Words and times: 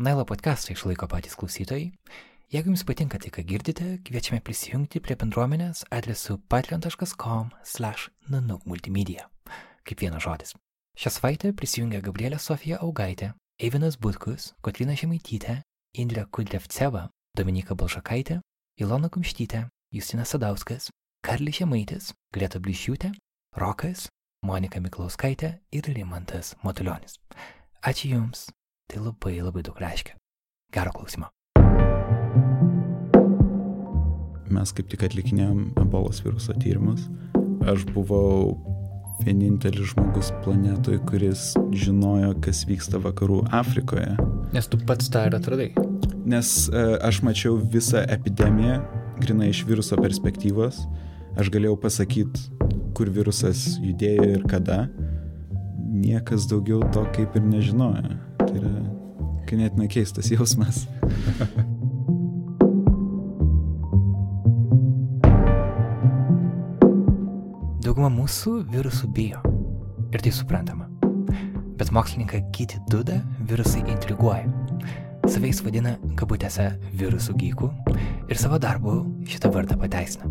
Nailo 0.00 0.24
podcastą 0.24 0.72
išlaiko 0.72 1.04
patys 1.12 1.34
klausytojai. 1.36 1.90
Jeigu 2.48 2.70
jums 2.70 2.86
patinka 2.88 3.18
tai, 3.20 3.28
ką 3.28 3.42
girdite, 3.44 3.84
kviečiame 4.00 4.38
prisijungti 4.40 4.96
prie 5.04 5.12
bendruomenės 5.20 5.82
adresu 5.92 6.38
patreon.com 6.48 7.50
slash 7.68 8.08
nanuk 8.32 8.62
multimedia. 8.64 9.26
Kaip 9.84 10.00
vienas 10.00 10.24
žodis. 10.24 10.54
Šią 10.96 11.12
savaitę 11.12 11.50
prisijungia 11.52 12.00
Gabrielė 12.00 12.38
Sofija 12.40 12.78
Augaitė, 12.80 13.34
Eivinas 13.60 13.98
Butkus, 14.00 14.54
Kotrina 14.64 14.96
Žemaitytė, 14.96 15.58
Indrė 16.00 16.24
Kudlevceva, 16.32 17.10
Dominika 17.36 17.76
Balšakaitė, 17.76 18.38
Ilona 18.80 19.10
Kumštytė, 19.12 19.66
Justinas 19.92 20.32
Sadauskas, 20.32 20.88
Karli 21.20 21.52
Žemaitis, 21.52 22.14
Greta 22.32 22.56
Blišiūtė, 22.56 23.12
Rokas, 23.60 24.08
Monika 24.48 24.80
Miklauskaitė 24.80 25.58
ir 25.76 25.92
Rimantas 25.92 26.54
Matulionis. 26.64 27.20
Ačiū 27.84 28.14
Jums, 28.14 28.48
tai 28.90 29.02
labai 29.04 29.38
labai 29.38 29.62
daug 29.62 29.78
reiškia. 29.78 30.16
Gero 30.74 30.90
klausimo. 30.94 31.30
Mes 34.50 34.72
kaip 34.74 34.88
tik 34.90 35.04
atlikinėjom 35.06 35.76
ebolos 35.78 36.22
viruso 36.24 36.54
tyrimus. 36.58 37.06
Aš 37.70 37.84
buvau 37.94 38.56
vienintelis 39.22 39.92
žmogus 39.92 40.32
planetoje, 40.42 40.98
kuris 41.06 41.52
žinojo, 41.76 42.32
kas 42.42 42.64
vyksta 42.66 42.98
vakarų 43.04 43.44
Afrikoje. 43.54 44.16
Nes 44.54 44.66
tu 44.70 44.80
pats 44.88 45.10
tą 45.12 45.28
ir 45.28 45.36
atradai. 45.38 45.68
Nes 46.26 46.50
uh, 46.72 46.96
aš 47.06 47.20
mačiau 47.26 47.60
visą 47.74 48.02
epidemiją, 48.10 48.80
grinai 49.22 49.52
iš 49.52 49.62
viruso 49.68 49.98
perspektyvos. 50.00 50.80
Aš 51.38 51.52
galėjau 51.54 51.76
pasakyti, 51.78 52.48
kur 52.98 53.12
virusas 53.14 53.76
judėjo 53.78 54.26
ir 54.34 54.42
kada. 54.50 54.82
Niekas 55.90 56.48
daugiau 56.50 56.82
to 56.94 57.04
kaip 57.14 57.38
ir 57.38 57.46
nežinojo. 57.46 58.18
Tai 58.50 58.58
yra 58.58 58.70
ganėtinai 59.46 59.86
keistas 59.90 60.26
jausmas. 60.32 60.88
Dauguma 67.84 68.10
mūsų 68.10 68.56
virusų 68.72 69.10
bijo. 69.14 69.38
Ir 70.10 70.24
tai 70.24 70.32
suprantama. 70.34 70.88
Bet 71.78 71.92
mokslininką 71.94 72.42
Kiti 72.54 72.82
Duda 72.90 73.20
virusai 73.46 73.84
intriguoja. 73.86 74.50
Savais 75.30 75.62
vadina 75.62 75.94
kabutėse 76.18 76.72
virusų 76.98 77.38
gykų 77.38 77.70
ir 78.30 78.38
savo 78.40 78.58
darbu 78.58 79.04
šitą 79.30 79.52
vardą 79.54 79.78
pateisina. 79.78 80.26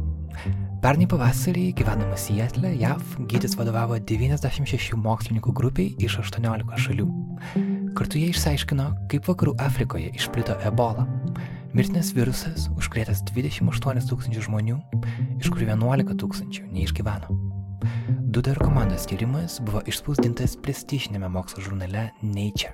Pernai 0.83 1.07
pavasarį 1.11 1.65
gyvenamas 1.75 2.27
Sietle, 2.27 2.69
JAV, 2.79 3.17
gytis 3.31 3.55
vadovavo 3.59 3.97
96 3.99 4.99
mokslininkų 4.99 5.55
grupiai 5.55 5.95
iš 6.03 6.19
18 6.21 6.83
šalių. 6.85 7.07
Kartu 7.99 8.15
jie 8.15 8.29
išsiaiškino, 8.31 8.83
kaip 9.11 9.25
vakarų 9.27 9.57
Afrikoje 9.59 10.13
išplito 10.15 10.53
ebola. 10.63 11.03
Mirtinas 11.75 12.13
virusas 12.15 12.69
užkrėtęs 12.79 13.25
28 13.27 14.07
tūkstančių 14.07 14.43
žmonių, 14.45 14.77
iš 15.41 15.49
kurių 15.51 15.67
11 15.73 16.15
tūkstančių 16.21 16.69
neišgyveno. 16.77 17.35
Duda 18.31 18.53
ir 18.55 18.61
komandos 18.63 19.03
tyrimas 19.11 19.59
buvo 19.67 19.83
išspausdintas 19.83 20.55
prestižinėme 20.63 21.27
mokslo 21.33 21.65
žurnale 21.65 22.05
Nature. 22.23 22.71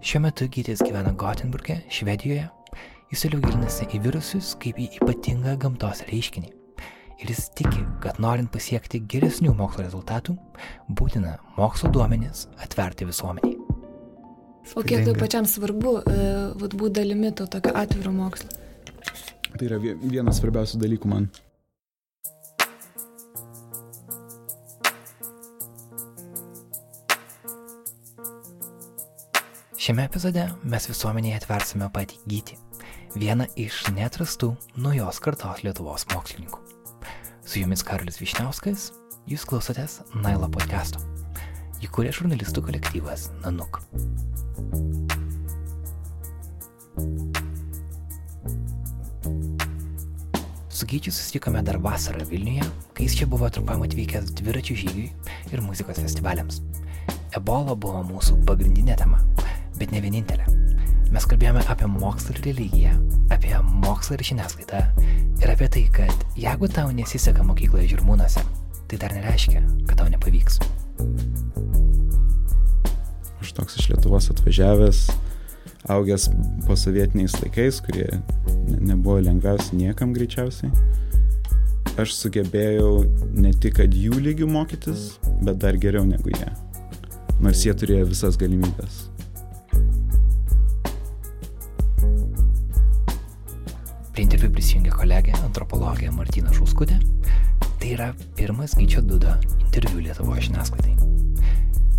Šiuo 0.00 0.24
metu 0.24 0.48
gytis 0.48 0.80
gyvena 0.86 1.12
Gothenburgė, 1.20 1.82
Švedijoje. 1.92 2.48
Jis 3.12 3.26
toliau 3.26 3.44
gilinasi 3.44 3.90
į 3.92 4.00
virusus 4.08 4.54
kaip 4.62 4.80
į 4.80 4.88
ypatingą 5.02 5.58
gamtos 5.60 6.00
reiškinį 6.08 6.56
ir 7.20 7.28
jis 7.28 7.50
tiki, 7.52 7.84
kad 8.00 8.16
norint 8.24 8.48
pasiekti 8.48 9.02
geresnių 9.04 9.52
mokslo 9.58 9.84
rezultatų, 9.84 10.40
būtina 10.96 11.36
mokslo 11.60 11.92
duomenis 11.92 12.48
atverti 12.64 13.04
visuomeniai. 13.04 13.59
O 14.74 14.82
kiek 14.86 15.04
tai 15.06 15.14
pačiam 15.18 15.46
svarbu 15.48 15.92
uh, 15.98 16.66
būti 16.70 16.94
dalimi 17.00 17.32
to 17.34 17.46
tokio 17.50 17.74
atviro 17.74 18.12
mokslo? 18.14 18.50
Tai 19.50 19.66
yra 19.66 19.78
vienas 19.82 20.38
svarbiausių 20.38 20.78
dalykų 20.80 21.10
man. 21.10 21.30
Šiame 29.80 30.04
epizode 30.06 30.42
mes 30.70 30.86
visuomenėje 30.90 31.38
atversime 31.40 31.88
patį 31.94 32.18
gyti, 32.30 32.58
vieną 33.16 33.48
iš 33.58 33.86
netrastų 33.96 34.52
naujos 34.76 35.18
kartos 35.24 35.64
Lietuvos 35.64 36.04
mokslininkų. 36.12 36.60
Su 37.42 37.62
jumis 37.64 37.82
Karolis 37.88 38.20
Višniauskas, 38.20 38.90
jūs 39.26 39.48
klausotės 39.48 40.02
Nailo 40.14 40.52
podcast'o. 40.52 41.19
Jį 41.80 41.88
kūrė 41.88 42.10
žurnalistų 42.12 42.60
kolektyvas 42.66 43.30
Nanuk. 43.40 43.78
Su 50.68 50.88
Gyčiu 50.88 51.12
susitikome 51.12 51.62
dar 51.64 51.78
vasarą 51.80 52.26
Vilniuje, 52.28 52.66
kai 52.92 53.06
jis 53.06 53.16
čia 53.20 53.28
buvo 53.28 53.48
trumpam 53.48 53.80
atvykęs 53.86 54.34
dviračių 54.42 54.76
žygiui 54.82 55.06
ir 55.52 55.62
muzikos 55.64 56.02
festivaliams. 56.04 56.60
Ebola 57.36 57.72
buvo 57.72 58.02
mūsų 58.10 58.42
pagrindinė 58.48 58.98
tema, 59.00 59.22
bet 59.78 59.94
ne 59.94 60.02
vienintelė. 60.04 60.44
Mes 61.10 61.26
kalbėjome 61.32 61.64
apie 61.64 61.88
mokslą 61.90 62.36
ir 62.36 62.42
religiją, 62.50 62.92
apie 63.32 63.56
mokslą 63.86 64.18
ir 64.18 64.26
žiniasklaidą 64.32 64.84
ir 65.40 65.54
apie 65.56 65.72
tai, 65.72 65.86
kad 65.96 66.28
jeigu 66.36 66.68
tau 66.68 66.92
nesiseka 66.92 67.44
mokykloje 67.48 67.88
žirmūnuose, 67.96 68.44
tai 68.84 69.00
dar 69.00 69.16
nereiškia, 69.16 69.64
kad 69.88 70.00
tau 70.02 70.12
nepavyks. 70.12 70.60
Aš 73.40 73.52
toks 73.56 73.78
iš 73.80 73.90
Lietuvos 73.90 74.30
atvažiavęs, 74.32 75.02
augęs 75.90 76.28
po 76.66 76.76
sovietiniais 76.76 77.34
laikais, 77.40 77.80
kurie 77.84 78.08
nebuvo 78.78 79.20
lengviausi 79.24 79.78
niekam 79.80 80.12
greičiausiai. 80.16 80.70
Aš 82.00 82.14
sugebėjau 82.16 83.04
ne 83.34 83.52
tik, 83.52 83.78
kad 83.80 83.94
jų 83.96 84.20
lygių 84.22 84.48
mokytis, 84.48 85.16
bet 85.44 85.58
dar 85.60 85.76
geriau 85.80 86.06
negu 86.06 86.32
jie. 86.32 86.50
Nors 87.40 87.64
jie 87.64 87.74
turėjo 87.76 88.10
visas 88.12 88.36
galimybės. 88.40 89.06
Prie 94.12 94.26
interviu 94.26 94.52
prisijungė 94.52 94.92
kolegė, 94.92 95.34
antropologė 95.40 96.12
Martina 96.12 96.52
Šuskutė. 96.52 97.00
Tai 97.80 97.92
yra 97.94 98.10
pirmas 98.36 98.74
Gyčio 98.76 99.00
Duda 99.00 99.38
interviu 99.64 100.02
Lietuvoje 100.04 100.42
žiniasklaidai. 100.50 100.96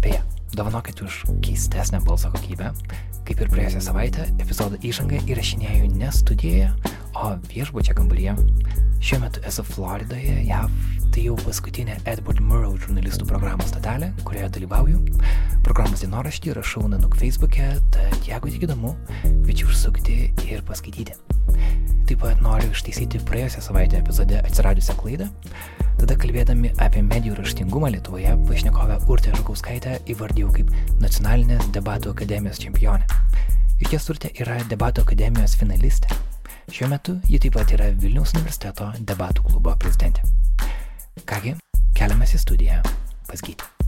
Beje, 0.01 0.19
dovanokit 0.53 1.01
už 1.01 1.23
keistesnę 1.41 2.01
balso 2.05 2.29
kokybę. 2.29 2.69
Kaip 3.25 3.41
ir 3.41 3.49
praėjusią 3.49 3.81
savaitę, 3.87 4.27
epizodo 4.43 4.77
įžangą 4.85 5.23
įrašinėjau 5.25 5.89
ne 5.97 6.11
studijoje, 6.13 6.69
o 7.17 7.31
viešbučio 7.49 7.95
kambaryje. 7.97 8.35
Šiuo 9.01 9.23
metu 9.23 9.41
esu 9.49 9.65
Floridoje, 9.65 10.35
JAV, 10.45 10.69
tai 11.13 11.25
jau 11.25 11.35
paskutinė 11.41 11.97
Edward 12.05 12.41
Murrow 12.45 12.77
žurnalistų 12.77 13.25
programos 13.29 13.73
stotelė, 13.73 14.11
kurioje 14.21 14.51
dalyvauju. 14.59 15.01
Programos 15.65 16.05
dienoraštį 16.05 16.59
rašau 16.59 16.85
Nanuk 16.93 17.17
Facebook'e, 17.17 17.73
tad 17.93 18.29
jeigu 18.29 18.53
tik 18.53 18.69
įdomu, 18.69 18.93
kviečiu 19.23 19.71
užsukti 19.73 20.19
ir 20.45 20.61
paskaityti. 20.69 21.17
Taip 22.09 22.21
pat 22.23 22.41
noriu 22.43 22.71
ištaisyti 22.73 23.21
praėjusią 23.27 23.61
savaitę 23.67 23.99
epizode 24.01 24.39
atsiradusią 24.41 24.95
klaidą. 24.99 25.29
Tada 26.01 26.17
kalbėdami 26.19 26.73
apie 26.81 27.03
medijų 27.05 27.37
raštingumą 27.37 27.91
Lietuvoje, 27.93 28.33
pašnekovę 28.49 28.97
Urtę 29.11 29.33
Žukauskaitę 29.37 29.97
įvardėjau 30.11 30.51
kaip 30.57 30.71
nacionalinės 31.03 31.69
debatų 31.75 32.15
akademijos 32.15 32.61
čempionę. 32.63 33.05
Iš 33.81 33.93
ties 33.93 34.09
Urtė 34.13 34.33
yra 34.43 34.59
debatų 34.71 35.05
akademijos 35.05 35.55
finalistė. 35.61 36.17
Šiuo 36.71 36.89
metu 36.91 37.17
ji 37.27 37.41
taip 37.43 37.57
pat 37.57 37.73
yra 37.75 37.91
Vilniaus 38.03 38.35
universiteto 38.37 38.91
debatų 39.01 39.47
klubo 39.49 39.75
prezidentė. 39.81 40.25
Kągi, 41.27 41.57
keliamės 41.97 42.35
į 42.37 42.43
studiją 42.45 42.81
pas 43.27 43.45
Gytį. 43.45 43.80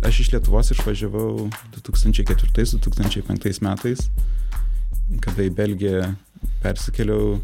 Aš 0.00 0.20
iš 0.20 0.30
Lietuvos 0.32 0.70
išvažiavau 0.72 1.50
2004-2005 1.76 3.60
metais, 3.64 4.06
kada 5.20 5.44
į 5.44 5.50
Belgiją 5.52 6.14
persikėliau, 6.62 7.36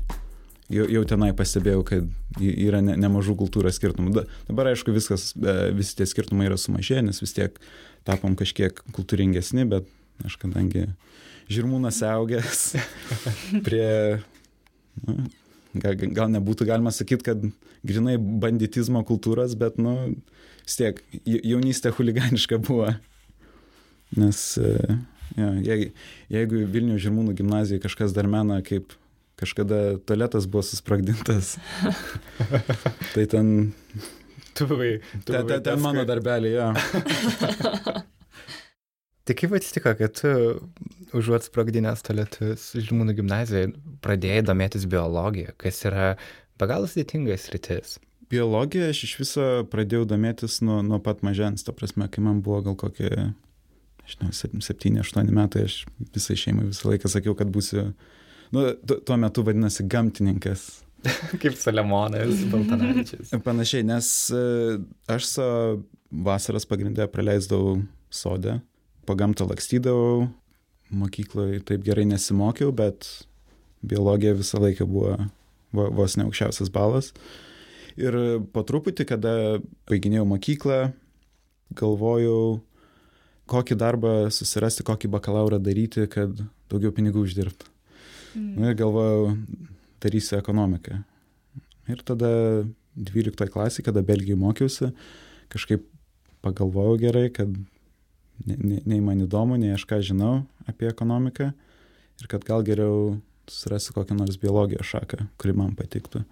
jau, 0.73 0.87
jau 0.89 1.03
tenai 1.09 1.33
pastebėjau, 1.37 1.83
kad 1.85 2.07
yra 2.41 2.81
ne, 2.85 2.95
nemažų 3.01 3.37
kultūros 3.43 3.77
skirtumų. 3.77 4.15
Da, 4.17 4.25
dabar 4.49 4.71
aišku, 4.73 4.95
viskas, 4.97 5.35
e, 5.37 5.57
visi 5.77 5.99
tie 5.99 6.07
skirtumai 6.09 6.49
yra 6.49 6.57
sumažėję, 6.61 7.03
nes 7.11 7.21
vis 7.21 7.37
tiek 7.37 7.61
tapom 8.09 8.39
kažkiek 8.39 8.81
kultūringesni, 8.97 9.67
bet 9.69 9.85
aš 10.25 10.39
kadangi 10.41 10.87
žirmūnas 11.53 12.01
augęs 12.09 12.71
prie... 13.67 14.23
Nu, 15.05 15.27
gal, 15.77 15.93
gal 16.17 16.33
nebūtų 16.33 16.71
galima 16.71 16.89
sakyti, 16.95 17.27
kad 17.29 17.43
grinai 17.87 18.17
banditizmo 18.17 19.03
kultūros, 19.05 19.53
bet, 19.61 19.77
nu, 19.77 20.17
vis 20.67 20.79
tiek 20.81 21.03
jaunystė 21.25 21.95
huliganiška 21.95 22.59
buvo. 22.63 22.91
Nes, 24.19 24.43
ja, 25.39 25.51
jeigu, 25.63 25.91
jeigu 26.33 26.63
Vilnių 26.75 27.01
Žirmūnų 27.03 27.35
gimnazijoje 27.39 27.83
kažkas 27.87 28.15
dar 28.17 28.29
mena 28.31 28.61
kaip 28.67 28.95
kažkada 29.37 29.99
tualetas 30.07 30.47
buvo 30.49 30.65
susprogdintas. 30.65 31.57
tai 33.15 33.27
ten... 33.31 33.73
Tu 34.57 34.67
buvai. 34.67 34.97
Tu 35.27 35.33
buvai 35.33 35.49
ten, 35.51 35.65
ten 35.67 35.83
mano 35.83 36.07
darbelį, 36.09 36.53
jo. 36.55 36.71
tai 39.29 39.37
kaip 39.37 39.59
atsitiko, 39.59 39.93
kad 39.99 40.17
tu 40.17 40.33
užuot 41.17 41.45
sprogdinęs 41.51 42.05
tualetus 42.07 42.71
Žmūnų 42.89 43.19
gimnazijoje 43.21 43.75
pradėjai 44.05 44.47
domėtis 44.49 44.89
biologiją, 44.89 45.53
kas 45.61 45.85
yra 45.89 46.15
be 46.57 46.71
galo 46.71 46.89
sudėtingas 46.89 47.51
rytis? 47.53 47.99
Biologiją 48.31 48.91
aš 48.91 49.03
iš 49.07 49.13
viso 49.21 49.45
pradėjau 49.71 50.07
domėtis 50.11 50.59
nuo, 50.67 50.81
nuo 50.83 50.99
pat 51.03 51.23
mažens, 51.27 51.63
ta 51.67 51.75
prasme, 51.77 52.09
kai 52.11 52.25
man 52.27 52.41
buvo 52.43 52.63
gal 52.67 52.75
kokie, 52.79 53.11
žinau, 54.11 54.33
7-8 54.35 55.31
metai, 55.35 55.67
aš 55.69 55.85
visai 56.15 56.39
šeimai 56.41 56.67
visą 56.73 56.91
laiką 56.91 57.11
sakiau, 57.13 57.37
kad 57.39 57.53
būsiu, 57.55 57.93
nu, 58.57 58.65
tuo 58.83 59.19
metu 59.23 59.47
vadinasi 59.47 59.87
gamtininkas. 59.91 60.67
Kaip 61.43 61.55
Salemonas, 61.55 62.43
Baltanavičius. 62.51 63.31
Panašiai, 63.47 63.87
nes 63.87 64.11
e, 64.35 64.43
aš 65.13 65.31
savo 65.37 65.85
vasaras 66.11 66.67
pagrindę 66.67 67.07
praleisdavau 67.13 67.79
sode, 68.11 68.59
po 69.07 69.15
gamtą 69.19 69.47
lakstydavau, 69.47 70.27
mokykloje 70.91 71.63
taip 71.67 71.87
gerai 71.87 72.09
nesimokiau, 72.11 72.75
bet 72.75 73.07
biologija 73.87 74.35
visą 74.35 74.59
laiką 74.63 74.87
buvo 74.91 75.17
vos 75.95 76.17
ne 76.19 76.27
aukščiausias 76.27 76.71
balas. 76.75 77.13
Ir 77.97 78.17
po 78.53 78.63
truputį, 78.67 79.07
kada 79.09 79.33
baiginėjau 79.89 80.27
mokyklą, 80.29 80.81
galvojau, 81.77 82.61
kokį 83.49 83.79
darbą 83.81 84.15
susirasti, 84.35 84.85
kokį 84.87 85.11
bakalaurą 85.15 85.59
daryti, 85.63 86.05
kad 86.11 86.35
daugiau 86.71 86.93
pinigų 86.93 87.25
uždirbti. 87.25 87.71
Mm. 88.37 88.51
Na 88.61 88.73
ir 88.73 88.79
galvojau, 88.79 89.31
darysiu 90.05 90.37
ekonomiką. 90.37 90.99
Ir 91.89 92.03
tada 92.05 92.31
12 92.97 93.49
klasė, 93.53 93.85
kada 93.87 94.03
Belgijai 94.05 94.39
mokiausi, 94.41 94.91
kažkaip 95.53 95.87
pagalvojau 96.45 96.99
gerai, 97.01 97.29
kad 97.35 97.51
nei, 98.45 98.83
nei 98.85 99.01
man 99.01 99.23
įdomu, 99.25 99.59
nei 99.61 99.75
aš 99.75 99.87
ką 99.89 100.01
žinau 100.05 100.41
apie 100.69 100.91
ekonomiką 100.91 101.53
ir 102.21 102.31
kad 102.31 102.45
gal 102.47 102.65
geriau 102.67 103.17
susirasiu 103.47 103.95
kokią 103.95 104.17
nors 104.19 104.39
biologijos 104.43 104.89
šaką, 104.91 105.29
kuri 105.39 105.55
man 105.57 105.75
patiktų. 105.79 106.25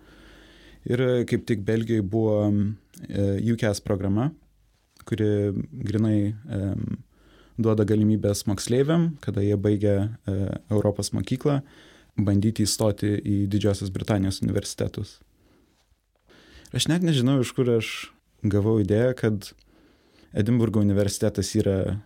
Ir 0.85 1.01
kaip 1.31 1.47
tik 1.49 1.65
Belgijoje 1.65 2.05
buvo 2.05 2.39
e, 2.51 3.53
UCAS 3.55 3.81
programa, 3.85 4.31
kuri 5.09 5.53
grinai 5.85 6.35
duoda 7.61 7.87
galimybės 7.87 8.45
moksleiviam, 8.51 9.13
kada 9.23 9.43
jie 9.45 9.57
baigia 9.61 9.97
uh, 10.03 10.57
Europos 10.73 11.13
mokyklą, 11.15 11.61
bandyti 12.19 12.67
įstoti 12.67 13.15
į 13.19 13.37
Didžiosios 13.51 13.93
Britanijos 13.95 14.41
universitetus. 14.43 15.19
Aš 16.75 16.89
net 16.91 17.07
nežinau, 17.07 17.39
iš 17.43 17.53
kur 17.55 17.71
aš 17.77 17.91
gavau 18.43 18.81
idėją, 18.83 19.15
kad 19.19 19.53
Edinburgo 20.35 20.83
universitetas 20.83 21.53
yra 21.55 22.01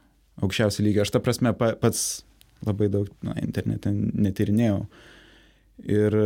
aukščiausio 0.44 0.84
lygio. 0.84 1.04
Aš 1.04 1.14
ta 1.14 1.22
prasme 1.24 1.54
pa, 1.56 1.72
pats 1.80 2.22
labai 2.66 2.90
daug 2.92 3.08
na, 3.24 3.36
internete 3.40 3.92
netyrinėjau. 3.94 4.82
Ir 5.88 6.18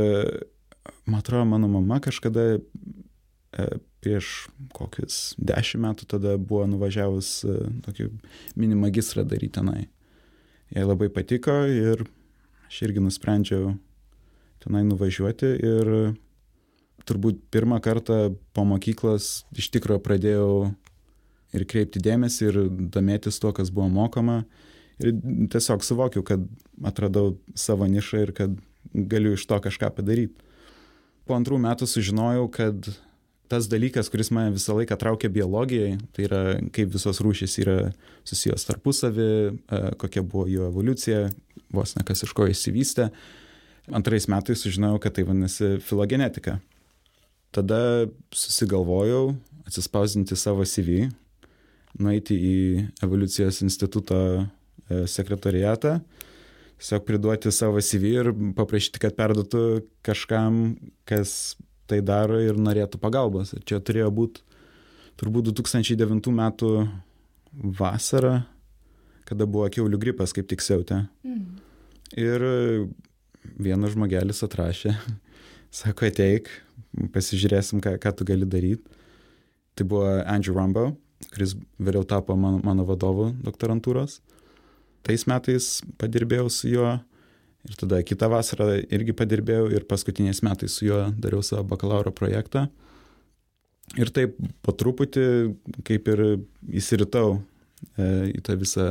man 1.06 1.20
atrodo, 1.20 1.44
mano 1.44 1.68
mama 1.68 2.00
kažkada 2.00 2.58
e, 2.58 3.66
prieš 4.02 4.48
kokius 4.74 5.34
dešimt 5.38 5.84
metų 5.86 6.08
tada 6.16 6.36
buvo 6.38 6.66
nuvažiavus 6.70 7.42
e, 7.46 7.58
tokį 7.86 8.08
mini 8.58 8.78
magistrą 8.78 9.24
daryti 9.28 9.58
tenai. 9.60 9.86
Jai 10.72 10.86
labai 10.88 11.10
patiko 11.12 11.62
ir 11.68 12.06
aš 12.68 12.82
irgi 12.88 13.04
nusprendžiau 13.04 13.74
tenai 14.62 14.84
nuvažiuoti 14.86 15.50
ir 15.58 15.92
turbūt 17.08 17.40
pirmą 17.52 17.80
kartą 17.82 18.34
po 18.54 18.64
mokyklos 18.66 19.42
iš 19.58 19.68
tikrųjų 19.74 20.02
pradėjau 20.04 20.52
ir 21.52 21.66
kreipti 21.68 22.02
dėmesį 22.02 22.46
ir 22.48 22.58
domėtis 22.94 23.40
tuo, 23.42 23.52
kas 23.52 23.72
buvo 23.74 23.88
mokoma. 23.92 24.42
Ir 25.02 25.16
tiesiog 25.52 25.82
suvokiau, 25.84 26.22
kad 26.24 26.44
atradau 26.86 27.34
savo 27.58 27.88
nišą 27.90 28.22
ir 28.22 28.32
kad 28.36 28.54
galiu 28.92 29.34
iš 29.36 29.44
to 29.50 29.58
kažką 29.64 29.90
padaryti. 29.96 30.51
Po 31.28 31.36
antrų 31.38 31.58
metų 31.62 31.86
sužinojau, 31.86 32.48
kad 32.52 32.88
tas 33.52 33.68
dalykas, 33.68 34.08
kuris 34.10 34.32
mane 34.32 34.54
visą 34.54 34.74
laiką 34.78 34.96
traukė 34.98 35.28
biologijai, 35.32 35.98
tai 36.16 36.26
yra 36.26 36.40
kaip 36.74 36.90
visos 36.94 37.20
rūšys 37.22 37.58
yra 37.62 37.76
susijęs 38.28 38.64
tarpusavį, 38.68 39.28
e, 39.52 39.80
kokia 40.00 40.24
buvo 40.24 40.46
jų 40.48 40.66
evoliucija, 40.70 41.26
vos 41.72 41.94
ne 41.98 42.04
kas 42.08 42.24
iš 42.24 42.32
ko 42.36 42.48
įsivystė. 42.48 43.10
Antrais 43.92 44.28
metais 44.30 44.62
sužinojau, 44.64 45.00
kad 45.02 45.18
tai 45.18 45.26
vadinasi 45.28 45.76
filogenetika. 45.84 46.60
Tada 47.52 48.08
susigalvojau 48.32 49.34
atsispausdinti 49.68 50.38
savo 50.38 50.64
CV, 50.64 51.10
nueiti 52.00 52.38
į 52.38 52.58
evoliucijos 53.04 53.60
instituto 53.66 54.18
e, 54.40 55.04
sekretoriatą, 55.10 55.98
tiesiog 56.82 57.04
priduoti 57.06 57.52
savo 57.54 57.80
CV 57.80 58.08
ir 58.10 58.30
paprašyti, 58.58 58.98
kad 59.02 59.14
perduotų 59.14 59.84
kažkam, 60.02 60.74
kas 61.06 61.54
tai 61.86 62.00
daro 62.02 62.40
ir 62.42 62.58
norėtų 62.58 62.98
pagalbos. 62.98 63.52
Ir 63.54 63.62
čia 63.62 63.78
turėjo 63.78 64.10
būti 64.10 64.42
turbūt 65.20 65.52
2009 65.52 66.32
metų 66.34 66.72
vasara, 67.78 68.42
kada 69.28 69.46
buvo 69.46 69.68
keulių 69.70 70.00
gripas 70.02 70.34
kaip 70.34 70.48
tik 70.50 70.64
siautė. 70.64 71.04
Mm. 71.22 71.60
Ir 72.18 72.46
vienas 73.62 73.94
žmogelis 73.94 74.42
atrašė, 74.42 74.96
sako, 75.82 76.10
ateik, 76.10 76.50
pasižiūrėsim, 77.14 77.78
ką, 77.84 77.94
ką 78.02 78.16
tu 78.18 78.26
gali 78.26 78.48
daryti. 78.48 78.98
Tai 79.78 79.86
buvo 79.88 80.10
Andrew 80.26 80.58
Rumbo, 80.58 80.90
kuris 81.30 81.54
vėliau 81.78 82.02
tapo 82.04 82.34
mano, 82.36 82.58
mano 82.66 82.84
vadovu 82.84 83.30
doktorantūros. 83.46 84.18
Tais 85.06 85.26
metais 85.30 85.80
padirbėjau 85.98 86.50
su 86.52 86.70
juo 86.70 86.92
ir 87.68 87.78
tada 87.78 88.00
kitą 88.06 88.28
vasarą 88.32 88.68
irgi 88.82 89.14
padirbėjau 89.16 89.68
ir 89.74 89.86
paskutiniais 89.90 90.42
metais 90.46 90.78
su 90.78 90.86
juo 90.88 91.04
dariau 91.14 91.42
savo 91.46 91.64
bakalauro 91.74 92.14
projektą. 92.14 92.68
Ir 93.98 94.10
taip 94.14 94.38
po 94.62 94.72
truputį 94.72 95.26
kaip 95.86 96.08
ir 96.08 96.24
įsiritau 96.70 97.36
e, 97.36 98.32
į 98.32 98.40
tą 98.46 98.56
visą 98.60 98.88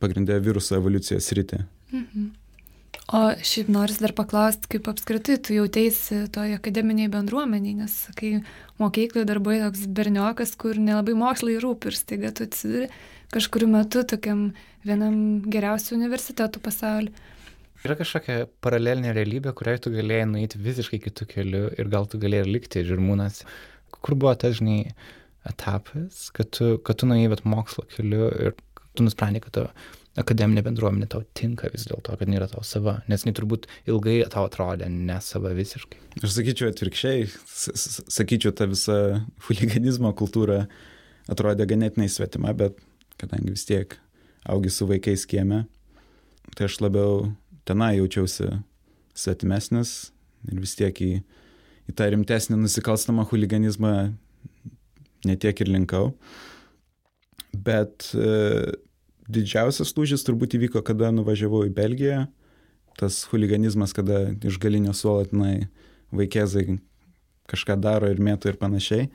pagrindę 0.00 0.38
viruso 0.40 0.78
evoliucijos 0.78 1.32
rytį. 1.36 1.62
Mhm. 1.92 2.34
O 3.14 3.18
šiaip 3.38 3.68
noris 3.70 4.00
dar 4.02 4.10
paklausti, 4.18 4.66
kaip 4.72 4.88
apskritai 4.90 5.36
tu 5.38 5.54
jautėsi 5.54 6.24
toje 6.34 6.56
akademiniai 6.58 7.10
bendruomeniai, 7.12 7.76
nes 7.84 7.92
kai 8.18 8.40
mokykloje 8.82 9.28
darbai 9.28 9.60
toks 9.62 9.84
berniokas, 9.94 10.56
kur 10.58 10.74
nelabai 10.74 11.14
mokslai 11.18 11.54
rūpi 11.62 11.92
ir 11.92 11.98
staiga 11.98 12.32
tu 12.34 12.48
atsiduri 12.48 12.88
kažkuriu 13.34 13.68
metu 13.70 14.02
tokiam 14.08 14.50
vienam 14.86 15.16
geriausių 15.50 15.96
universitetų 15.98 16.62
pasaulyje. 16.64 17.14
Yra 17.84 17.94
kažkokia 17.98 18.46
paralelinė 18.64 19.12
realybė, 19.14 19.52
kuriai 19.54 19.78
tu 19.82 19.92
galėjai 19.94 20.26
nueiti 20.30 20.58
visiškai 20.62 20.98
kitų 21.04 21.26
kelių 21.34 21.62
ir 21.76 21.90
gal 21.92 22.08
tu 22.10 22.18
galėjai 22.18 22.48
likti 22.48 22.82
žirmūnas. 22.86 23.44
Kur 23.94 24.16
buvo 24.16 24.32
tas, 24.38 24.56
žinai, 24.58 24.94
etapas, 25.46 26.30
kad 26.34 26.50
tu, 26.56 26.76
kad 26.82 26.98
tu 26.98 27.06
nuėjai 27.06 27.38
mokslo 27.46 27.84
keliu 27.92 28.30
ir 28.32 28.56
tu 28.96 29.06
nusprendai, 29.06 29.42
kad 29.44 29.54
tu 29.54 29.66
akademinė 30.16 30.64
bendruomenė 30.64 31.08
tau 31.12 31.22
tinka 31.36 31.68
vis 31.72 31.84
dėlto, 31.90 32.16
kad 32.16 32.30
nėra 32.30 32.48
tau 32.48 32.64
sava, 32.64 32.96
nes 33.10 33.22
jinai 33.22 33.36
turbūt 33.36 33.68
ilgai 33.90 34.18
tau 34.32 34.46
atrodė 34.48 34.88
nesava 34.92 35.52
visiškai. 35.56 36.00
Aš 36.22 36.38
sakyčiau 36.38 36.72
atvirkščiai, 36.72 37.26
sakyčiau, 38.16 38.54
ta 38.56 38.68
visa 38.70 38.98
huliganizmo 39.46 40.14
kultūra 40.16 40.64
atrodė 41.28 41.68
ganėtinai 41.68 42.08
svetima, 42.12 42.54
bet 42.56 42.80
kadangi 43.20 43.54
vis 43.54 43.66
tiek 43.68 43.96
augi 44.46 44.70
su 44.70 44.86
vaikais 44.88 45.26
kieme, 45.28 45.64
tai 46.54 46.68
aš 46.68 46.78
labiau 46.84 47.30
tenai 47.66 47.96
jaučiausi 47.98 48.50
svetimesnis 49.16 50.12
ir 50.50 50.60
vis 50.62 50.76
tiek 50.78 51.00
į, 51.02 51.12
į 51.90 51.96
tą 51.96 52.10
rimtesnį 52.12 52.60
nusikalstamą 52.60 53.26
huliganizmą 53.30 53.94
netiek 55.26 55.60
ir 55.62 55.72
linkau. 55.72 56.12
Bet 57.56 58.10
e, 58.14 58.72
didžiausias 59.32 59.94
lūžis 59.96 60.24
turbūt 60.26 60.58
įvyko, 60.58 60.82
kada 60.86 61.10
nuvažiavau 61.14 61.64
į 61.66 61.74
Belgiją. 61.74 62.26
Tas 62.96 63.24
huliganizmas, 63.30 63.92
kada 63.96 64.30
iš 64.46 64.60
galinio 64.60 64.94
suolo 64.96 65.26
tenai 65.28 65.66
vaikėzai 66.16 66.78
kažką 67.50 67.76
daro 67.80 68.08
ir 68.10 68.22
mėto 68.22 68.50
ir 68.50 68.58
panašiai. 68.60 69.08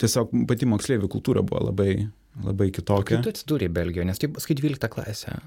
Tiesiog 0.00 0.32
pati 0.48 0.66
moksleivių 0.68 1.08
kultūra 1.10 1.44
buvo 1.46 1.68
labai, 1.68 2.08
labai 2.42 2.70
kitokia. 2.74 3.16
Kaip 3.16 3.26
tu 3.26 3.32
atsidūrė 3.34 3.70
Belgijoje, 3.72 4.08
nes 4.10 4.20
tai 4.20 4.30
skai 4.42 4.58
12 4.58 4.90
klasė? 4.92 5.38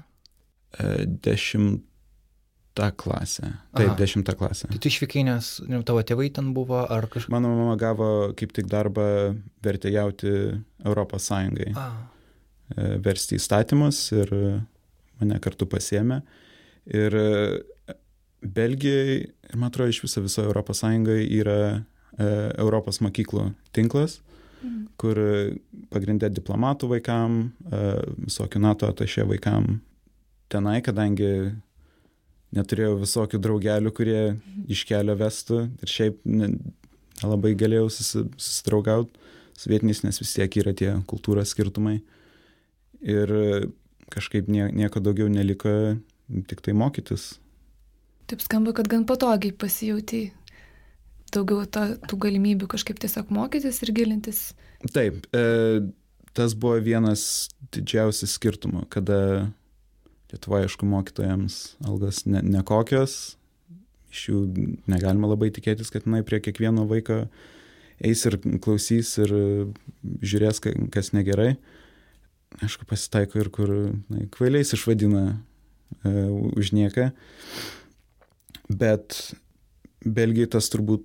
E, 0.78 1.06
dešimta 1.28 2.90
klasė. 2.96 3.48
Taip, 3.76 3.90
Aha. 3.92 3.96
dešimta 3.98 4.36
klasė. 4.38 4.70
Tai 4.72 4.80
tu 4.84 4.92
išvykai, 4.92 5.24
nes 5.28 5.50
ne, 5.68 5.82
tavo 5.86 6.04
tėvai 6.06 6.30
ten 6.34 6.52
buvo 6.56 6.84
ar 6.84 7.08
kažkas? 7.10 7.32
Mano 7.34 7.52
mama 7.56 7.74
gavo 7.80 8.30
kaip 8.38 8.54
tik 8.56 8.70
darbą 8.70 9.08
vertėjauti 9.64 10.30
Europos 10.84 11.28
Sąjungai. 11.28 11.74
Aha 11.74 12.06
E, 12.76 12.98
versti 13.00 13.38
įstatymus 13.38 14.00
ir 14.12 14.32
mane 15.18 15.38
kartu 15.44 15.68
pasėmė. 15.70 16.20
Ir 16.92 17.14
Belgijai 18.44 19.14
ir 19.24 19.56
man 19.56 19.72
atrodo 19.72 19.92
iš 19.92 20.02
viso 20.04 20.22
viso 20.24 20.44
Europos 20.44 20.82
Sąjungoje 20.82 21.24
yra 21.40 21.60
e, 21.72 22.28
Europos 22.60 23.00
mokyklų 23.04 23.50
tinklas, 23.76 24.18
mhm. 24.18 24.37
Kur 25.00 25.18
pagrindė 25.92 26.30
diplomatų 26.34 26.90
vaikam, 26.94 27.38
e, 27.70 27.82
visokių 28.26 28.62
NATO 28.62 28.90
atašė 28.90 29.26
vaikam 29.28 29.78
tenai, 30.52 30.80
kadangi 30.84 31.54
neturėjau 32.56 32.98
visokių 33.02 33.40
draugelių, 33.44 33.92
kurie 33.94 34.22
iš 34.70 34.84
kelio 34.88 35.16
vestų 35.18 35.66
ir 35.82 35.92
šiaip 35.92 36.22
nelabai 36.24 37.54
galėjau 37.58 37.90
susidraugauti 37.92 39.26
su 39.58 39.70
vietiniais, 39.72 40.04
nes 40.06 40.20
vis 40.22 40.36
tiek 40.36 40.60
yra 40.60 40.72
tie 40.76 40.92
kultūros 41.10 41.52
skirtumai. 41.52 41.98
Ir 43.02 43.30
kažkaip 44.12 44.48
nie, 44.50 44.64
nieko 44.74 45.02
daugiau 45.02 45.28
neliko, 45.30 45.98
tik 46.48 46.62
tai 46.64 46.74
mokytis. 46.78 47.36
Taip 48.28 48.42
skamba, 48.44 48.74
kad 48.76 48.90
gan 48.90 49.06
patogiai 49.08 49.54
pasijauti 49.56 50.28
daugiau 51.34 51.66
to, 51.68 51.84
tų 52.08 52.18
galimybių 52.26 52.68
kažkaip 52.70 53.00
tiesiog 53.02 53.32
mokytis 53.34 53.82
ir 53.84 53.94
gilintis. 53.96 54.42
Taip, 54.94 55.24
e, 55.34 55.88
tas 56.36 56.54
buvo 56.54 56.78
vienas 56.82 57.48
didžiausias 57.74 58.36
skirtumų, 58.38 58.86
kada 58.92 59.48
Lietuvoje, 60.28 60.66
aišku, 60.68 60.84
mokytojams 60.84 61.54
algos 61.88 62.26
ne, 62.28 62.42
nekokios, 62.44 63.38
iš 64.12 64.24
jų 64.28 64.40
negalima 64.90 65.30
labai 65.30 65.48
tikėtis, 65.56 65.88
kad 65.92 66.04
jinai 66.04 66.20
prie 66.26 66.42
kiekvieno 66.44 66.84
vaiko 66.88 67.22
eis 68.04 68.24
ir 68.28 68.36
klausys 68.62 69.14
ir 69.24 69.32
žiūrės, 70.04 70.60
kas 70.92 71.14
negerai. 71.16 71.54
Aišku, 72.60 72.84
pasitaiko 72.88 73.40
ir 73.40 73.50
kur 73.52 73.72
na, 74.08 74.24
kvailiais 74.32 74.72
išvadina 74.76 75.24
e, 75.32 76.12
už 76.60 76.72
nieką. 76.76 77.10
Bet 78.68 79.18
Belgijai 80.04 80.52
tas 80.56 80.68
turbūt 80.72 81.04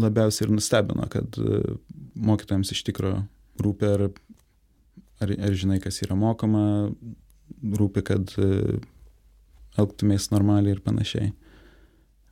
labiausiai 0.00 0.48
ir 0.48 0.54
nustebino, 0.54 1.06
kad 1.12 1.38
e, 1.38 1.60
mokytojams 2.20 2.72
iš 2.74 2.82
tikrųjų 2.88 3.20
rūpi, 3.64 3.90
ar, 3.94 4.06
ar, 5.20 5.34
ar 5.48 5.56
žinai, 5.56 5.80
kas 5.82 6.00
yra 6.04 6.16
mokoma, 6.18 6.64
rūpi, 7.60 8.04
kad 8.06 8.34
e, 8.40 8.80
elgtumės 9.80 10.30
normaliai 10.34 10.76
ir 10.76 10.82
panašiai. 10.84 11.32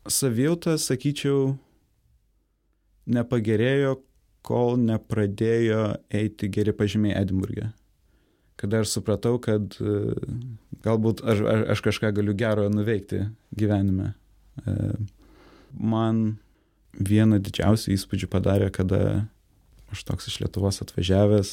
Savijauta, 0.08 0.78
sakyčiau, 0.80 1.52
nepagerėjo, 3.12 3.98
kol 4.48 4.78
nepradėjo 4.80 5.82
eiti 6.14 6.48
geri 6.52 6.72
pažymiai 6.76 7.18
Edinburgė. 7.18 7.72
Kada 8.58 8.80
aš 8.82 8.96
supratau, 8.96 9.36
kad 9.42 9.76
e, 9.78 9.98
galbūt 10.86 11.22
aš, 11.22 11.44
aš 11.76 11.84
kažką 11.90 12.12
galiu 12.16 12.34
gero 12.38 12.66
nuveikti 12.72 13.26
gyvenime. 13.58 14.14
Man 15.78 16.38
vieną 16.94 17.40
didžiausių 17.42 17.92
įspūdžių 17.94 18.28
padarė, 18.32 18.70
kada 18.74 19.28
aš 19.92 20.04
toks 20.08 20.28
iš 20.30 20.40
Lietuvos 20.42 20.80
atvažiavęs, 20.84 21.52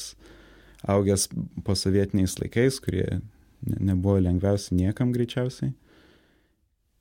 augęs 0.86 1.28
po 1.64 1.76
sovietiniais 1.78 2.36
laikais, 2.40 2.78
kurie 2.82 3.20
nebuvo 3.66 4.20
lengviausia 4.22 4.76
niekam 4.76 5.12
greičiausiai. 5.14 5.72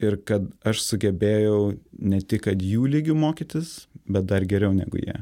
Ir 0.04 0.18
kad 0.28 0.48
aš 0.68 0.82
sugebėjau 0.84 1.78
ne 2.04 2.20
tik, 2.20 2.46
kad 2.50 2.60
jų 2.60 2.90
lygių 2.92 3.16
mokytis, 3.16 3.86
bet 4.08 4.28
dar 4.28 4.44
geriau 4.44 4.76
negu 4.76 5.00
jie. 5.00 5.16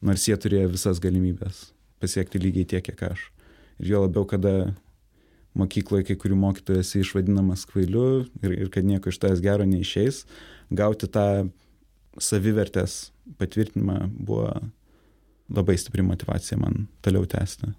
Nors 0.00 0.28
jie 0.28 0.36
turėjo 0.38 0.70
visas 0.76 1.02
galimybės 1.02 1.70
pasiekti 2.00 2.40
lygiai 2.40 2.68
tiek, 2.68 2.84
kiek 2.86 3.02
aš. 3.10 3.26
Ir 3.80 3.92
jo 3.92 4.04
labiau, 4.06 4.24
kada 4.28 4.72
mokykloje 5.58 6.06
kai 6.08 6.16
kurių 6.20 6.38
mokytojų 6.40 6.84
esi 6.84 7.02
išvadinamas 7.02 7.66
kvailiu 7.68 8.24
ir, 8.40 8.54
ir 8.54 8.70
kad 8.72 8.86
nieko 8.86 9.10
iš 9.10 9.18
tavęs 9.20 9.42
gero 9.44 9.66
neišeis, 9.68 10.22
gauti 10.70 11.10
tą 11.10 11.26
savivertės 12.20 13.10
patvirtinimą 13.40 14.00
buvo 14.18 14.50
labai 15.50 15.76
stipri 15.80 16.04
motivacija 16.06 16.58
man 16.60 16.86
toliau 17.04 17.26
tęsti. 17.28 17.72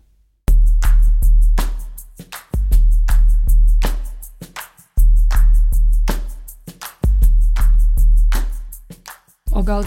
O 9.52 9.64
gal, 9.68 9.84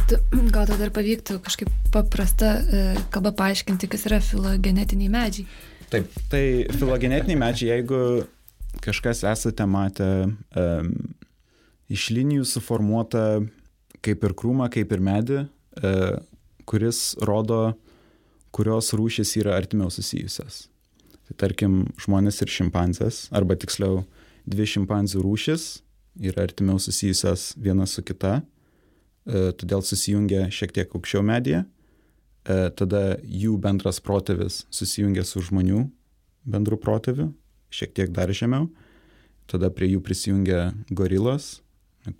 gal 0.53 0.69
tada 0.69 0.85
ir 0.85 0.93
pavyktų 0.95 1.39
kažkaip 1.43 1.71
paprasta 1.93 2.51
e, 2.61 2.83
kalba 3.11 3.33
paaiškinti, 3.35 3.89
kas 3.91 4.05
yra 4.07 4.21
filogenetiniai 4.23 5.11
medžiai? 5.11 5.47
Taip, 5.91 6.13
tai 6.31 6.45
filogenetiniai 6.77 7.41
medžiai, 7.41 7.71
jeigu 7.73 8.01
kažkas 8.85 9.23
esate 9.31 9.67
matę 9.67 10.09
um, 10.29 10.91
iš 11.93 12.11
linijų 12.13 12.45
suformuotą 12.49 13.25
kaip 14.05 14.25
ir 14.27 14.37
krūmą, 14.37 14.69
kaip 14.73 14.93
ir 14.95 15.03
medį, 15.05 15.41
uh, 15.81 16.19
kuris 16.69 17.15
rodo, 17.25 17.75
kurios 18.55 18.93
rūšis 18.97 19.35
yra 19.41 19.57
artimiau 19.59 19.91
susijusios. 19.93 20.67
Tai 21.25 21.37
tarkim, 21.41 21.83
žmonės 22.01 22.43
ir 22.45 22.53
šimpanzės, 22.53 23.25
arba 23.35 23.57
tiksliau, 23.59 24.05
dvi 24.45 24.69
šimpanzių 24.77 25.25
rūšis 25.25 25.69
yra 26.31 26.45
artimiau 26.47 26.79
susijusios 26.83 27.53
viena 27.59 27.89
su 27.91 28.05
kita 28.07 28.43
E, 29.25 29.53
todėl 29.57 29.81
susijungia 29.81 30.51
šiek 30.53 30.73
tiek 30.77 30.91
aukščiau 30.93 31.25
medyje, 31.25 31.63
e, 31.65 32.57
tada 32.77 33.17
jų 33.25 33.57
bendras 33.61 34.01
protėvis 34.05 34.65
susijungia 34.69 35.25
su 35.25 35.41
žmonių 35.41 35.87
bendru 36.45 36.77
protėviu, 36.81 37.31
šiek 37.73 37.95
tiek 37.97 38.13
dar 38.13 38.33
žemiau, 38.37 38.69
tada 39.49 39.71
prie 39.73 39.89
jų 39.95 40.03
prisijungia 40.05 40.75
gorilos, 40.93 41.64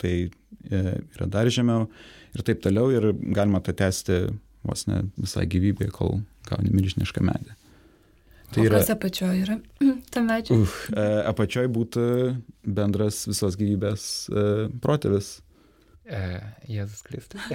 tai 0.01 0.13
e, 0.25 0.81
yra 1.15 1.27
dar 1.29 1.49
žemiau 1.51 1.87
ir 2.35 2.45
taip 2.47 2.63
toliau 2.63 2.89
ir 2.93 3.11
galima 3.35 3.61
tą 3.63 3.75
tęsti 3.77 4.25
vos 4.65 4.87
ne 4.89 5.03
visai 5.19 5.45
gyvybė, 5.49 5.91
kol 5.93 6.19
gauni 6.49 6.73
milžinišką 6.73 7.23
medį. 7.25 7.53
Tai 8.53 8.65
yra 8.65 8.81
apačioje 8.93 9.41
yra 9.43 9.57
ta 10.13 10.23
medžiaga. 10.25 10.63
Uh, 10.63 11.21
apačioje 11.31 11.71
būtų 11.75 12.05
bendras 12.77 13.25
visos 13.29 13.57
gyvybės 13.59 14.07
uh, 14.31 14.67
protėvis. 14.83 15.35
E, 16.05 16.17
Jėzus 16.69 17.01
Kristus. 17.01 17.41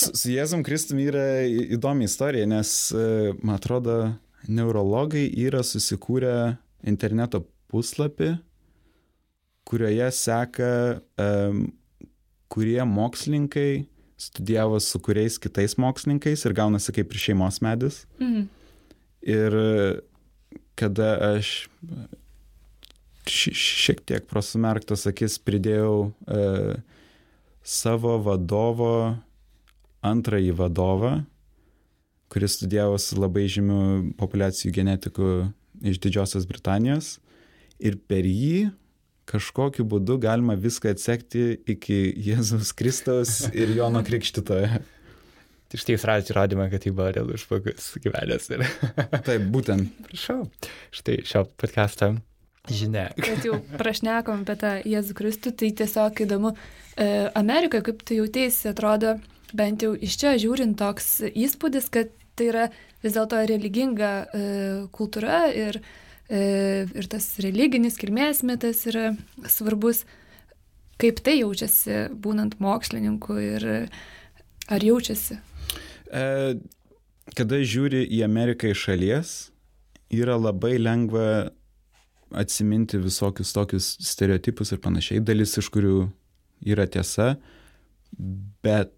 su, 0.00 0.14
su 0.16 0.30
Jėzum 0.32 0.64
Kristumi 0.64 1.04
yra 1.10 1.24
įdomi 1.44 2.08
istorija, 2.08 2.46
nes, 2.48 2.70
e, 2.96 3.34
man 3.44 3.58
atrodo, 3.58 3.96
neurologai 4.48 5.26
yra 5.44 5.60
susikūrę 5.66 6.56
interneto 6.88 7.42
puslapį, 7.68 8.38
kurioje 9.70 10.10
seka, 10.16 10.72
um, 11.20 11.64
kurie 12.50 12.82
mokslininkai 12.84 13.84
studijavo 14.20 14.80
su 14.80 14.98
kuriais 15.00 15.38
kitais 15.40 15.76
mokslininkais 15.80 16.44
ir 16.44 16.54
gaunasi 16.56 16.92
kaip 16.92 17.12
ir 17.14 17.22
šeimos 17.22 17.60
medis. 17.64 18.04
Mhm. 18.20 18.48
Ir 19.20 19.54
kada 20.80 21.10
aš 21.36 21.68
šiek 23.30 24.00
tiek 24.08 24.26
prasumerktas 24.28 25.06
akis 25.08 25.36
pridėjau 25.44 26.10
e, 26.24 26.44
savo 27.62 28.16
vadovo 28.24 29.16
antrąjį 30.04 30.54
vadovą, 30.56 31.12
kuris 32.32 32.56
studijavo 32.58 32.96
su 32.98 33.18
labai 33.20 33.44
žymiu 33.52 34.14
populiacijų 34.20 34.72
genetiku 34.74 35.30
iš 35.84 36.00
Didžiosios 36.00 36.48
Britanijos. 36.48 37.18
Ir 37.80 37.96
per 38.08 38.26
jį 38.28 38.70
kažkokiu 39.30 39.86
būdu 39.88 40.18
galima 40.22 40.56
viską 40.58 40.94
atsekti 40.94 41.44
iki 41.70 42.00
Jėzus 42.26 42.72
Kristaus 42.76 43.44
ir 43.54 43.72
Jono 43.76 44.02
Krikštitoje. 44.06 44.80
Tai 45.70 45.78
štai 45.78 45.94
jūs 45.94 46.04
radėte 46.08 46.34
įrodymą, 46.34 46.66
kad 46.72 46.82
tai 46.82 46.90
buvo 46.90 47.12
realus 47.14 47.44
žmogus 47.44 47.92
gyvenęs. 48.02 48.48
Ir... 48.56 48.64
Taip, 49.28 49.44
būtent. 49.54 50.02
Prašau. 50.08 50.40
Štai 50.98 51.20
šio 51.30 51.44
podcast'o 51.62 52.16
žinia. 52.70 53.06
Kad 53.14 53.46
jau 53.46 53.60
prašnekom 53.78 54.42
apie 54.42 54.56
tą 54.58 54.72
Jėzų 54.82 55.16
Kristų, 55.20 55.54
tai 55.62 55.70
tiesiog 55.78 56.24
įdomu. 56.26 56.52
E, 56.98 57.06
Amerikoje, 57.38 57.86
kaip 57.86 58.02
tu 58.02 58.18
jautėsi, 58.18 58.72
atrodo, 58.72 59.14
bent 59.56 59.86
jau 59.86 59.94
iš 59.94 60.18
čia 60.18 60.34
žiūrint 60.42 60.74
toks 60.80 61.20
įspūdis, 61.30 61.86
kad 61.94 62.10
tai 62.34 62.50
yra 62.50 62.68
vis 63.04 63.14
dėlto 63.14 63.38
religinga 63.46 64.12
e, 64.26 64.44
kultūra 64.94 65.44
ir, 65.54 65.78
e, 65.78 66.09
ir 66.30 67.10
tas 67.10 67.26
religinis 67.42 67.98
kilmės 67.98 68.44
mitas 68.46 68.84
yra 68.90 69.10
svarbus. 69.50 70.04
Kaip 71.00 71.22
tai 71.24 71.38
jaučiasi, 71.40 72.10
būnant 72.12 72.58
mokslininku 72.60 73.38
ir 73.40 73.64
ar 74.70 74.84
jaučiasi? 74.84 75.38
E, 76.12 76.24
kada 77.38 77.60
žiūri 77.64 78.04
į 78.04 78.20
Ameriką 78.26 78.70
iš 78.70 78.84
šalies, 78.88 79.32
yra 80.12 80.36
labai 80.36 80.76
lengva 80.80 81.50
atsiminti 82.30 83.00
visokius 83.00 83.54
tokius 83.54 83.94
stereotipus 84.04 84.74
ir 84.74 84.82
panašiai, 84.82 85.22
dalis 85.24 85.56
iš 85.58 85.70
kurių 85.74 86.04
yra 86.68 86.86
tiesa, 86.86 87.34
bet 88.62 88.92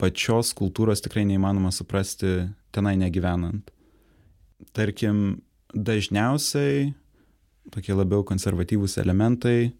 pačios 0.00 0.54
kultūros 0.56 1.02
tikrai 1.04 1.26
neįmanoma 1.28 1.72
suprasti 1.74 2.48
tenai 2.72 2.94
negyvenant. 3.00 3.68
Tarkim, 4.76 5.40
dažniausiai 5.74 6.90
tokie 7.70 7.94
labiau 7.94 8.24
konservatyvūs 8.26 8.98
elementai 9.02 9.72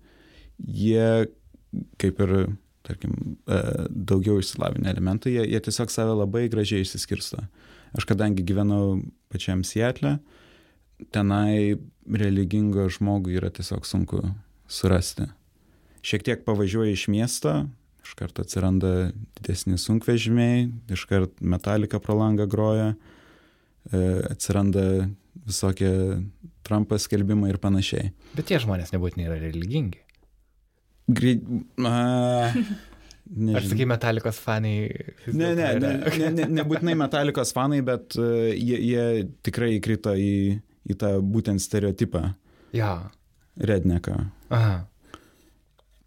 jie 0.60 1.26
kaip 2.00 2.20
ir, 2.24 2.34
tarkim, 2.86 3.14
e, 3.46 3.58
daugiau 3.88 4.40
išsilavinę 4.40 4.90
elementai, 4.90 5.34
jie, 5.36 5.46
jie 5.52 5.60
tiesiog 5.66 5.92
save 5.92 6.16
labai 6.18 6.48
gražiai 6.52 6.84
išsiskirsto. 6.84 7.44
Aš 7.96 8.06
kadangi 8.08 8.44
gyvenau 8.46 9.00
pačiam 9.32 9.64
Sietle, 9.66 10.18
tenai 11.14 11.78
religingo 12.06 12.88
žmogų 12.92 13.36
yra 13.38 13.50
tiesiog 13.54 13.86
sunku 13.88 14.22
surasti. 14.70 15.28
Šiek 16.06 16.24
tiek 16.26 16.44
pavažiuoji 16.46 16.96
iš 16.96 17.06
miesto, 17.12 17.54
iš 18.04 18.14
karto 18.18 18.44
atsiranda 18.44 19.10
didesni 19.38 19.78
sunkvežimiai, 19.78 20.68
iš 20.92 21.04
karto 21.10 21.44
metalika 21.44 22.00
pro 22.02 22.16
langą 22.18 22.48
groja, 22.50 22.94
e, 22.94 23.09
atsiranda 24.30 24.84
visokie 25.46 25.90
Trumpas 26.66 27.06
skelbimai 27.08 27.50
ir 27.52 27.58
panašiai. 27.62 28.12
Bet 28.36 28.50
tie 28.50 28.60
žmonės 28.62 28.92
nebūtinai 28.94 29.26
yra 29.28 29.38
religingi. 29.40 30.02
Greit. 31.10 31.42
Nežinau. 31.80 32.80
Ar 33.30 33.62
sakai 33.62 33.86
metalikos 33.86 34.38
fanai? 34.42 34.90
Ne, 35.30 35.52
ne, 35.54 35.66
ne, 35.78 35.92
ne, 36.20 36.30
ne, 36.34 36.46
nebūtinai 36.60 36.96
metalikos 36.98 37.54
fanai, 37.54 37.78
bet 37.86 38.16
uh, 38.18 38.50
jie, 38.50 38.78
jie 38.82 39.04
tikrai 39.46 39.76
įkrito 39.76 40.14
į, 40.18 40.58
į 40.90 40.96
tą 40.98 41.12
būtent 41.22 41.62
stereotipą. 41.62 42.24
Ja. 42.74 42.94
Redneką. 43.60 44.16
Aha. 44.54 44.74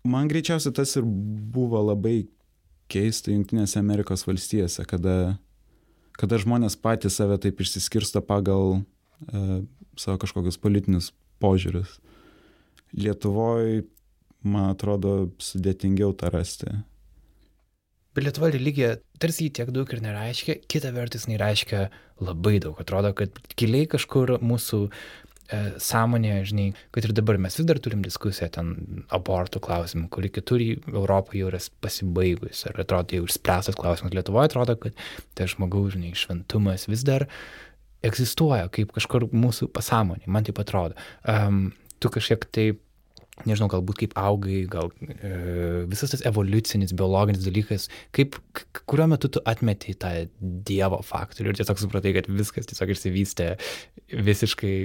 Man 0.03 0.27
greičiausiai 0.27 0.75
tas 0.75 0.97
ir 0.99 1.07
buvo 1.07 1.79
labai 1.87 2.25
keista 2.91 3.31
Junktinėse 3.31 3.79
Amerikos 3.79 4.25
valstijose, 4.27 4.83
kada, 4.89 5.37
kada 6.19 6.39
žmonės 6.41 6.77
patys 6.79 7.19
save 7.19 7.39
taip 7.41 7.61
išsiskirsto 7.63 8.21
pagal 8.25 8.79
uh, 8.79 9.59
savo 9.99 10.19
kažkokius 10.21 10.59
politinius 10.61 11.11
požiūrius. 11.43 11.99
Lietuvoje, 12.93 13.83
man 14.45 14.73
atrodo, 14.73 15.31
sudėtingiau 15.41 16.13
tą 16.17 16.29
rasti. 16.33 16.69
Bet 18.13 18.27
Lietuva 18.27 18.51
religija 18.53 18.97
tarsi 19.21 19.49
tiek 19.49 19.71
daug 19.73 19.89
ir 19.89 20.01
nereiškia, 20.03 20.59
kita 20.69 20.91
vertus 20.93 21.25
jinai 21.25 21.39
reiškia 21.41 21.87
labai 22.21 22.59
daug. 22.61 22.77
Atrodo, 22.81 23.09
kad 23.17 23.33
giliai 23.57 23.89
kažkur 23.89 24.37
mūsų 24.43 24.83
e, 25.49 25.59
sąmonėje, 25.81 26.45
žinai, 26.51 26.67
kad 26.95 27.07
ir 27.07 27.13
dabar 27.17 27.39
mes 27.41 27.57
vis 27.59 27.67
dar 27.69 27.79
turim 27.83 28.03
diskusiją 28.05 28.49
ten 28.55 28.71
abortų 29.13 29.61
klausimų, 29.63 30.07
kuri 30.13 30.31
kitur 30.33 30.63
Europoje 30.63 31.43
jau 31.43 31.51
yra 31.51 31.61
pasibaigus. 31.83 32.65
Ir 32.69 32.81
atrodo, 32.85 33.17
jau 33.17 33.27
išspręstas 33.27 33.79
klausimas. 33.79 34.15
Lietuvoje 34.15 34.51
atrodo, 34.51 34.77
kad 34.79 35.03
tai 35.37 35.49
žmogaus, 35.51 35.93
žinai, 35.97 36.13
šventumas 36.17 36.87
vis 36.91 37.05
dar 37.07 37.27
egzistuoja 38.03 38.67
kaip 38.73 38.91
kažkur 38.95 39.29
mūsų 39.31 39.69
pasąmonė, 39.73 40.27
man 40.27 40.47
taip 40.47 40.59
atrodo. 40.59 40.97
Um, 41.23 41.69
tu 42.03 42.11
kažkiek 42.11 42.43
taip 42.51 42.81
nežinau, 43.47 43.67
galbūt 43.71 44.03
kaip 44.03 44.13
augai, 44.19 44.59
gal 44.69 44.91
e, 45.01 45.31
visas 45.89 46.13
tas 46.13 46.21
evoliucinis, 46.29 46.93
biologinis 46.97 47.41
dalykas, 47.45 47.87
kaip, 48.15 48.37
kuriuo 48.89 49.07
metu 49.09 49.31
tu 49.33 49.41
atmeti 49.49 49.95
tą 49.97 50.11
Dievo 50.39 50.99
faktorių 51.05 51.51
ir 51.51 51.59
tiesiog 51.59 51.81
supratai, 51.81 52.13
kad 52.17 52.29
viskas 52.29 52.69
tiesiog 52.69 52.93
išsivystė 52.93 53.47
visiškai 54.13 54.75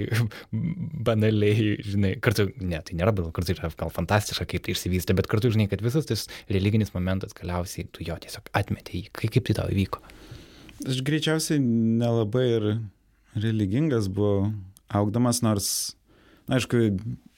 banaliai, 1.07 1.75
žinai, 1.85 2.15
kartu, 2.25 2.49
ne, 2.57 2.81
tai 2.85 2.97
nėra 2.97 3.13
banalu, 3.13 3.33
kartu 3.37 3.53
yra 3.53 3.69
gal 3.79 3.93
fantastiška, 3.93 4.47
kaip 4.49 4.65
tai 4.65 4.73
išsivystė, 4.73 5.15
bet 5.19 5.29
kartu, 5.29 5.53
žinai, 5.53 5.69
kad 5.71 5.85
visas 5.85 6.09
tas 6.09 6.25
religinis 6.49 6.95
momentas 6.97 7.37
galiausiai 7.37 7.87
tu 7.93 8.07
jo 8.07 8.17
tiesiog 8.25 8.49
atmeti, 8.57 9.05
kaip, 9.13 9.35
kaip 9.37 9.51
tai 9.51 9.59
tau 9.61 9.69
įvyko. 9.69 10.01
Aš 10.89 11.03
greičiausiai 11.05 11.61
nelabai 11.61 12.45
ir 12.55 12.67
religingas 13.37 14.07
buvau 14.09 14.49
augdamas, 14.89 15.43
nors 15.45 15.69
aišku, 16.49 16.77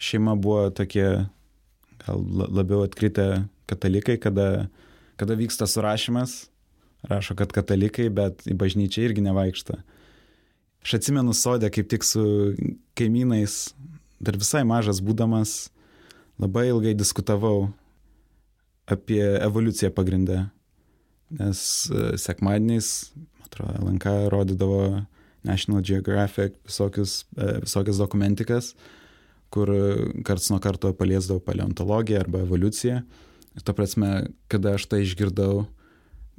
šeima 0.01 0.36
buvo 0.39 0.70
tokie 0.75 1.08
gal 2.06 2.24
labiau 2.50 2.84
atkritę 2.86 3.46
katalikai, 3.70 4.18
kada, 4.18 4.68
kada 5.20 5.38
vyksta 5.38 5.68
surašymas, 5.68 6.48
rašo, 7.08 7.36
kad 7.38 7.53
katalikai, 7.53 8.10
bet 8.13 8.46
į 8.50 8.58
bažnyčią 8.58 9.06
irgi 9.08 9.25
nevaikšta. 9.25 9.82
Aš 10.82 10.98
atsimenu 10.98 11.34
sodę 11.38 11.69
kaip 11.74 11.89
tik 11.91 12.06
su 12.06 12.24
kaimynais, 12.97 13.76
dar 14.21 14.38
visai 14.41 14.63
mažas 14.65 15.02
būdamas, 15.04 15.69
labai 16.41 16.69
ilgai 16.71 16.95
diskutavau 16.97 17.69
apie 18.89 19.21
evoliuciją 19.21 19.91
pagrindę. 19.93 20.47
Nes 21.32 21.62
e, 21.88 22.17
sekmadieniais, 22.19 23.12
atrodo, 23.45 23.78
LNK 23.86 24.15
rodydavo 24.34 24.82
National 25.47 25.86
Geographic 25.86 26.58
visokius, 26.67 27.21
e, 27.38 27.62
visokias 27.63 28.02
dokumentikas 28.02 28.74
kur 29.52 29.70
karts 30.28 30.50
nuo 30.52 30.60
karto 30.64 30.94
paliesdavau 30.96 31.44
paleontologiją 31.44 32.24
arba 32.24 32.46
evoliuciją. 32.46 33.02
Ir 33.52 33.64
ta 33.68 33.76
prasme, 33.76 34.32
kada 34.52 34.78
aš 34.78 34.88
tai 34.88 35.02
išgirdau, 35.04 35.66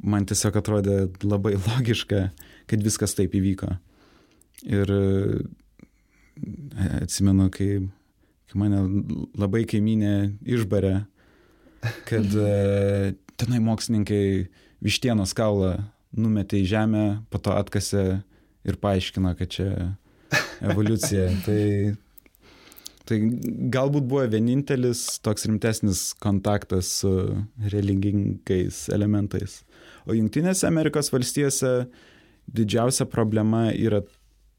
man 0.00 0.26
tiesiog 0.28 0.56
atrodė 0.58 0.96
labai 1.24 1.56
logiška, 1.68 2.28
kad 2.70 2.84
viskas 2.84 3.16
taip 3.18 3.34
įvyko. 3.36 3.74
Ir 4.64 4.92
e, 4.94 5.02
atsimenu, 7.02 7.50
kai, 7.52 7.70
kai 8.48 8.60
mane 8.62 8.82
labai 9.38 9.64
kaiminė 9.68 10.14
išbarė, 10.56 10.94
kad 12.08 12.36
e, 12.38 13.14
tenai 13.40 13.60
mokslininkai 13.64 14.24
vištienos 14.82 15.34
kaulą 15.36 15.76
numetė 16.16 16.62
į 16.62 16.68
žemę, 16.70 17.04
po 17.32 17.40
to 17.42 17.54
atkasė 17.56 18.22
ir 18.68 18.78
paaiškino, 18.80 19.34
kad 19.38 19.52
čia 19.52 19.68
evoliucija. 20.70 21.28
Tai 21.44 21.62
Tai 23.08 23.18
galbūt 23.74 24.06
buvo 24.06 24.24
vienintelis 24.30 25.18
toks 25.26 25.48
rimtesnis 25.48 26.02
kontaktas 26.22 26.90
su 27.00 27.12
religingais 27.72 28.84
elementais. 28.94 29.62
O 30.06 30.14
Junktinėse 30.14 30.68
Amerikos 30.68 31.10
valstijose 31.12 31.72
didžiausia 32.46 33.06
problema 33.10 33.68
yra 33.72 34.02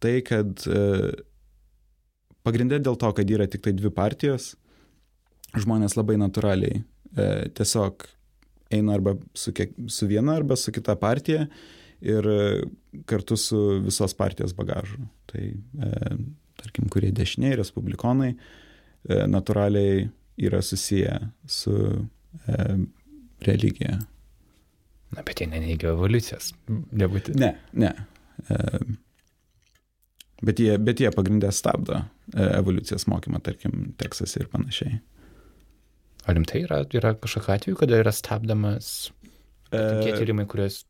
tai, 0.03 0.17
kad 0.27 0.65
e, 0.67 1.13
pagrindė 2.43 2.81
dėl 2.83 2.99
to, 2.99 3.13
kad 3.15 3.31
yra 3.31 3.47
tik 3.47 3.63
tai 3.63 3.75
dvi 3.77 3.91
partijos, 3.95 4.53
žmonės 5.55 5.95
labai 5.95 6.19
natūraliai 6.19 6.81
e, 6.81 7.29
tiesiog 7.55 8.07
eina 8.73 8.97
arba 8.97 9.15
su, 9.37 9.53
kiek, 9.55 9.75
su 9.87 10.09
viena 10.09 10.35
arba 10.39 10.57
su 10.59 10.73
kita 10.75 10.97
partija 10.99 11.47
ir 12.03 12.27
kartu 13.07 13.37
su 13.39 13.59
visos 13.85 14.15
partijos 14.17 14.55
bagažu. 14.57 14.99
Tai 15.31 15.45
e, 15.47 16.17
tarkim, 16.63 16.89
kurie 16.91 17.11
dešiniai, 17.15 17.57
respublikonai, 17.59 18.33
e, 18.33 19.23
natūraliai 19.29 20.07
yra 20.37 20.61
susiję 20.61 21.29
su 21.47 22.07
e, 22.47 22.77
religija. 23.41 23.99
Na, 25.13 25.23
bet 25.23 25.41
jie 25.41 25.47
neneigia 25.47 25.93
evoliucijos, 25.93 26.53
nebūtinai. 26.69 27.39
Ne, 27.43 27.51
ne. 27.73 27.91
E, 28.49 28.79
bet, 30.41 30.59
jie, 30.59 30.77
bet 30.81 31.03
jie 31.03 31.11
pagrindę 31.13 31.51
stabdo 31.53 31.99
e, 32.01 32.47
evoliucijos 32.59 33.07
mokymą, 33.11 33.43
tarkim, 33.45 33.91
Teksase 33.97 34.41
ir 34.41 34.49
panašiai. 34.53 34.97
Ar 36.23 36.37
rimtai 36.39 36.63
yra, 36.63 36.81
yra 36.95 37.13
kažkokiu 37.19 37.53
atveju, 37.57 37.77
kada 37.81 37.99
yra 37.99 38.13
stabdomas 38.15 39.11
tie 39.73 40.13
tyrimai, 40.13 40.45
kuriuos 40.47 40.83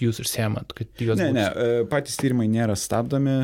jūs 0.00 0.22
užsiemat, 0.22 0.72
kad 0.76 1.02
juos... 1.02 1.20
Ne, 1.20 1.28
ne, 1.36 1.44
patys 1.90 2.16
tyrimai 2.20 2.46
nėra 2.48 2.76
stabdomi, 2.78 3.34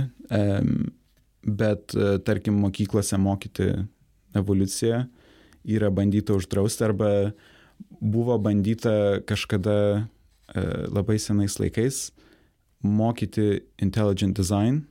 bet 1.56 1.94
e, 1.94 2.18
tarkim 2.24 2.58
mokyklose 2.62 3.18
mokyti 3.20 3.70
evoliuciją 4.37 5.04
yra 5.68 5.90
bandyta 5.90 6.37
uždrausti 6.38 6.84
arba 6.84 7.32
buvo 8.00 8.38
bandyta 8.38 9.20
kažkada 9.26 9.76
e, 10.54 10.62
labai 10.88 11.18
senais 11.18 11.58
laikais 11.61 12.08
mokyti 12.82 13.61
intelligent 13.82 14.37
design, 14.37 14.84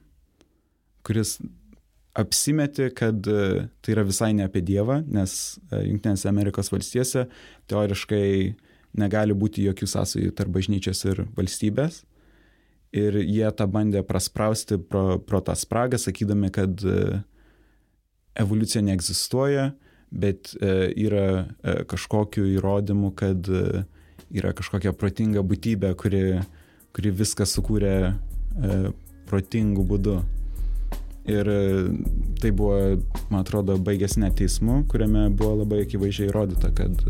kuris 1.03 1.37
apsimeti, 2.17 2.89
kad 2.95 3.27
e, 3.27 3.67
tai 3.81 3.95
yra 3.95 4.03
visai 4.07 4.33
ne 4.35 4.47
apie 4.47 4.61
Dievą, 4.65 5.03
nes 5.07 5.57
Junktinėse 5.71 6.27
Amerikos 6.29 6.71
valstijose 6.73 7.27
teoriškai 7.71 8.55
negali 8.97 9.35
būti 9.37 9.65
jokių 9.67 9.87
sąsajų 9.87 10.33
tarp 10.35 10.55
bažnyčios 10.57 11.03
ir 11.07 11.25
valstybės 11.37 12.01
ir 12.95 13.17
jie 13.23 13.49
tą 13.55 13.67
bandė 13.71 14.03
prasprausti 14.07 14.77
pro, 14.79 15.19
pro 15.19 15.41
tą 15.41 15.55
spragą, 15.55 15.99
sakydami, 15.99 16.51
kad 16.53 16.83
e, 16.85 17.21
evoliucija 18.39 18.83
neegzistuoja, 18.85 19.71
bet 20.11 20.53
e, 20.61 20.71
yra 21.07 21.27
e, 21.63 21.75
kažkokiu 21.89 22.47
įrodymu, 22.55 23.11
kad 23.17 23.49
yra 24.31 24.53
kažkokia 24.55 24.95
protinga 24.95 25.43
būtybė, 25.43 25.93
kuri, 25.99 26.23
kuri 26.95 27.13
viską 27.15 27.47
sukūrė 27.47 27.97
protingų 29.27 29.83
būdų. 29.87 30.17
Ir 31.27 31.47
tai 32.39 32.49
buvo, 32.55 32.77
man 33.27 33.41
atrodo, 33.43 33.75
baigęs 33.83 34.15
net 34.19 34.37
teismu, 34.39 34.85
kuriame 34.87 35.25
buvo 35.35 35.57
labai 35.61 35.81
akivaizdžiai 35.83 36.29
įrodyta, 36.31 36.71
kad 36.75 37.03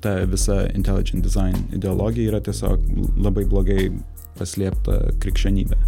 ta 0.00 0.14
visa 0.24 0.62
intelligent 0.72 1.24
design 1.24 1.68
ideologija 1.76 2.32
yra 2.32 2.40
tiesiog 2.44 2.86
labai 3.20 3.44
blogai 3.50 3.90
paslėpta 4.38 5.00
krikščionybė. 5.22 5.78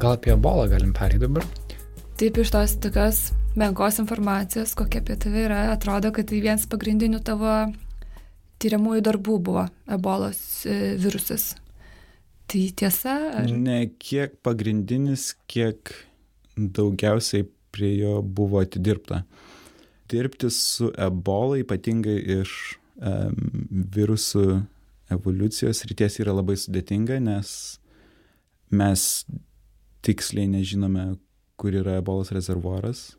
Gal 0.00 0.16
apie 0.16 0.32
bolą 0.36 0.64
galim 0.70 0.94
pereiti 0.96 1.20
dabar? 1.20 1.44
Taip, 2.16 2.38
iš 2.40 2.50
tos 2.54 2.72
tokios 2.80 3.18
menkos 3.60 3.98
informacijos, 4.00 4.72
kokia 4.78 5.02
apie 5.02 5.16
tave 5.20 5.44
yra, 5.44 5.60
atrodo, 5.74 6.08
kad 6.16 6.30
tai 6.30 6.40
vienas 6.40 6.64
pagrindinių 6.70 7.20
tavo 7.24 7.52
tyriamųjų 8.60 9.04
darbų 9.04 9.36
buvo 9.44 9.66
ebolos 9.92 10.40
e, 10.64 10.94
virusas. 11.00 11.52
Tai 12.50 12.64
tiesa? 12.76 13.14
Ar... 13.40 13.50
Ne 13.54 13.84
kiek 14.02 14.34
pagrindinis, 14.42 15.34
kiek 15.50 15.92
daugiausiai 16.58 17.46
prie 17.70 17.92
jo 18.00 18.18
buvo 18.22 18.60
atidirbta. 18.62 19.22
Dirbti 20.10 20.50
su 20.50 20.90
ebola, 20.98 21.60
ypatingai 21.62 22.16
iš 22.40 22.54
um, 22.98 23.36
virusų 23.94 24.44
evoliucijos 25.14 25.84
ryties 25.90 26.18
yra 26.22 26.34
labai 26.34 26.56
sudėtinga, 26.58 27.20
nes 27.22 27.52
mes 28.70 29.06
tiksliai 30.06 30.50
nežinome, 30.50 31.14
kur 31.60 31.74
yra 31.76 31.98
ebolos 32.00 32.30
rezervuaras. 32.34 33.10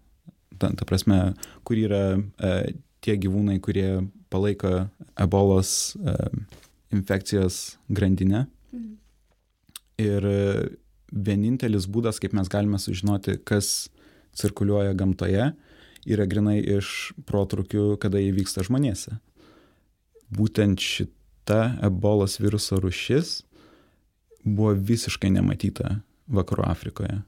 Ta, 0.59 0.71
ta 0.75 0.87
prasme, 0.87 1.33
kur 1.67 1.79
yra 1.79 2.03
e, 2.17 2.73
tie 3.03 3.15
gyvūnai, 3.21 3.59
kurie 3.63 4.01
palaiko 4.33 4.87
ebolos 5.19 5.93
e, 5.99 6.15
infekcijos 6.95 7.77
grandinę. 7.89 8.45
Mhm. 8.71 9.00
Ir 10.01 10.25
e, 10.27 10.37
vienintelis 11.11 11.87
būdas, 11.91 12.19
kaip 12.21 12.35
mes 12.37 12.49
galime 12.51 12.79
sužinoti, 12.81 13.37
kas 13.47 13.89
cirkuliuoja 14.37 14.95
gamtoje, 14.97 15.51
yra 16.09 16.27
grinai 16.29 16.59
iš 16.77 17.11
protrukių, 17.29 17.95
kada 18.01 18.21
jie 18.21 18.31
vyksta 18.35 18.63
žmonėse. 18.65 19.17
Būtent 20.31 20.79
šita 20.79 21.61
ebolos 21.83 22.39
viruso 22.39 22.79
rušis 22.81 23.41
buvo 24.47 24.73
visiškai 24.73 25.29
nematyta 25.35 25.99
vakarų 26.31 26.65
Afrikoje. 26.71 27.19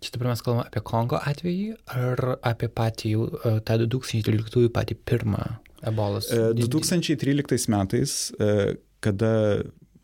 Čia 0.00 0.14
dabar 0.16 0.30
mes 0.32 0.42
kalbame 0.42 0.64
apie 0.64 0.80
Kongo 0.84 1.18
atvejį 1.20 1.74
ar 1.92 2.22
apie 2.48 2.70
patį 2.72 3.10
jau 3.14 3.26
e, 3.28 3.56
tą 3.68 3.76
2013 3.84 4.70
patį 4.72 4.96
pirmą 5.06 5.42
ebolos? 5.86 6.30
2013 6.32 7.20
e, 7.20 7.72
metais, 7.74 8.14
kada, 9.04 9.32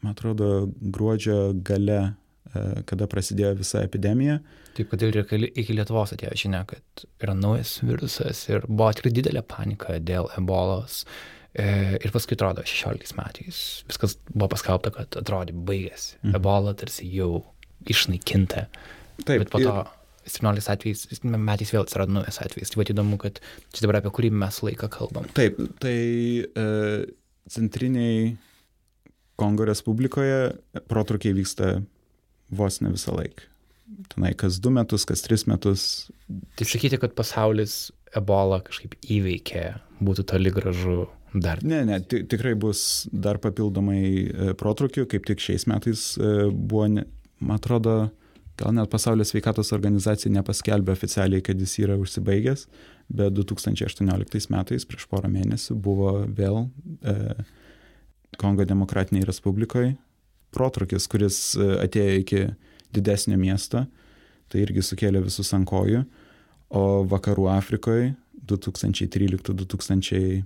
man 0.07 0.15
atrodo, 0.15 0.69
gruodžio 0.95 1.51
gale, 1.67 2.15
kada 2.89 3.09
prasidėjo 3.11 3.57
visa 3.59 3.83
epidemija. 3.85 4.39
Taip, 4.77 4.91
kad 4.93 5.03
ir 5.03 5.19
iki 5.19 5.75
Lietuvos 5.75 6.13
atėjo 6.15 6.37
žinia, 6.39 6.63
kad 6.69 7.07
yra 7.25 7.35
naujas 7.37 7.79
virusas 7.83 8.45
ir 8.49 8.65
buvo 8.69 8.93
tikrai 8.95 9.13
didelė 9.17 9.43
panika 9.49 9.99
dėl 9.99 10.31
ebolos. 10.39 11.03
Ir 11.57 12.13
paskui 12.13 12.37
atrodo, 12.37 12.65
16 12.69 13.17
metais 13.17 13.61
viskas 13.89 14.19
buvo 14.29 14.51
paskelbta, 14.53 14.93
kad 14.93 15.19
atrodė 15.21 15.57
baigėsi. 15.57 16.19
Mhm. 16.23 16.39
Ebola 16.39 16.75
tarsi 16.77 17.09
jau 17.13 17.47
išnaikinta. 17.89 18.67
Taip. 19.25 19.45
Bet 19.45 19.53
po 19.53 19.63
to 19.63 19.73
ir... 19.73 19.93
17 20.27 20.73
atvejais, 20.73 21.23
metais 21.23 21.71
vėl 21.71 21.85
atsirado 21.85 22.13
naujas 22.13 22.41
atvejis. 22.43 22.73
Tai 22.75 22.83
įdomu, 22.83 23.19
kad 23.23 23.39
čia 23.71 23.85
dabar 23.85 24.01
apie 24.01 24.11
kurį 24.17 24.33
mes 24.35 24.59
laiką 24.67 24.89
kalbam. 24.93 25.29
Taip, 25.39 25.61
tai 25.83 25.99
e, 26.43 26.65
centriniai 27.53 28.33
Kongo 29.37 29.67
Respublikoje 29.69 30.57
protrukiai 30.89 31.37
vyksta 31.37 31.77
vos 32.57 32.81
ne 32.81 32.93
visą 32.95 33.17
laiką. 33.17 33.53
Tenai 34.11 34.33
kas 34.39 34.59
du 34.63 34.73
metus, 34.75 35.05
kas 35.07 35.23
tris 35.23 35.47
metus. 35.47 35.83
Tai 36.59 36.67
sakyti, 36.67 36.99
kad 36.99 37.15
pasaulis 37.19 37.93
ebola 38.17 38.59
kažkaip 38.67 38.97
įveikė, 39.03 39.67
būtų 40.03 40.25
toli 40.33 40.51
gražu 40.55 41.05
dar. 41.35 41.63
Ne, 41.63 41.83
ne, 41.87 42.01
tikrai 42.03 42.55
bus 42.59 43.07
dar 43.13 43.39
papildomai 43.43 44.03
e, 44.03 44.53
protrukių, 44.59 45.07
kaip 45.11 45.27
tik 45.29 45.43
šiais 45.43 45.67
metais 45.71 46.15
e, 46.19 46.49
buvo, 46.51 46.87
ne, 46.97 47.07
man 47.39 47.61
atrodo, 47.61 47.97
gal 48.57 48.73
net 48.75 48.91
pasaulio 48.91 49.27
sveikatos 49.29 49.75
organizacija 49.77 50.33
nepaskelbė 50.33 50.95
oficialiai, 50.97 51.45
kad 51.45 51.61
jis 51.61 51.77
yra 51.85 51.99
užsibaigęs, 52.01 52.67
bet 53.13 53.37
2018 53.37 54.51
metais, 54.55 54.89
prieš 54.89 55.07
porą 55.11 55.31
mėnesių, 55.33 55.77
buvo 55.83 56.19
vėl 56.27 56.65
e, 57.03 57.37
Kongo 58.41 58.63
Demokratiniai 58.69 59.27
Respublikoje 59.29 59.91
protrukis, 60.55 61.05
kuris 61.11 61.37
e, 61.59 61.61
atėjo 61.85 62.15
iki 62.23 62.41
didesnio 62.95 63.37
miesto, 63.41 63.79
tai 64.49 64.59
irgi 64.65 64.83
sukėlė 64.85 65.21
visus 65.25 65.55
ant 65.57 65.67
kojų, 65.69 66.01
o 66.77 67.05
vakarų 67.09 67.45
Afrikoje 67.53 68.15
2013-2015 68.47 70.43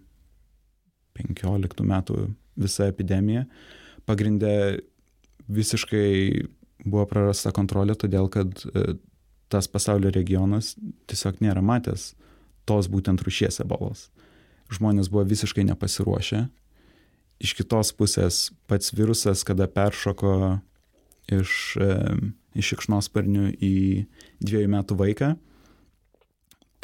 metų 1.93 2.15
visa 2.61 2.83
epidemija 2.91 3.43
pagrindė 4.09 4.55
visiškai 5.51 6.09
buvo 6.85 7.07
prarasta 7.09 7.53
kontrolė, 7.55 7.95
todėl 7.99 8.29
kad 8.33 8.65
e, 8.73 8.95
tas 9.53 9.69
pasaulio 9.69 10.11
regionas 10.15 10.75
tiesiog 11.11 11.41
nėra 11.45 11.63
matęs 11.65 12.13
tos 12.69 12.89
būtent 12.91 13.23
rušies 13.27 13.61
ebolos. 13.65 14.09
Žmonės 14.71 15.11
buvo 15.11 15.25
visiškai 15.27 15.65
nepasiruošę. 15.73 16.45
Iš 17.41 17.55
kitos 17.57 17.93
pusės 17.97 18.51
pats 18.69 18.93
virusas, 18.93 19.45
kada 19.49 19.69
peršoko 19.71 20.35
iš, 21.33 21.55
e, 21.81 21.95
iš 22.61 22.75
šikšnosparnių 22.75 23.55
į 23.57 23.77
dviejų 24.45 24.73
metų 24.75 24.99
vaiką, 25.01 25.31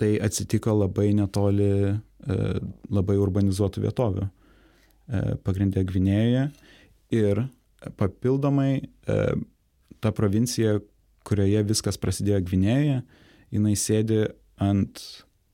tai 0.00 0.14
atsitiko 0.24 0.74
labai 0.76 1.10
netoli 1.16 1.70
e, 1.92 1.98
labai 2.90 3.20
urbanizuotų 3.20 3.86
vietovių. 3.86 4.32
Pagrindė 5.46 5.84
Gvinėjoje 5.86 6.48
ir 7.14 7.40
papildomai 7.94 8.88
ta 10.02 10.10
provincija, 10.10 10.80
kurioje 11.26 11.62
viskas 11.66 11.98
prasidėjo 11.98 12.40
Gvinėje, 12.46 13.00
jinai 13.54 13.74
sėdi 13.78 14.24
ant 14.62 15.02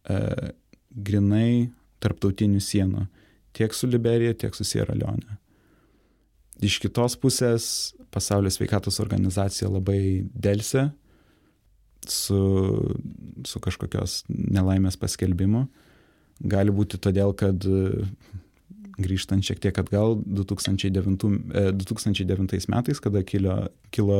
e, 0.08 0.52
grinai 0.92 1.70
tarptautinių 2.02 2.60
sienų 2.62 3.06
tiek 3.56 3.74
su 3.74 3.88
Liberija, 3.90 4.34
tiek 4.34 4.54
su 4.56 4.64
Sierra 4.64 4.94
Leone. 4.96 5.38
Iš 6.62 6.78
kitos 6.82 7.16
pusės 7.18 7.64
pasaulio 8.14 8.50
sveikatos 8.52 9.00
organizacija 9.02 9.70
labai 9.72 10.22
dėlse 10.32 10.90
su, 12.08 12.42
su 13.46 13.62
kažkokios 13.62 14.22
nelaimės 14.28 14.98
paskelbimu. 15.00 15.66
Gali 16.42 16.74
būti 16.74 16.98
todėl, 17.02 17.34
kad 17.38 17.62
grįžtant 19.02 19.44
šiek 19.46 19.60
tiek 19.62 19.78
atgal, 19.78 20.18
2009, 20.26 21.16
2009 21.78 22.56
e, 22.56 22.62
metais, 22.72 23.00
kada 23.02 23.22
kilo, 23.26 23.56
kilo 23.94 24.18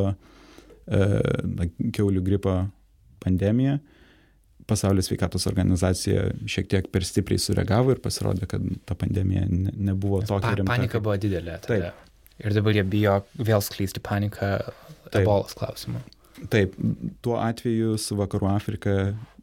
e, 0.87 1.69
keulių 1.95 2.23
gripo 2.25 2.57
pandemija, 3.23 3.79
pasaulio 4.73 5.05
sveikatos 5.05 5.47
organizacija 5.51 6.31
šiek 6.49 6.71
tiek 6.73 6.89
per 6.93 7.07
stipriai 7.07 7.41
sureagavo 7.43 7.95
ir 7.95 8.01
pasirodė, 8.03 8.49
kad 8.51 8.65
ta 8.89 8.97
pandemija 8.99 9.45
ne, 9.51 9.75
nebuvo 9.93 10.23
tokia 10.25 10.49
pa, 10.49 10.57
rimta. 10.59 10.73
Panika 10.73 11.03
buvo 11.05 11.19
didelė. 11.21 11.61
Tada. 11.67 11.93
Taip. 11.93 12.09
Ir 12.43 12.57
dabar 12.57 12.75
jie 12.75 12.83
bijo 12.89 13.21
vėl 13.39 13.63
skleisti 13.63 14.03
paniką 14.03 14.57
ebolos 15.21 15.55
klausimu. 15.59 16.01
Taip, 16.51 16.75
tuo 17.23 17.37
atveju 17.39 17.95
su 18.01 18.17
Vakarų 18.19 18.49
Afrika 18.51 18.97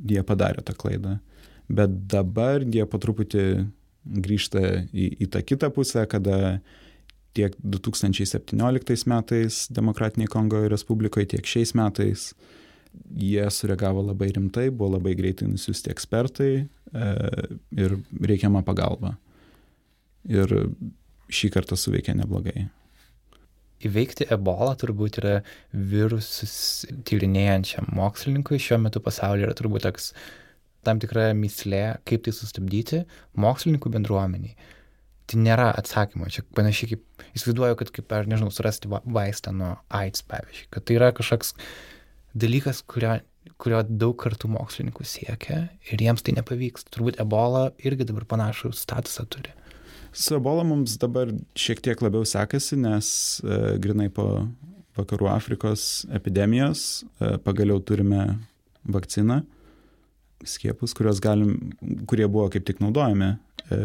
jie 0.10 0.24
padarė 0.28 0.66
tą 0.68 0.76
klaidą. 0.76 1.20
Bet 1.70 1.94
dabar 2.12 2.66
jie 2.66 2.84
po 2.90 3.00
truputį 3.00 3.46
grįžta 4.26 4.64
į, 4.90 5.12
į 5.22 5.30
tą 5.32 5.44
kitą 5.46 5.70
pusę, 5.74 6.04
kada 6.10 6.60
tiek 7.38 7.54
2017 7.62 9.06
metais 9.12 9.62
Demokratiniai 9.72 10.32
Kongo 10.32 10.64
Respublikoje, 10.72 11.30
tiek 11.36 11.46
šiais 11.48 11.76
metais 11.78 12.32
jie 13.20 13.46
sureagavo 13.54 14.04
labai 14.08 14.32
rimtai, 14.36 14.70
buvo 14.72 14.96
labai 14.98 15.16
greitai 15.18 15.50
nusiųsti 15.50 15.92
ekspertai 15.94 16.52
e, 16.60 16.66
ir 17.78 17.98
reikiama 18.32 18.64
pagalba. 18.68 19.16
Ir 20.30 20.52
šį 21.30 21.52
kartą 21.54 21.78
suveikė 21.80 22.16
neblogai. 22.18 22.68
Įveikti 23.86 24.28
ebolą 24.34 24.74
turbūt 24.80 25.22
yra 25.22 25.38
virusus 25.72 26.86
tyrinėjančiam 27.08 27.88
mokslininkui. 27.96 28.60
Šiuo 28.60 28.82
metu 28.84 29.00
pasaulyje 29.04 29.48
yra 29.48 29.56
turbūt 29.56 29.86
toks 29.88 30.12
tam 30.84 31.00
tikra 31.00 31.30
mislė, 31.38 32.00
kaip 32.08 32.26
tai 32.26 32.34
sustabdyti 32.36 33.06
mokslininkų 33.40 33.94
bendruomeniai. 33.96 34.58
Tai 35.30 35.40
nėra 35.46 35.70
atsakymo. 35.80 36.28
Čia 36.34 36.44
panašiai 36.58 36.96
kaip, 36.96 37.06
įsivaizduoju, 37.38 37.78
kad 37.80 37.94
kaip, 37.96 38.12
ar 38.18 38.28
nežinau, 38.28 38.52
surasti 38.52 38.90
vaistą 38.90 39.54
nuo 39.56 39.76
AIDS, 39.94 40.26
pavyzdžiui. 40.28 40.68
Kad 40.74 40.88
tai 40.90 40.98
yra 40.98 41.12
kažkoks 41.16 41.54
dalykas, 42.38 42.82
kurio, 42.90 43.20
kurio 43.62 43.84
daug 43.88 44.16
kartų 44.20 44.52
mokslininkų 44.54 45.06
siekia 45.08 45.62
ir 45.92 46.04
jiems 46.04 46.26
tai 46.26 46.36
nepavyks. 46.38 46.88
Turbūt 46.94 47.20
ebola 47.22 47.70
irgi 47.84 48.08
dabar 48.10 48.28
panašų 48.30 48.74
statusą 48.78 49.26
turi. 49.32 49.54
Su 50.12 50.40
ebola 50.40 50.64
mums 50.66 50.98
dabar 51.02 51.30
šiek 51.60 51.84
tiek 51.86 52.02
labiau 52.02 52.26
sekasi, 52.26 52.80
nes 52.82 53.10
e, 53.46 53.78
grinai 53.82 54.10
po 54.14 54.48
vakarų 54.98 55.30
Afrikos 55.32 56.06
epidemijos 56.16 57.04
e, 57.22 57.38
pagaliau 57.46 57.82
turime 57.86 58.26
vakciną 58.90 59.44
skiepus, 60.48 60.94
galim, 61.20 61.74
kurie 62.08 62.28
buvo 62.28 62.48
kaip 62.50 62.66
tik 62.66 62.80
naudojami 62.80 63.34
e, 63.70 63.80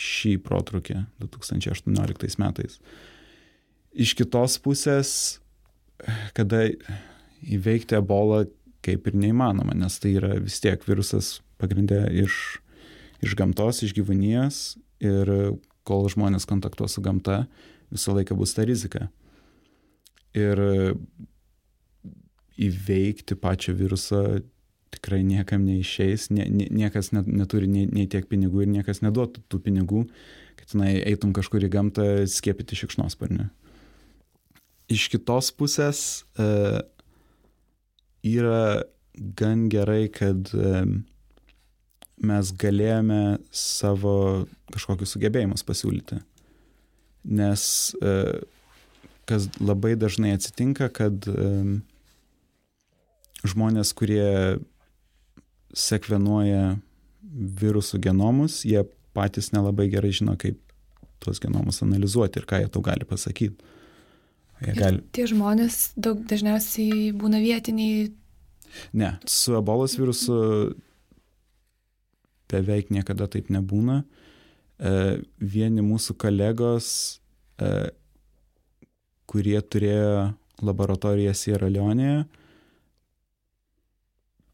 šį 0.00 0.38
protrukį 0.42 1.04
2018 1.22 2.40
metais. 2.42 2.78
Iš 3.94 4.14
kitos 4.18 4.56
pusės 4.58 5.38
kada 6.36 6.66
įveikti 7.44 7.98
ebolą 7.98 8.44
kaip 8.84 9.08
ir 9.08 9.16
neįmanoma, 9.16 9.76
nes 9.76 9.96
tai 10.00 10.14
yra 10.18 10.34
vis 10.42 10.60
tiek 10.60 10.82
virusas 10.88 11.38
pagrindė 11.60 12.02
iš, 12.24 12.58
iš 13.24 13.36
gamtos, 13.38 13.82
iš 13.84 13.94
gyvūnijos 13.96 14.64
ir 15.04 15.30
kol 15.88 16.08
žmonės 16.12 16.48
kontaktuos 16.48 16.96
su 16.96 17.04
gamta, 17.04 17.44
visą 17.92 18.16
laiką 18.16 18.36
bus 18.36 18.56
ta 18.56 18.64
rizika. 18.68 19.08
Ir 20.34 20.60
įveikti 22.60 23.36
pačią 23.38 23.74
virusą 23.78 24.24
tikrai 24.94 25.24
niekam 25.26 25.64
neišeis, 25.66 26.28
nie, 26.30 26.46
nie, 26.50 26.68
niekas 26.70 27.10
net, 27.14 27.26
neturi 27.26 27.68
nei, 27.70 27.88
nei 27.90 28.06
tiek 28.10 28.28
pinigų 28.30 28.64
ir 28.64 28.70
niekas 28.76 29.02
neduotų 29.02 29.42
tų 29.50 29.60
pinigų, 29.64 30.04
kad 30.60 30.70
tenai 30.70 30.94
eitum 31.02 31.34
kažkur 31.34 31.66
į 31.66 31.70
gamtą 31.72 32.06
skiepyti 32.30 32.78
šikšnosparnį. 32.78 33.48
Iš 34.92 35.08
kitos 35.12 35.48
pusės 35.56 36.24
e, 36.36 36.82
yra 38.28 38.84
gan 39.14 39.68
gerai, 39.72 40.08
kad 40.12 40.50
e, 40.52 40.84
mes 42.24 42.52
galėjome 42.60 43.38
savo 43.54 44.44
kažkokius 44.74 45.14
sugebėjimus 45.16 45.64
pasiūlyti. 45.66 46.20
Nes 47.24 47.64
e, 48.04 48.14
kas 49.28 49.48
labai 49.60 49.94
dažnai 49.96 50.34
atsitinka, 50.36 50.90
kad 50.92 51.28
e, 51.30 51.50
žmonės, 53.44 53.92
kurie 53.96 54.60
sekvenuoja 55.74 56.76
virusų 57.34 58.00
genomus, 58.04 58.62
jie 58.68 58.84
patys 59.16 59.50
nelabai 59.54 59.88
gerai 59.90 60.12
žino, 60.14 60.36
kaip 60.38 60.60
tuos 61.22 61.40
genomus 61.42 61.80
analizuoti 61.84 62.40
ir 62.40 62.46
ką 62.48 62.60
jie 62.62 62.70
tau 62.72 62.84
gali 62.84 63.08
pasakyti. 63.08 63.72
Gali... 64.72 65.02
Tie 65.12 65.26
žmonės 65.28 65.92
daug 65.96 66.22
dažniausiai 66.30 67.10
būna 67.16 67.40
vietiniai. 67.42 68.08
Ne, 68.96 69.14
su 69.28 69.54
ebolos 69.58 69.98
virusu 69.98 70.36
beveik 72.50 72.90
niekada 72.94 73.28
taip 73.30 73.50
nebūna. 73.52 74.02
E, 74.78 74.94
vieni 75.38 75.84
mūsų 75.84 76.16
kolegos, 76.20 76.88
e, 77.58 77.90
kurie 79.30 79.58
turėjo 79.60 80.32
laboratoriją 80.64 81.34
Sierra 81.36 81.70
Leonėje, 81.70 82.24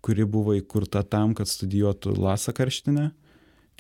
kuri 0.05 0.25
buvo 0.25 0.57
įkurta 0.57 1.03
tam, 1.05 1.35
kad 1.37 1.49
studijuotų 1.49 2.16
lasą 2.16 2.55
karštinę. 2.57 3.11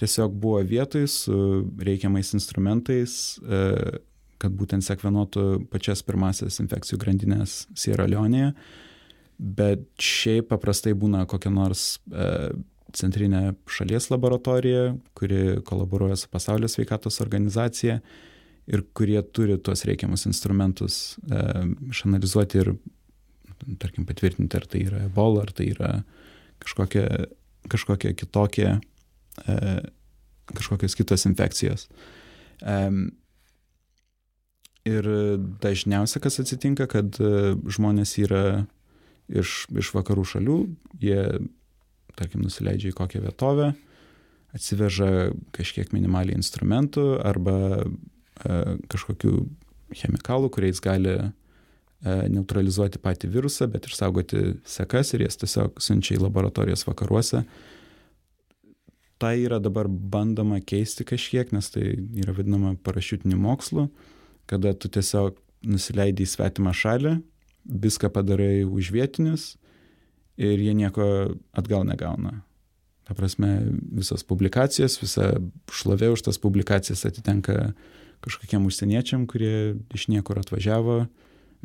Tiesiog 0.00 0.32
buvo 0.40 0.60
vietoj 0.64 1.06
su 1.12 1.36
reikiamais 1.80 2.32
instrumentais, 2.36 3.38
e, 3.44 4.00
kad 4.40 4.54
būtent 4.56 4.84
sekvenuotų 4.86 5.66
pačias 5.72 6.02
pirmasias 6.06 6.60
infekcijų 6.62 7.00
grandinės 7.02 7.64
Sierra 7.78 8.08
Leonėje. 8.08 8.54
Bet 9.40 9.86
šiaip 10.00 10.50
paprastai 10.50 10.92
būna 10.98 11.24
kokia 11.28 11.52
nors 11.52 11.94
e, 12.12 12.50
centrinė 12.96 13.54
šalies 13.70 14.10
laboratorija, 14.12 14.90
kuri 15.16 15.60
kolaboruoja 15.66 16.18
su 16.20 16.28
pasaulio 16.32 16.68
sveikatos 16.68 17.20
organizacija 17.24 18.00
ir 18.70 18.84
kurie 18.94 19.20
turi 19.34 19.56
tuos 19.58 19.84
reikiamus 19.88 20.26
instrumentus 20.28 21.00
e, 21.24 21.44
išanalizuoti 21.90 22.60
ir 22.60 22.74
tarkim, 23.80 24.06
patvirtinti, 24.08 24.56
ar 24.56 24.66
tai 24.68 24.84
yra 24.86 25.04
ebola, 25.06 25.44
ar 25.44 25.52
tai 25.56 25.70
yra 25.74 25.90
kažkokia, 26.62 27.26
kažkokia 27.72 28.14
kitokia, 28.16 28.76
e, 29.44 29.56
kažkokios 30.52 30.96
kitos 30.98 31.26
infekcijos. 31.28 31.88
E, 32.60 32.76
ir 34.88 35.08
dažniausia, 35.62 36.22
kas 36.22 36.40
atsitinka, 36.42 36.86
kad 36.90 37.18
e, 37.20 37.54
žmonės 37.70 38.16
yra 38.22 38.44
iš, 39.28 39.64
iš 39.76 39.92
vakarų 39.96 40.26
šalių, 40.32 40.58
jie, 41.02 41.20
tarkim, 42.18 42.44
nusileidžia 42.44 42.92
į 42.92 42.98
kokią 42.98 43.24
vietovę, 43.26 43.72
atsiveža 44.56 45.30
kažkiek 45.54 45.92
minimaliai 45.94 46.38
instrumentų 46.38 47.12
arba 47.22 47.56
e, 47.80 48.62
kažkokių 48.90 49.34
chemikalų, 50.00 50.50
kuriais 50.54 50.82
gali 50.82 51.18
E, 52.00 52.12
neutralizuoti 52.32 52.96
patį 52.96 53.28
virusą, 53.34 53.66
bet 53.68 53.84
išsaugoti 53.84 54.54
sekas 54.64 55.12
ir 55.12 55.26
jas 55.26 55.36
tiesiog 55.42 55.82
siunčia 55.84 56.14
į 56.16 56.22
laboratorijas 56.22 56.86
vakaruose. 56.88 57.42
Tai 59.20 59.34
yra 59.36 59.58
dabar 59.60 59.84
bandoma 59.84 60.62
keisti 60.64 61.04
kažkiek, 61.04 61.52
nes 61.52 61.68
tai 61.74 61.90
yra 62.22 62.32
vadinama 62.38 62.72
parašiutiniu 62.86 63.36
mokslu, 63.42 63.90
kada 64.50 64.74
tu 64.74 64.90
tiesiog 64.92 65.38
nusileidai 65.70 66.26
į 66.26 66.30
svetimą 66.30 66.74
šalį, 66.76 67.18
viską 67.64 68.10
padarai 68.12 68.64
už 68.64 68.90
vietinius 68.94 69.54
ir 70.40 70.58
jie 70.58 70.74
nieko 70.74 71.06
atgal 71.52 71.84
negauna. 71.86 72.40
Ta 73.06 73.16
prasme, 73.18 73.58
visas 73.98 74.24
publikacijas, 74.26 75.00
visa 75.02 75.32
šlovė 75.74 76.12
už 76.14 76.24
tas 76.28 76.38
publikacijas 76.40 77.04
atitenka 77.08 77.72
kažkokiem 78.24 78.66
užsieniečiam, 78.68 79.26
kurie 79.28 79.76
iš 79.96 80.08
niekur 80.12 80.38
atvažiavo, 80.40 81.04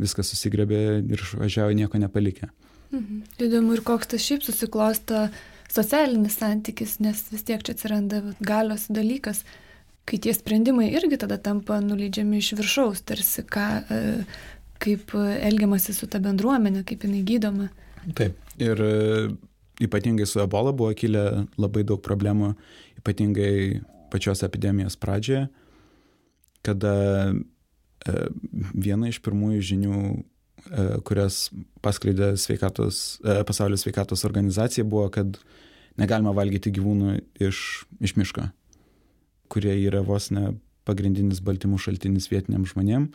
viską 0.02 0.24
susigrebė 0.26 0.82
ir 1.04 1.22
išvažiavo 1.22 1.76
nieko 1.78 2.00
nepalikę. 2.02 2.50
Mhm. 2.92 3.22
Įdomu 3.42 3.76
ir 3.76 3.84
koks 3.86 4.14
tas 4.14 4.24
šiaip 4.24 4.44
susiklosto 4.46 5.28
socialinis 5.72 6.38
santykis, 6.40 7.00
nes 7.04 7.26
vis 7.32 7.44
tiek 7.48 7.64
čia 7.66 7.76
atsiranda 7.76 8.22
galios 8.40 8.88
dalykas, 8.92 9.44
kai 10.06 10.20
tie 10.22 10.34
sprendimai 10.38 10.92
irgi 10.94 11.20
tada 11.22 11.38
tampa 11.42 11.80
nuleidžiami 11.84 12.42
iš 12.42 12.54
viršaus, 12.60 13.02
tarsi 13.10 13.46
ką, 13.50 13.66
e, 13.90 14.00
kaip 14.84 15.16
elgiamasi 15.18 15.96
su 15.98 16.10
ta 16.12 16.22
bendruomenė, 16.24 16.86
kaip 16.88 17.08
jinai 17.08 17.24
gydoma. 17.28 17.72
Taip. 18.18 18.38
Ir 18.62 18.80
e, 18.80 18.94
ypatingai 19.84 20.28
su 20.30 20.40
ebola 20.44 20.72
buvo 20.76 20.94
kilę 20.96 21.26
labai 21.60 21.84
daug 21.88 22.00
problemų, 22.06 22.54
ypatingai 23.02 23.82
pačios 24.14 24.46
epidemijos 24.46 24.96
pradžioje, 25.02 25.50
kada 26.66 26.94
E, 28.06 28.28
viena 28.78 29.10
iš 29.10 29.20
pirmųjų 29.26 29.62
žinių, 29.72 30.00
e, 30.70 30.84
kurias 31.08 31.48
paskleidė 31.86 32.36
sveikatos, 32.38 33.20
e, 33.24 33.40
pasaulio 33.48 33.80
sveikatos 33.82 34.26
organizacija, 34.28 34.86
buvo, 34.86 35.08
kad 35.10 35.40
negalima 35.98 36.36
valgyti 36.36 36.74
gyvūnų 36.76 37.16
iš, 37.48 37.86
iš 38.06 38.16
miško, 38.20 38.50
kurie 39.56 39.78
yra 39.86 40.04
vos 40.04 40.28
ne 40.36 40.52
pagrindinis 40.86 41.40
baltymų 41.46 41.80
šaltinis 41.82 42.28
vietiniam 42.30 42.68
žmonėm, 42.68 43.08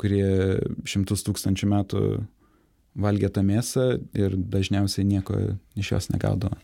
kurie 0.00 0.56
šimtus 0.88 1.22
tūkstančių 1.26 1.68
metų 1.70 2.02
valgė 2.96 3.30
tą 3.32 3.44
mėsą 3.44 3.86
ir 4.16 4.36
dažniausiai 4.36 5.04
nieko 5.06 5.38
iš 5.76 5.92
jos 5.92 6.08
negaudavo. 6.12 6.56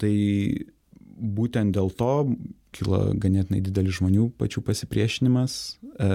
Tai 0.00 0.12
būtent 1.22 1.76
dėl 1.76 1.92
to 1.94 2.12
kilo 2.72 3.04
ganėtinai 3.20 3.60
didelis 3.64 4.00
žmonių 4.00 4.30
pačių 4.40 4.64
pasipriešinimas. 4.66 5.58
E, 6.00 6.10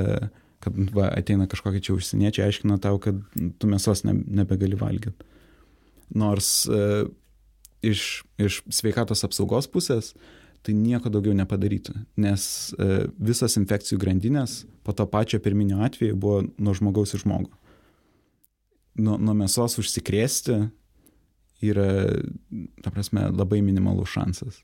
kad 0.63 0.77
va, 0.95 1.11
ateina 1.13 1.45
kažkokie 1.49 1.83
čia 1.85 1.93
užsieniečiai, 1.93 2.49
aiškina 2.49 2.79
tau, 2.81 2.97
kad 3.01 3.19
tu 3.61 3.69
mėsos 3.69 4.01
ne, 4.07 4.15
nebegali 4.41 4.77
valgyti. 4.79 5.29
Nors 6.17 6.49
e, 6.65 7.05
iš, 7.85 8.23
iš 8.41 8.63
sveikatos 8.73 9.21
apsaugos 9.27 9.69
pusės 9.69 10.15
tai 10.67 10.75
nieko 10.75 11.07
daugiau 11.11 11.31
nepadarytų, 11.37 11.93
nes 12.19 12.43
e, 12.75 13.05
visas 13.23 13.55
infekcijų 13.55 14.01
grandinės 14.01 14.65
po 14.83 14.91
to 14.91 15.05
pačio 15.07 15.39
pirminio 15.43 15.79
atveju 15.85 16.17
buvo 16.19 16.41
nuo 16.59 16.73
žmogaus 16.75 17.15
į 17.15 17.21
žmogų. 17.23 17.53
Nuo, 18.99 19.15
nuo 19.15 19.35
mėsos 19.37 19.77
užsikrėsti 19.79 20.57
yra, 21.63 21.87
ta 22.83 22.91
prasme, 22.91 23.29
labai 23.31 23.61
minimalus 23.63 24.11
šansas. 24.11 24.59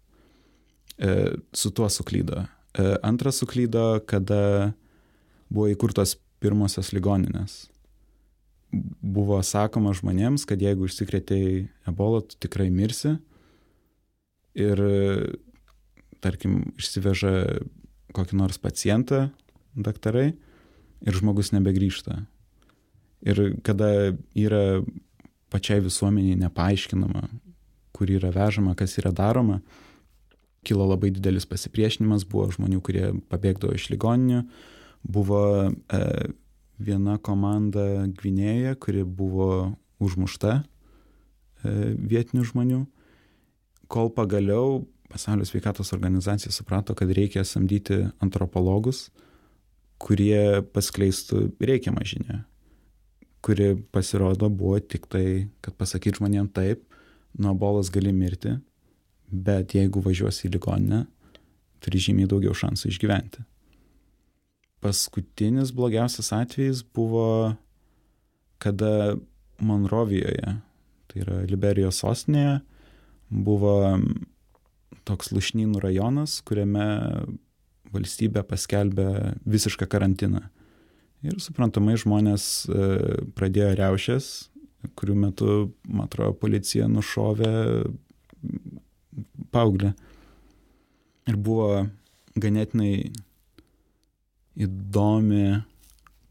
E, 0.98 1.38
su 1.56 1.72
tuo 1.72 1.88
suklydo. 1.90 2.44
E, 2.74 2.98
antras 3.06 3.40
suklydo, 3.40 4.02
kada 4.10 4.74
buvo 5.48 5.70
įkurtos 5.72 6.18
pirmosios 6.44 6.92
ligoninės. 6.92 7.62
Buvo 8.74 9.40
sakoma 9.46 9.94
žmonėms, 9.96 10.44
kad 10.50 10.62
jeigu 10.62 10.90
užsikrėtėjai 10.90 11.68
ebola, 11.88 12.24
tu 12.26 12.40
tikrai 12.42 12.68
mirsi. 12.74 13.16
Ir, 14.58 14.84
tarkim, 16.24 16.74
išsiveža 16.80 17.34
kokį 18.16 18.40
nors 18.40 18.60
pacientą 18.62 19.28
daktarai 19.76 20.34
ir 21.04 21.18
žmogus 21.20 21.52
nebegrįžta. 21.56 22.22
Ir 23.24 23.42
kada 23.64 24.14
yra 24.36 24.84
pačiai 25.54 25.84
visuomeniai 25.84 26.40
nepaaiškinama, 26.44 27.24
kur 27.94 28.12
yra 28.12 28.34
vežama, 28.34 28.76
kas 28.76 28.98
yra 29.00 29.14
daroma, 29.16 29.62
kilo 30.64 30.88
labai 30.88 31.12
didelis 31.14 31.46
pasipriešinimas, 31.48 32.26
buvo 32.30 32.48
žmonių, 32.56 32.80
kurie 32.84 33.10
pabėgdavo 33.32 33.76
iš 33.76 33.90
ligoninių, 33.94 34.46
Buvo 35.04 35.68
e, 35.68 36.02
viena 36.80 37.18
komanda 37.20 38.08
Gvinėje, 38.16 38.78
kuri 38.80 39.04
buvo 39.04 39.76
užmušta 40.04 40.62
e, 40.62 40.64
vietinių 42.00 42.48
žmonių, 42.48 42.80
kol 43.92 44.10
pagaliau 44.16 44.86
pasaulio 45.14 45.46
sveikatos 45.46 45.94
organizacija 45.94 46.52
suprato, 46.52 46.96
kad 46.98 47.12
reikia 47.12 47.44
samdyti 47.46 48.00
antropologus, 48.24 49.08
kurie 50.02 50.64
paskleistų 50.74 51.46
reikiamą 51.62 52.04
žinią, 52.08 52.42
kuri 53.46 53.74
pasirodo 53.94 54.50
buvo 54.50 54.80
tik 54.82 55.06
tai, 55.12 55.48
kad 55.62 55.78
pasakyti 55.78 56.20
žmonėm 56.20 56.50
taip, 56.56 56.84
nuo 57.38 57.54
ebolos 57.54 57.92
gali 57.94 58.14
mirti, 58.16 58.56
bet 59.30 59.76
jeigu 59.78 60.02
važiuosi 60.04 60.48
į 60.50 60.56
ligoninę, 60.58 61.04
turi 61.84 62.02
žymiai 62.02 62.30
daugiau 62.32 62.56
šansų 62.58 62.90
išgyventi. 62.92 63.46
Paskutinis 64.84 65.72
blogiausias 65.76 66.34
atvejis 66.36 66.84
buvo, 66.84 67.54
kada 68.64 69.16
Monrovijoje, 69.64 70.58
tai 71.08 71.24
yra 71.24 71.42
Liberijos 71.48 72.02
sostinėje, 72.04 72.60
buvo 73.30 73.76
toks 75.08 75.32
lušnynų 75.36 75.82
rajonas, 75.84 76.40
kuriame 76.48 76.86
valstybė 77.94 78.44
paskelbė 78.48 79.08
visišką 79.46 79.88
karantiną. 79.92 80.42
Ir 81.24 81.38
suprantamai 81.40 81.96
žmonės 82.00 82.48
e, 82.68 82.88
pradėjo 83.38 83.74
reušės, 83.80 84.30
kurių 85.00 85.16
metu, 85.16 85.52
man 85.88 86.10
atrodo, 86.10 86.36
policija 86.36 86.90
nušovė 86.92 87.52
paauglę. 89.54 89.94
Ir 91.32 91.38
buvo 91.40 91.86
ganėtinai 92.36 93.14
įdomi 94.60 95.62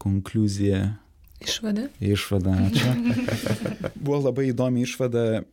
konkluzija. 0.03 0.99
Išvada. 1.43 1.87
Išvada, 2.03 2.53
ačiū. 2.67 2.93
buvo 4.03 4.21
labai 4.27 4.51
įdomi 4.51 4.85
išvada 4.85 5.43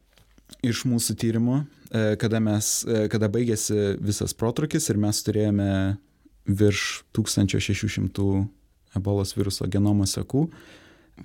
iš 0.66 0.84
mūsų 0.88 1.16
tyrimų, 1.20 1.60
e, 1.90 2.04
kada, 2.20 2.40
mes, 2.42 2.82
e, 2.84 3.06
kada 3.12 3.30
baigėsi 3.32 3.96
visas 4.00 4.34
protrukis 4.36 4.90
ir 4.90 5.00
mes 5.00 5.22
turėjome 5.26 5.70
virš 6.46 7.04
1600 7.16 8.46
ebolos 8.98 9.36
viruso 9.36 9.68
genomo 9.70 10.06
sekų, 10.08 10.48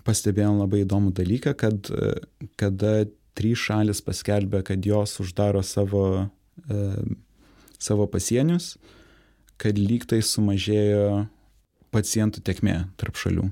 pastebėjom 0.05 0.59
labai 0.61 0.83
įdomų 0.83 1.13
dalyką, 1.15 1.55
kad 1.57 1.87
kada 2.59 3.05
trys 3.35 3.67
šalis 3.67 4.01
paskelbė, 4.05 4.63
kad 4.65 4.85
jos 4.85 5.19
uždaro 5.23 5.61
savo, 5.63 6.05
e, 6.69 6.81
savo 7.79 8.07
pasienius, 8.11 8.75
kad 9.61 9.77
lygtai 9.79 10.21
sumažėjo 10.23 11.25
pacientų 11.95 12.43
tekmė 12.43 12.77
tarp 12.99 13.19
šalių. 13.19 13.49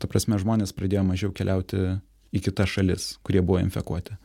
Ta 0.00 0.08
prasme, 0.08 0.38
žmonės 0.40 0.74
pradėjo 0.76 1.04
mažiau 1.06 1.32
keliauti 1.36 1.98
į 2.30 2.42
kitas 2.46 2.76
šalis, 2.76 3.14
kurie 3.26 3.42
buvo 3.44 3.60
infekuoti. 3.62 4.16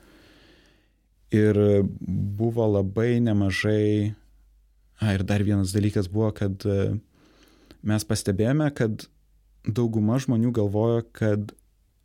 Ir 1.35 1.57
buvo 1.83 2.67
labai 2.69 3.17
nemažai. 3.23 4.13
A, 5.01 5.11
ir 5.11 5.25
dar 5.27 5.43
vienas 5.43 5.73
dalykas 5.75 6.07
buvo, 6.07 6.29
kad 6.31 6.63
e, 6.63 6.95
mes 7.83 8.05
pastebėjome, 8.07 8.69
kad 8.77 9.07
dauguma 9.67 10.19
žmonių 10.21 10.53
galvojo, 10.55 11.01
kad 11.15 11.51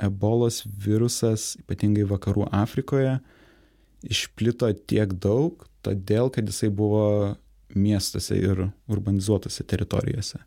ebolos 0.00 0.64
virusas, 0.66 1.54
ypatingai 1.60 2.08
vakarų 2.08 2.48
Afrikoje, 2.56 3.18
išplito 4.02 4.70
tiek 4.88 5.12
daug, 5.20 5.66
todėl 5.84 6.32
kad 6.32 6.48
jisai 6.48 6.70
buvo 6.72 7.36
miestuose 7.76 8.36
ir 8.38 8.64
urbanizuotose 8.90 9.64
teritorijose. 9.68 10.40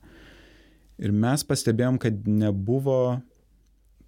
Ir 1.02 1.14
mes 1.16 1.46
pastebėjom, 1.48 1.98
kad 2.02 2.28
nebuvo, 2.30 3.22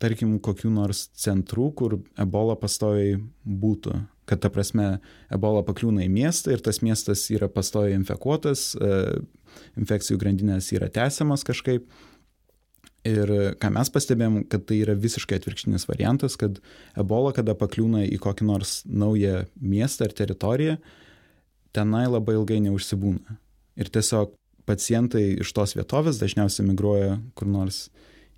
tarkim, 0.02 0.36
kokių 0.44 0.74
nors 0.74 1.08
centrų, 1.18 1.70
kur 1.78 1.98
ebola 2.22 2.58
pastoviai 2.60 3.18
būtų. 3.46 3.96
Kad 4.26 4.42
ta 4.42 4.50
prasme, 4.50 5.00
ebola 5.34 5.62
pakliūna 5.66 6.06
į 6.08 6.10
miestą 6.10 6.56
ir 6.56 6.64
tas 6.66 6.82
miestas 6.82 7.28
yra 7.34 7.50
pastoviai 7.52 7.94
infekuotas, 8.00 8.72
e, 8.74 9.22
infekcijų 9.78 10.18
grandinės 10.22 10.72
yra 10.74 10.90
tęsiamas 10.90 11.46
kažkaip 11.46 11.86
Ir 13.06 13.30
ką 13.62 13.70
mes 13.76 13.92
pastebėjom, 13.94 14.40
kad 14.50 14.64
tai 14.66 14.80
yra 14.82 14.96
visiškai 14.98 15.38
atvirkštinis 15.38 15.86
variantas, 15.86 16.34
kad 16.42 16.58
ebola, 16.98 17.30
kada 17.38 17.54
pakliūna 17.58 18.02
į 18.10 18.18
kokį 18.24 18.48
nors 18.48 18.80
naują 18.90 19.44
miestą 19.62 20.08
ar 20.08 20.16
teritoriją, 20.18 20.80
tenai 21.76 22.08
labai 22.10 22.34
ilgai 22.40 22.58
neužsibūna. 22.66 23.38
Ir 23.78 23.92
tiesiog 23.94 24.34
pacientai 24.66 25.36
iš 25.44 25.54
tos 25.54 25.76
vietovės 25.78 26.18
dažniausiai 26.18 26.66
migruoja 26.66 27.20
kur 27.38 27.52
nors 27.52 27.86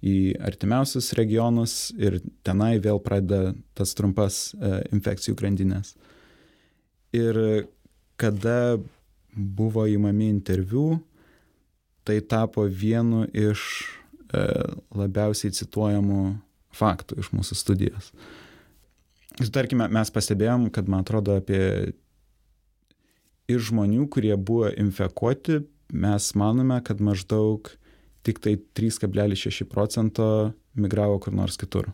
į 0.05 0.37
artimiausius 0.45 1.11
regionus 1.17 1.89
ir 1.97 2.19
tenai 2.45 2.77
vėl 2.81 2.99
pradeda 3.01 3.55
tas 3.77 3.95
trumpas 3.97 4.51
e, 4.53 4.73
infekcijų 4.93 5.37
grandinės. 5.39 5.95
Ir 7.17 7.39
kada 8.19 8.77
buvo 9.33 9.85
įmami 9.89 10.29
interviu, 10.29 10.99
tai 12.05 12.19
tapo 12.21 12.65
vienu 12.69 13.25
iš 13.33 13.63
e, 14.33 14.43
labiausiai 14.97 15.53
cituojamų 15.53 16.21
faktų 16.77 17.17
iš 17.23 17.31
mūsų 17.33 17.57
studijos. 17.57 18.11
Ir 19.41 19.49
tarkime, 19.53 19.89
mes 19.93 20.09
pastebėjom, 20.13 20.69
kad 20.73 20.89
man 20.89 21.03
atrodo 21.05 21.35
apie 21.37 21.93
ir 23.47 23.59
žmonių, 23.63 24.07
kurie 24.13 24.33
buvo 24.37 24.69
infekuoti, 24.73 25.61
mes 25.93 26.31
manome, 26.37 26.79
kad 26.85 27.01
maždaug 27.03 27.69
70-80 27.69 27.86
tiktai 28.27 28.57
3,6 28.75 29.65
procento 29.71 30.27
migravo 30.77 31.19
kur 31.23 31.35
nors 31.35 31.57
kitur. 31.57 31.91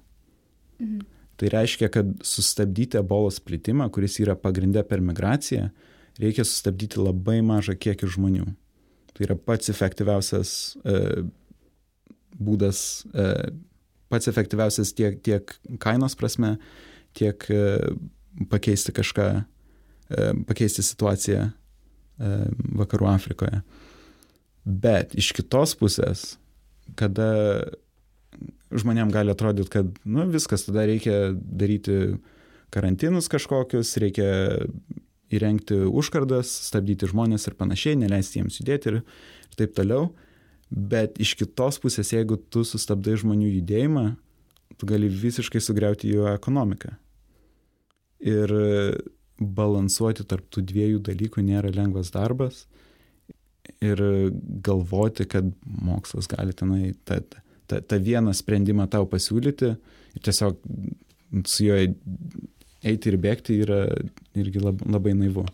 Mhm. 0.80 1.02
Tai 1.38 1.50
reiškia, 1.50 1.90
kad 1.90 2.12
sustabdyti 2.26 3.00
ebolos 3.00 3.40
plitimą, 3.42 3.90
kuris 3.94 4.20
yra 4.22 4.36
pagrindę 4.38 4.84
per 4.86 5.02
migraciją, 5.02 5.70
reikia 6.22 6.46
sustabdyti 6.46 7.02
labai 7.02 7.40
mažą 7.46 7.74
kiekį 7.74 8.10
žmonių. 8.16 8.46
Tai 9.14 9.26
yra 9.26 9.38
pats 9.38 9.72
efektyviausias 9.74 10.52
e, 10.86 11.24
būdas, 12.38 12.84
e, 13.14 13.26
pats 14.14 14.30
efektyviausias 14.30 14.94
tiek, 14.94 15.18
tiek 15.26 15.56
kainos 15.82 16.16
prasme, 16.18 16.56
tiek 17.18 17.50
e, 17.50 17.64
pakeisti 18.54 18.94
kažką, 18.94 19.28
e, 19.42 20.30
pakeisti 20.50 20.86
situaciją 20.86 21.50
e, 21.50 22.36
Vakarų 22.78 23.10
Afrikoje. 23.10 23.62
E, 23.62 23.93
Bet 24.64 25.16
iš 25.20 25.34
kitos 25.36 25.76
pusės, 25.76 26.38
kada 27.00 27.30
žmonėm 28.74 29.12
gali 29.14 29.34
atrodyti, 29.34 29.72
kad 29.72 29.90
nu, 30.08 30.26
viskas 30.32 30.66
tada 30.68 30.86
reikia 30.88 31.34
daryti 31.36 32.18
karantinus 32.74 33.30
kažkokius, 33.32 33.96
reikia 34.02 34.30
įrengti 35.34 35.78
užkardas, 35.90 36.52
stabdyti 36.70 37.10
žmonės 37.10 37.48
ir 37.50 37.58
panašiai, 37.60 38.00
neleisti 38.00 38.40
jiems 38.40 38.60
judėti 38.62 38.92
ir, 38.92 39.00
ir 39.50 39.60
taip 39.60 39.76
toliau. 39.78 40.12
Bet 40.74 41.20
iš 41.22 41.36
kitos 41.38 41.78
pusės, 41.82 42.14
jeigu 42.16 42.40
tu 42.50 42.64
sustabdai 42.66 43.18
žmonių 43.22 43.52
judėjimą, 43.60 44.06
tu 44.78 44.90
gali 44.90 45.10
visiškai 45.12 45.62
sugriauti 45.62 46.10
jų 46.10 46.26
ekonomiką. 46.34 46.96
Ir 48.24 48.54
balansuoti 49.38 50.26
tarp 50.26 50.48
tų 50.54 50.64
dviejų 50.70 51.02
dalykų 51.04 51.44
nėra 51.46 51.74
lengvas 51.76 52.14
darbas. 52.14 52.64
Ir 53.84 54.00
galvoti, 54.66 55.26
kad 55.30 55.48
mokslas 55.64 56.28
gali 56.32 56.56
tenai 56.56 56.94
tą, 57.08 57.22
tą, 57.72 57.80
tą 57.80 58.00
vieną 58.04 58.34
sprendimą 58.36 58.90
tau 58.92 59.08
pasiūlyti 59.08 59.70
ir 59.72 60.24
tiesiog 60.24 60.60
su 61.48 61.68
juo 61.68 61.78
eiti 62.84 63.12
ir 63.12 63.20
bėgti 63.24 63.62
yra 63.64 63.86
irgi 64.36 64.64
labai, 64.64 64.90
labai 64.92 65.14
naivu. 65.20 65.46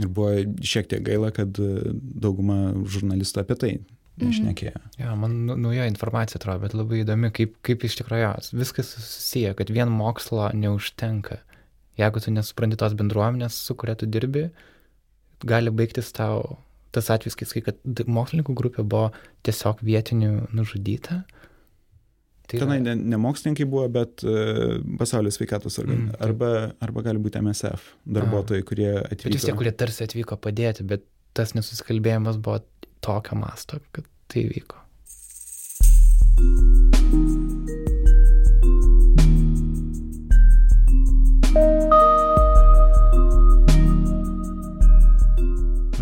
Ir 0.00 0.08
buvo 0.08 0.32
šiek 0.64 0.88
tiek 0.88 1.02
gaila, 1.04 1.28
kad 1.36 1.56
dauguma 1.56 2.72
žurnalistų 2.88 3.42
apie 3.42 3.58
tai 3.60 3.72
nešnekėjo. 4.20 4.74
Mhm. 4.76 4.96
Ja, 5.00 5.14
man 5.18 5.36
nu, 5.46 5.56
nauja 5.60 5.86
informacija 5.88 6.40
atrodo, 6.40 6.64
bet 6.66 6.76
labai 6.76 7.02
įdomi, 7.02 7.32
kaip, 7.34 7.56
kaip 7.64 7.84
iš 7.86 7.98
tikrųjų 8.00 8.32
viskas 8.56 8.92
susiję, 8.96 9.54
kad 9.58 9.72
vien 9.72 9.92
mokslo 9.92 10.48
neužtenka. 10.56 11.40
Jeigu 12.00 12.22
tu 12.24 12.32
nesupranti 12.32 12.78
tos 12.80 12.96
bendruomenės, 12.96 13.56
su 13.66 13.76
kuria 13.76 13.96
tu 14.00 14.08
dirbi, 14.08 14.46
gali 15.48 15.72
baigtis 15.74 16.12
tau 16.16 16.58
tas 16.92 17.08
atvejis, 17.08 17.38
kai 17.54 17.62
kad 17.64 18.02
mokslininkų 18.04 18.54
grupė 18.56 18.84
buvo 18.84 19.12
tiesiog 19.46 19.80
vietinių 19.86 20.50
nužudyta, 20.52 21.22
Tai 22.52 22.58
Tenai 22.60 22.80
ne, 22.84 22.92
ne 22.94 23.16
mokslininkai 23.16 23.64
buvo, 23.64 23.86
bet 23.88 24.24
uh, 24.26 24.74
pasaulio 24.98 25.30
sveikatos 25.32 25.78
organizacija. 25.80 26.18
Mm, 26.18 26.26
arba, 26.26 26.50
arba 26.84 27.04
gali 27.06 27.22
būti 27.22 27.40
MSF 27.40 27.86
darbuotojai, 28.18 28.60
A. 28.64 28.68
kurie 28.68 28.90
atvyko. 28.98 29.30
Bet 29.30 29.38
vis 29.38 29.48
tiek, 29.48 29.56
kurie 29.62 29.72
tarsi 29.72 30.04
atvyko 30.04 30.36
padėti, 30.42 30.84
bet 30.84 31.06
tas 31.32 31.56
nesusikalbėjimas 31.56 32.42
buvo 32.44 32.60
tokio 33.00 33.40
masto, 33.40 33.80
kad 33.96 34.04
tai 34.28 34.48
vyko. 34.52 34.82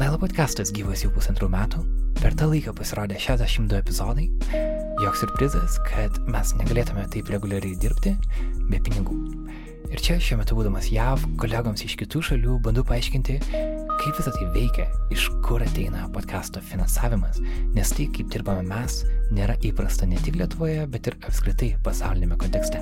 Nailo 0.01 0.17
podcastas 0.17 0.71
gyvas 0.73 1.03
jau 1.05 1.11
pusantrų 1.13 1.51
metų. 1.53 1.83
Per 2.23 2.33
tą 2.33 2.47
laiką 2.49 2.73
pasirodė 2.73 3.19
62 3.21 3.83
epizodai 3.83 4.31
Joks 5.03 5.21
surprizas, 5.21 5.75
kad 5.85 6.17
mes 6.25 6.55
negalėtume 6.57 7.05
taip 7.13 7.29
reguliariai 7.29 7.77
dirbti 7.83 8.15
be 8.71 8.81
pinigų. 8.81 9.19
Ir 9.93 10.01
čia 10.01 10.17
šiuo 10.17 10.39
metu 10.41 10.57
būdamas 10.57 10.89
JAV, 10.89 11.27
kolegoms 11.43 11.85
iš 11.85 11.99
kitų 12.01 12.23
šalių 12.31 12.57
bandau 12.65 12.87
paaiškinti, 12.89 13.37
kaip 13.45 14.23
visą 14.23 14.33
tai 14.39 14.49
veikia, 14.57 14.89
iš 15.13 15.29
kur 15.45 15.67
ateina 15.67 16.07
podkasto 16.17 16.65
finansavimas, 16.71 17.43
nes 17.77 17.93
tai, 17.93 18.09
kaip 18.17 18.33
dirbame 18.33 18.65
mes, 18.73 19.03
nėra 19.37 19.59
įprasta 19.69 20.09
ne 20.09 20.23
tik 20.25 20.41
Lietuvoje, 20.41 20.89
bet 20.89 21.13
ir 21.13 21.21
apskritai 21.29 21.75
pasaulinėme 21.85 22.41
kontekste. 22.41 22.81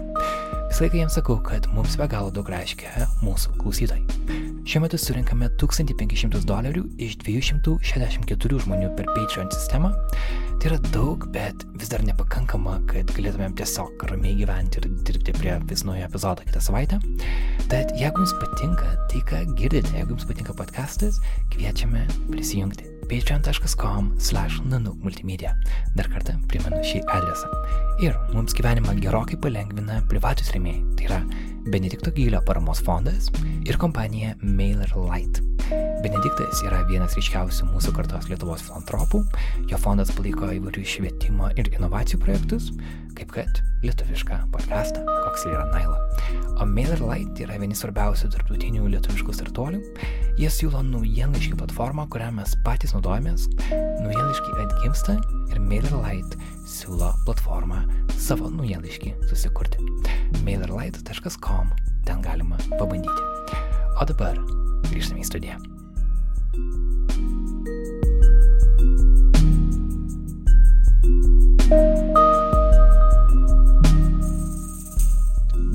Visą 0.69 0.85
laiką 0.85 0.99
jiems 1.01 1.15
sakau, 1.17 1.39
kad 1.41 1.67
mums 1.73 1.97
be 1.97 2.07
galo 2.13 2.29
daug 2.35 2.49
reiškia 2.53 3.07
mūsų 3.25 3.55
klausytojai. 3.63 4.03
Šiuo 4.69 4.83
metu 4.85 4.99
surinkame 5.01 5.49
1500 5.61 6.43
dolerių 6.45 6.83
iš 7.01 7.15
264 7.23 8.59
žmonių 8.67 8.91
per 8.99 9.09
Patreon 9.15 9.49
sistemą. 9.55 9.95
Tai 10.61 10.69
yra 10.69 10.79
daug, 10.91 11.25
bet 11.33 11.65
vis 11.81 11.89
dar 11.89 12.05
nepakankama, 12.05 12.77
kad 12.91 13.09
galėtumėm 13.17 13.57
tiesiog 13.57 14.05
ramiai 14.11 14.37
gyventi 14.43 14.83
ir 14.83 14.91
dirbti 15.09 15.37
prie 15.39 15.57
vis 15.71 15.87
naujo 15.89 16.05
epizodo 16.11 16.45
kitą 16.45 16.61
savaitę. 16.69 17.01
Tad 17.73 17.97
jeigu 17.97 18.27
jums 18.27 18.37
patinka 18.43 18.93
tai, 19.09 19.25
ką 19.33 19.43
girdite, 19.55 19.97
jeigu 19.97 20.19
jums 20.19 20.29
patinka 20.29 20.57
podcastas, 20.61 21.23
kviečiame 21.55 22.05
prisijungti 22.29 22.98
patreon.com 23.11 24.15
slash 24.21 24.61
nanuk 24.69 24.99
multimedia. 25.05 25.55
Dar 25.97 26.09
kartą 26.13 26.37
primenu 26.51 26.81
šį 26.87 27.03
adresą. 27.15 27.51
Ir 28.05 28.17
mums 28.35 28.57
gyvenimą 28.57 28.99
gerokai 29.03 29.39
palengvina 29.43 30.03
privatus 30.11 30.53
rėmėjai. 30.55 30.83
Tai 30.99 31.09
yra 31.09 31.23
Benedikto 31.67 32.11
Gylio 32.15 32.41
paramos 32.45 32.81
fondas 32.81 33.29
ir 33.67 33.77
kompanija 33.77 34.35
MailerLite. 34.43 35.43
Benediktas 36.03 36.63
yra 36.65 36.81
vienas 36.89 37.17
ryškiausių 37.19 37.67
mūsų 37.75 37.93
kartos 37.97 38.29
Lietuvos 38.31 38.63
filantropų. 38.65 39.21
Jo 39.69 39.81
fondas 39.83 40.13
palaiko 40.17 40.49
įvairių 40.55 40.85
švietimo 40.87 41.51
ir 41.61 41.69
inovacijų 41.75 42.21
projektus, 42.23 42.71
kaip 43.19 43.35
kad 43.35 43.61
lietuvišką 43.83 44.39
podcastą, 44.55 45.03
koks 45.27 45.45
yra 45.51 45.67
Naila. 45.73 45.99
O 46.63 46.67
MailerLite 46.67 47.45
yra 47.45 47.59
vieni 47.61 47.77
svarbiausių 47.77 48.31
tarptautinių 48.35 48.89
lietuviškų 48.95 49.35
startuolių. 49.41 49.83
Jie 50.41 50.53
siūlo 50.55 50.81
naujienlaiškį 50.87 51.59
platformą, 51.61 52.07
kurią 52.13 52.31
mes 52.39 52.55
patys 52.65 52.95
naudojamės. 52.97 53.51
Naujienlaiškiai 53.69 54.65
atgimsta 54.65 55.19
ir 55.51 55.61
MailerLite 55.61 56.39
siūlo 56.69 57.15
platformą 57.25 57.81
savo 58.21 58.51
naujienlaiškį 58.53 59.15
susikurti. 59.31 59.81
MailerLite.com 60.45 61.73
ten 62.09 62.23
galima 62.25 62.61
pabandyti. 62.77 63.25
O 63.99 64.07
dabar 64.09 64.39
grįžtame 64.91 65.25
į 65.25 65.29
studiją. 65.29 65.57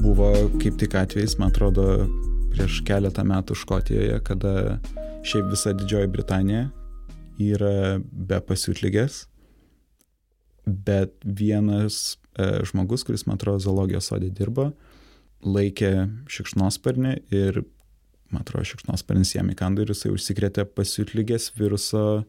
Buvo 0.04 0.30
kaip 0.62 0.78
tik 0.82 0.96
atvejais, 1.00 1.36
man 1.40 1.50
atrodo, 1.50 2.06
prieš 2.54 2.82
keletą 2.88 3.26
metų 3.28 3.58
Škotijoje, 3.58 4.22
kada 4.28 4.80
šiaip 5.26 5.50
visa 5.52 5.74
Didžioji 5.78 6.10
Britanija 6.14 6.68
yra 7.42 8.00
be 8.02 8.38
pasiutlygės, 8.46 9.24
bet 10.88 11.16
vienas 11.24 12.18
e, 12.38 12.64
žmogus, 12.68 13.06
kuris, 13.08 13.26
man 13.28 13.40
atrodo, 13.40 13.62
zoologijos 13.64 14.10
sodė 14.12 14.32
dirbo, 14.34 14.72
laikė 15.44 15.94
šikšnosparnį 16.32 17.16
ir, 17.36 17.64
man 18.34 18.46
atrodo, 18.46 18.66
šikšnosparnis 18.74 19.36
jam 19.36 19.52
įkando 19.54 19.84
ir 19.84 19.94
jisai 19.94 20.14
užsikrėtė 20.14 20.66
pasiutlygės 20.76 21.52
viruso 21.60 22.24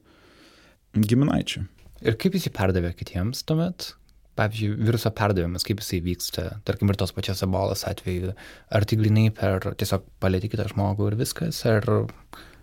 giminaičių. 0.94 1.64
Ir 2.04 2.16
kaip 2.20 2.34
jis 2.36 2.48
jį 2.48 2.54
perdavė 2.56 2.94
kitiems 2.98 3.44
tuomet? 3.48 3.92
Pavyzdžiui, 4.34 4.72
viruso 4.82 5.12
perdavimas, 5.14 5.62
kaip 5.66 5.78
jisai 5.78 6.00
vyksta, 6.02 6.48
tarkim, 6.66 6.90
ir 6.90 6.98
tos 6.98 7.14
pačios 7.14 7.44
ebolos 7.46 7.84
atveju, 7.86 8.32
ar 8.74 8.86
tai 8.88 8.98
glinai 8.98 9.28
per 9.34 9.62
tiesiog 9.78 10.08
palėti 10.22 10.50
kitą 10.50 10.66
žmogų 10.72 11.12
ir 11.12 11.16
viskas, 11.20 11.60
ar... 11.70 11.86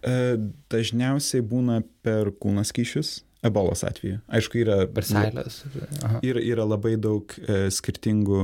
E, 0.02 0.36
dažniausiai 0.74 1.46
būna 1.48 1.80
per 2.04 2.34
kūnaskyšius, 2.44 3.22
ebolos 3.46 3.84
atveju. 3.88 4.20
Aišku, 4.32 4.62
yra... 4.62 4.84
Per 4.92 5.06
seilės. 5.08 5.64
Yra, 6.22 6.42
yra 6.42 6.66
labai 6.68 6.96
daug 7.02 7.34
e, 7.42 7.64
skirtingų 7.74 8.44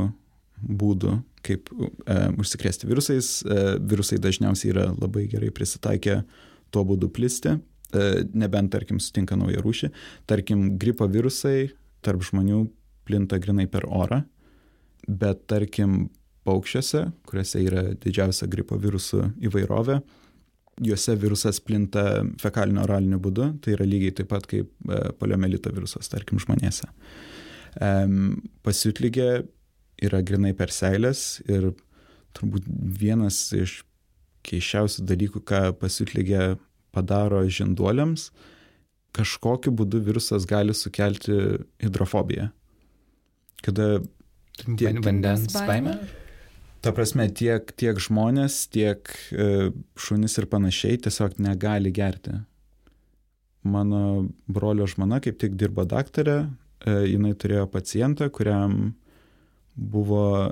būdų, 0.58 1.14
kaip 1.46 1.70
e, 1.72 2.18
užsikrėsti 2.42 2.90
virusais. 2.90 3.32
E, 3.46 3.64
virusai 3.78 4.20
dažniausiai 4.22 4.74
yra 4.74 4.88
labai 4.96 5.28
gerai 5.32 5.52
prisitaikę 5.54 6.22
tuo 6.74 6.84
būdu 6.88 7.10
plisti, 7.14 7.56
e, 7.58 8.08
nebent, 8.34 8.72
tarkim, 8.74 9.02
sutinka 9.04 9.38
naują 9.40 9.62
rūšį. 9.64 9.92
Tarkim, 10.30 10.70
gripo 10.82 11.08
virusai 11.12 11.70
tarp 12.06 12.26
žmonių 12.26 12.66
plinta 13.08 13.40
grinai 13.42 13.68
per 13.72 13.88
orą, 13.88 14.24
bet 15.08 15.46
tarkim 15.48 16.08
paukščiuose, 16.48 17.06
kuriuose 17.28 17.62
yra 17.64 17.84
didžiausia 17.96 18.48
gripo 18.52 18.78
virusų 18.80 19.32
įvairovė, 19.48 20.02
juose 20.84 21.16
virusas 21.20 21.60
plinta 21.64 22.24
fekalinio 22.42 22.84
oraliniu 22.86 23.20
būdu, 23.24 23.50
tai 23.64 23.76
yra 23.76 23.88
lygiai 23.88 24.16
taip 24.20 24.30
pat 24.34 24.48
kaip 24.50 24.70
e, 24.70 25.02
poliomelito 25.20 25.72
virusas, 25.74 26.10
tarkim, 26.12 26.42
žmonėse. 26.44 26.90
Pasiutlygė 28.66 29.30
yra 30.08 30.22
grinai 30.26 30.54
per 30.58 30.72
seilės 30.74 31.44
ir 31.46 31.72
turbūt 32.38 32.66
vienas 33.02 33.38
iš 33.54 33.84
keiščiausių 34.48 35.06
dalykų, 35.06 35.42
ką 35.46 35.62
pasiutlygė 35.78 36.56
padaro 36.96 37.44
žinduoliams, 37.46 38.32
kažkokiu 39.18 39.74
būdu 39.78 40.02
virusas 40.08 40.48
gali 40.50 40.74
sukelti 40.78 41.36
hidrofobiją 41.84 42.50
kada 43.66 43.98
vandens 45.06 45.50
baimė. 45.54 45.98
Ta 46.82 46.94
prasme, 46.94 47.26
tiek, 47.34 47.72
tiek 47.80 47.98
žmonės, 48.02 48.68
tiek 48.70 49.10
e, 49.34 49.70
šunis 49.98 50.38
ir 50.38 50.46
panašiai 50.52 51.00
tiesiog 51.02 51.40
negali 51.42 51.90
gerti. 51.94 52.36
Mano 53.68 54.28
brolio 54.46 54.86
žmona 54.88 55.20
kaip 55.24 55.40
tik 55.42 55.58
dirbo 55.58 55.88
daktarė, 55.90 56.38
e, 56.46 56.94
jinai 57.10 57.34
turėjo 57.34 57.66
pacientą, 57.74 58.30
kuriam 58.30 58.94
buvo 59.74 60.28
e, 60.46 60.52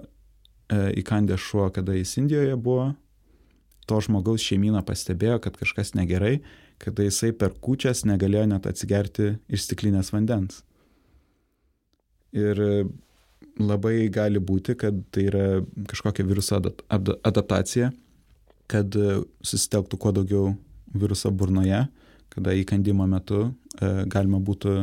įkandęs 1.03 1.45
šuo, 1.45 1.69
kada 1.75 1.93
jis 1.93 2.17
Indijoje 2.23 2.57
buvo. 2.57 2.91
To 3.85 4.01
žmogaus 4.01 4.41
šeimyna 4.41 4.81
pastebėjo, 4.85 5.37
kad 5.45 5.59
kažkas 5.61 5.93
negerai, 5.93 6.39
kada 6.81 7.05
jisai 7.05 7.35
per 7.37 7.53
kučias 7.61 8.01
negalėjo 8.09 8.47
net 8.49 8.65
atsigerti 8.65 9.35
iš 9.45 9.67
stiklinės 9.67 10.09
vandens. 10.15 10.63
Ir 12.33 12.57
labai 13.59 14.07
gali 14.13 14.41
būti, 14.41 14.75
kad 14.79 14.97
tai 15.13 15.27
yra 15.29 15.45
kažkokia 15.89 16.25
viruso 16.27 16.59
adaptacija, 16.59 17.91
kad 18.71 18.97
e, 18.97 19.21
susitelktų 19.45 19.99
kuo 20.01 20.11
daugiau 20.15 20.51
viruso 20.95 21.31
burnoje, 21.31 21.85
kada 22.33 22.55
įkandimo 22.57 23.07
metu 23.09 23.47
e, 23.47 24.05
galima 24.11 24.41
būtų 24.43 24.77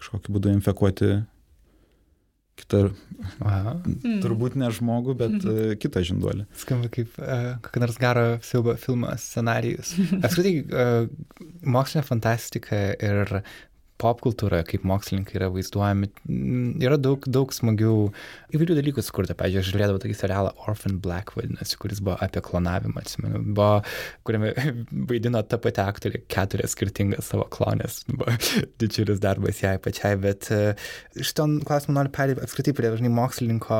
kažkokiu 0.00 0.36
būdu 0.36 0.52
infekuoti 0.54 1.12
kitą, 2.58 2.80
Aha. 3.42 3.74
turbūt 4.24 4.56
ne 4.60 4.70
žmogų, 4.74 5.16
bet 5.18 5.34
uh, 5.42 5.72
kitą 5.80 6.04
žinduolį. 6.06 6.46
Skamba 6.60 6.90
kaip 6.92 7.16
uh, 7.18 7.56
kokio 7.64 7.82
nors 7.82 7.98
gero 7.98 8.24
filmo, 8.46 8.76
filmo 8.80 9.10
scenarijus. 9.18 9.94
Apskritai, 10.24 10.54
uh, 10.62 11.48
mokslinė 11.66 12.04
fantastika 12.06 12.80
ir 12.94 13.40
popkultūra, 14.00 14.62
kaip 14.66 14.82
mokslininkai 14.88 15.36
yra 15.38 15.48
vaizduojami, 15.54 16.08
yra 16.82 16.96
daug, 16.98 17.24
daug 17.30 17.52
smagių 17.54 17.92
įvairių 18.56 18.76
dalykų 18.80 19.04
sukurta. 19.06 19.36
Pavyzdžiui, 19.38 19.60
aš 19.62 19.68
žiūrėdavau 19.70 20.00
tokį 20.02 20.16
serialą 20.18 20.50
Orphan 20.66 20.96
Black 21.02 21.34
vadinasi, 21.36 21.78
kuris 21.80 22.00
buvo 22.04 22.16
apie 22.24 22.42
klonavimą, 22.44 23.04
atsimenu, 23.04 23.42
buvo, 23.54 23.84
kuriame 24.26 24.50
vaidino 25.10 25.42
ta 25.46 25.60
pati 25.62 25.82
aktorė 25.84 26.24
keturias 26.30 26.74
skirtingas 26.74 27.30
savo 27.30 27.46
klonės. 27.54 28.02
Buvo 28.10 28.34
didžiulis 28.82 29.22
darbas 29.22 29.62
jai 29.62 29.76
pačiai, 29.82 30.18
bet 30.20 30.50
e, 30.54 30.74
šitą 31.20 31.46
klausimą 31.66 32.00
noriu 32.00 32.14
perėti 32.14 32.42
apskritai 32.44 32.74
prie 32.74 32.90
dažnai 32.90 33.12
mokslininko 33.14 33.78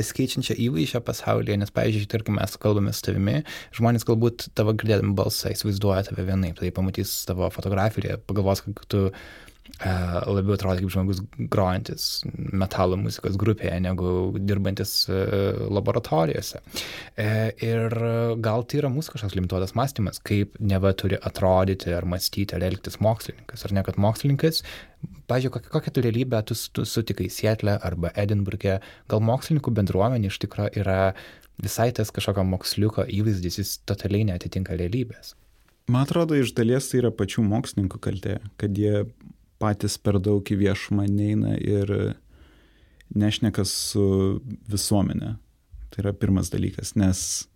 besikeičiančio 0.00 0.58
įvaizdžio 0.66 1.02
pasaulyje, 1.06 1.60
nes, 1.62 1.72
pavyzdžiui, 1.74 2.10
tarkim, 2.10 2.40
mes 2.40 2.58
kalbame 2.62 2.94
su 2.96 3.06
tavimi, 3.06 3.38
žmonės 3.78 4.08
galbūt 4.10 4.50
tavo 4.58 4.74
girdėdami 4.74 5.14
balsą 5.18 5.54
įsivaizduoja 5.54 6.08
tave 6.10 6.26
vienaip, 6.26 6.58
tai 6.58 6.74
pamatys 6.74 7.14
tavo 7.28 7.46
fotografiją, 7.54 8.18
pagalvos, 8.26 8.66
kad 8.66 8.84
tu 8.90 9.06
labiau 9.82 10.56
atrodo 10.56 10.80
kaip 10.80 10.92
žmogus 10.92 11.20
grojantis 11.52 12.06
metalo 12.52 12.98
muzikos 13.00 13.38
grupėje, 13.40 13.78
negu 13.82 14.32
dirbantis 14.38 14.94
laboratorijose. 15.08 16.62
E, 17.16 17.28
ir 17.62 17.96
gal 18.42 18.66
tai 18.66 18.82
yra 18.82 18.92
mūsų 18.92 19.16
kažkoks 19.16 19.36
limituotas 19.38 19.76
mąstymas, 19.78 20.22
kaip 20.26 20.58
neva 20.60 20.94
turi 20.98 21.18
atrodyti 21.18 21.94
ar 21.94 22.06
mąstyti 22.08 22.58
ar 22.58 22.66
elgtis 22.68 22.98
mokslininkas, 23.04 23.66
ar 23.66 23.76
ne, 23.78 23.86
kad 23.86 24.00
mokslininkas 24.02 24.62
Pavyzdžiui, 25.26 25.50
kokią, 25.50 25.70
kokią 25.72 25.92
tu 25.92 26.02
realybę 26.04 26.42
tu, 26.46 26.54
tu 26.72 26.84
sutikai 26.86 27.28
Sietle 27.32 27.74
arba 27.88 28.12
Edinburgė, 28.18 28.76
gal 29.10 29.22
mokslininkų 29.24 29.72
bendruomenė 29.74 30.30
iš 30.30 30.38
tikrųjų 30.44 30.82
yra 30.82 30.98
visai 31.62 31.90
tas 31.96 32.12
kažkokio 32.14 32.44
moksliuko 32.46 33.06
įvaizdis, 33.10 33.58
jis 33.58 33.72
totaliai 33.88 34.26
netitinka 34.30 34.76
realybės. 34.78 35.34
Man 35.90 36.06
atrodo, 36.06 36.36
iš 36.38 36.54
dalies 36.54 36.88
tai 36.90 37.00
yra 37.02 37.10
pačių 37.14 37.42
mokslininkų 37.48 37.98
kaltė, 38.02 38.36
kad 38.60 38.78
jie 38.78 39.04
patys 39.62 39.96
per 40.02 40.18
daug 40.22 40.42
į 40.42 40.58
viešumą 40.64 41.06
neina 41.06 41.54
ir 41.56 41.92
nešneka 43.14 43.64
su 43.68 44.04
visuomenė. 44.72 45.36
Tai 45.92 46.02
yra 46.02 46.14
pirmas 46.16 46.50
dalykas, 46.52 46.94
nes 46.96 47.46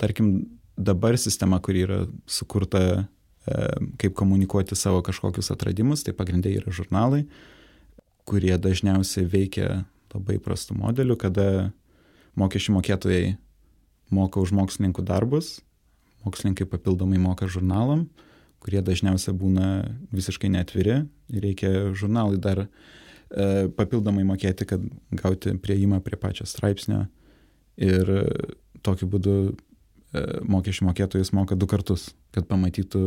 tarkim 0.00 0.34
dabar 0.76 1.16
sistema, 1.18 1.58
kuri 1.64 1.86
yra 1.86 2.02
sukurta 2.28 3.06
kaip 3.98 4.14
komunikuoti 4.14 4.76
savo 4.78 5.02
kažkokius 5.02 5.50
atradimus, 5.50 6.04
tai 6.06 6.14
pagrindai 6.14 6.54
yra 6.60 6.72
žurnalai, 6.74 7.24
kurie 8.28 8.54
dažniausiai 8.54 9.26
veikia 9.26 9.82
labai 10.12 10.38
prastų 10.42 10.76
modelių, 10.78 11.16
kada 11.18 11.46
mokesčių 12.38 12.76
mokėtojai 12.76 13.32
moka 14.14 14.42
už 14.44 14.52
mokslininkų 14.54 15.04
darbus, 15.08 15.56
mokslininkai 16.26 16.68
papildomai 16.70 17.18
moka 17.18 17.48
žurnalam, 17.50 18.06
kurie 18.62 18.82
dažniausiai 18.84 19.34
būna 19.34 19.68
visiškai 20.14 20.50
neatviri 20.54 21.02
ir 21.34 21.44
reikia 21.44 21.90
žurnalai 21.98 22.38
dar 22.42 22.64
e, 22.64 22.68
papildomai 23.74 24.24
mokėti, 24.28 24.68
kad 24.68 24.84
gauti 25.18 25.56
prieimą 25.58 26.00
prie 26.04 26.18
pačio 26.20 26.46
straipsnio 26.46 27.06
ir 27.82 28.10
tokiu 28.86 29.08
būdu 29.10 29.36
e, 29.48 29.54
mokesčių 30.46 30.88
mokėtojas 30.90 31.32
moka 31.36 31.58
du 31.58 31.68
kartus, 31.70 32.10
kad 32.34 32.46
pamatytų, 32.50 33.04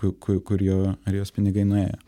kur, 0.00 0.16
kur 0.20 0.62
jo 0.62 0.80
ar 0.96 1.18
jos 1.18 1.34
pinigai 1.34 1.66
nuėjo. 1.68 1.98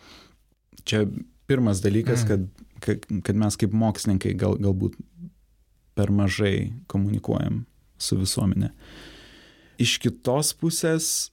Čia 0.88 1.04
pirmas 1.48 1.82
dalykas, 1.84 2.24
kad, 2.28 2.44
kad, 2.84 3.06
kad 3.24 3.38
mes 3.38 3.58
kaip 3.60 3.74
mokslininkai 3.76 4.34
gal, 4.38 4.58
galbūt 4.60 4.96
per 5.98 6.12
mažai 6.14 6.70
komunikuojam 6.90 7.64
su 7.98 8.18
visuomenė. 8.20 8.70
Iš 9.82 9.98
kitos 10.02 10.52
pusės, 10.58 11.30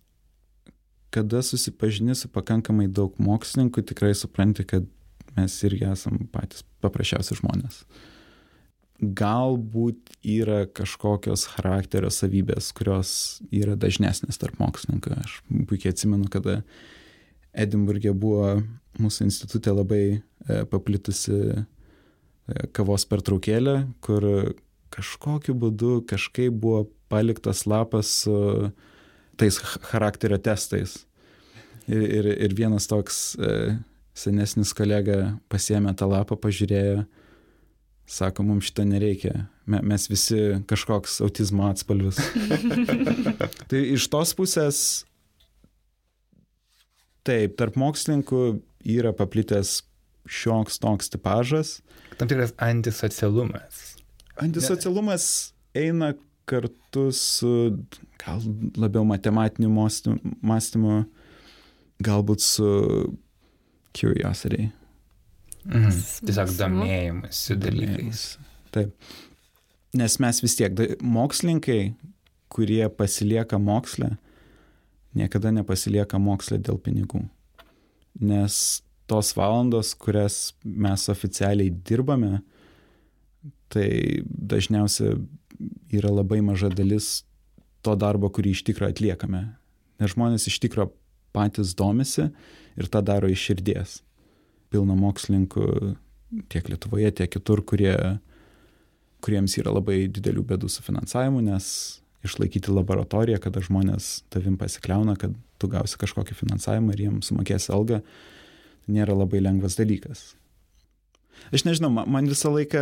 kada 1.15 1.39
susipažini 1.45 2.15
su 2.17 2.27
pakankamai 2.31 2.89
daug 2.91 3.15
mokslininkų, 3.23 3.85
tikrai 3.87 4.11
supranti, 4.17 4.65
kad 4.67 4.87
mes 5.37 5.55
irgi 5.67 5.87
esam 5.87 6.25
patys 6.33 6.65
paprasčiausi 6.83 7.37
žmonės. 7.39 7.83
Galbūt 8.99 10.13
yra 10.23 10.63
kažkokios 10.71 11.43
charakterio 11.51 12.11
savybės, 12.13 12.69
kurios 12.75 13.09
yra 13.51 13.75
dažnesnės 13.79 14.39
tarp 14.39 14.59
mokslininkų. 14.61 15.17
Aš 15.19 15.39
puikiai 15.67 15.91
atsimenu, 15.91 16.29
kada 16.31 16.61
Edinburgė 17.55 18.13
buvo 18.15 18.57
mūsų 18.99 19.27
institutė 19.27 19.75
labai 19.75 20.03
e, 20.15 20.19
paplitusi 20.71 21.35
e, 21.35 21.65
kavos 22.75 23.07
pertraukėlė, 23.11 23.81
kur 24.03 24.27
kažkokiu 24.95 25.55
būdu 25.59 25.99
kažkaip 26.07 26.55
buvo 26.63 26.85
paliktas 27.11 27.65
lapas 27.67 28.11
su 28.23 28.35
tais 29.39 29.57
charakterio 29.89 30.39
testais. 30.41 31.03
Ir, 31.85 32.01
ir, 32.01 32.29
ir 32.47 32.55
vienas 32.57 32.87
toks 32.89 33.35
e, 33.37 33.75
senesnis 34.17 34.73
kolega 34.73 35.35
pasiemė 35.53 35.93
tą 35.97 36.07
lapą, 36.09 36.37
pažiūrėjo, 36.41 37.03
sako, 38.09 38.45
mums 38.47 38.71
šito 38.71 38.87
nereikia, 38.87 39.45
Me, 39.65 39.79
mes 39.81 40.03
visi 40.05 40.37
kažkoks 40.69 41.17
autizmo 41.25 41.65
atspalvis. 41.65 42.19
tai 43.69 43.79
iš 43.95 44.05
tos 44.13 44.35
pusės 44.37 44.81
Taip, 47.25 47.55
tarp 47.57 47.73
mokslininkų 47.81 48.39
yra 48.93 49.09
paplitęs 49.17 49.79
šioks 50.29 50.77
toks 50.77 51.09
tipažas. 51.09 51.79
Tam 52.19 52.29
tikras 52.29 52.53
antisocialumas. 52.61 53.95
Antisocialumas 54.37 55.25
eina 55.73 56.11
kartu 56.45 57.09
su 57.15 57.51
gal 58.21 58.41
labiau 58.77 59.05
matematiniu 59.07 59.69
mąstymu, 60.41 61.03
galbūt 62.03 62.43
su 62.43 62.71
curiosity. 63.95 64.69
Mhm. 65.65 66.01
Tiesiog 66.27 66.51
domėjimusi 66.59 67.57
dalykais. 67.57 68.25
Taip. 68.75 68.93
Nes 69.95 70.17
mes 70.19 70.41
vis 70.43 70.57
tiek, 70.59 70.81
mokslininkai, 70.99 71.95
kurie 72.51 72.83
pasilieka 72.91 73.57
moksle, 73.59 74.11
niekada 75.15 75.53
nepasilieka 75.55 76.19
moksle 76.21 76.59
dėl 76.59 76.77
pinigų. 76.83 77.23
Nes 78.19 78.81
tos 79.09 79.31
valandos, 79.37 79.93
kurias 79.97 80.53
mes 80.63 81.07
oficialiai 81.11 81.71
dirbame, 81.87 82.41
tai 83.71 83.87
dažniausiai 84.25 85.15
yra 85.93 86.11
labai 86.11 86.41
maža 86.45 86.69
dalis 86.73 87.23
to 87.85 87.95
darbo, 87.99 88.29
kurį 88.33 88.55
iš 88.55 88.63
tikrųjų 88.67 88.95
atliekame. 88.95 89.43
Nes 90.01 90.13
žmonės 90.15 90.47
iš 90.49 90.59
tikrųjų 90.63 90.89
patys 91.35 91.75
domisi 91.77 92.29
ir 92.75 92.89
tą 92.91 93.01
daro 93.05 93.29
iš 93.31 93.43
širdies. 93.49 93.99
Pilna 94.73 94.95
mokslininkų 94.99 95.67
tiek 96.51 96.69
Lietuvoje, 96.71 97.11
tiek 97.19 97.31
kitur, 97.31 97.61
kurie, 97.67 97.93
kuriems 99.23 99.55
yra 99.61 99.75
labai 99.75 100.05
didelių 100.11 100.43
bėdų 100.49 100.71
su 100.71 100.83
finansavimu, 100.85 101.43
nes 101.45 101.67
išlaikyti 102.25 102.73
laboratoriją, 102.73 103.39
kada 103.43 103.61
žmonės 103.63 104.25
tavim 104.33 104.57
pasikliauna, 104.59 105.15
kad 105.19 105.35
tu 105.61 105.69
gausi 105.71 105.99
kažkokį 106.01 106.37
finansavimą 106.41 106.95
ir 106.95 107.05
jiems 107.05 107.29
sumokėsi 107.29 107.71
algą, 107.75 108.01
nėra 108.91 109.15
labai 109.15 109.43
lengvas 109.45 109.77
dalykas. 109.79 110.33
Aš 111.53 111.65
nežinau, 111.67 111.91
man 111.93 112.29
visą 112.31 112.51
laiką 112.53 112.81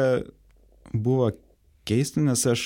buvo 0.93 1.31
keista, 1.87 2.21
nes 2.23 2.45
aš 2.49 2.65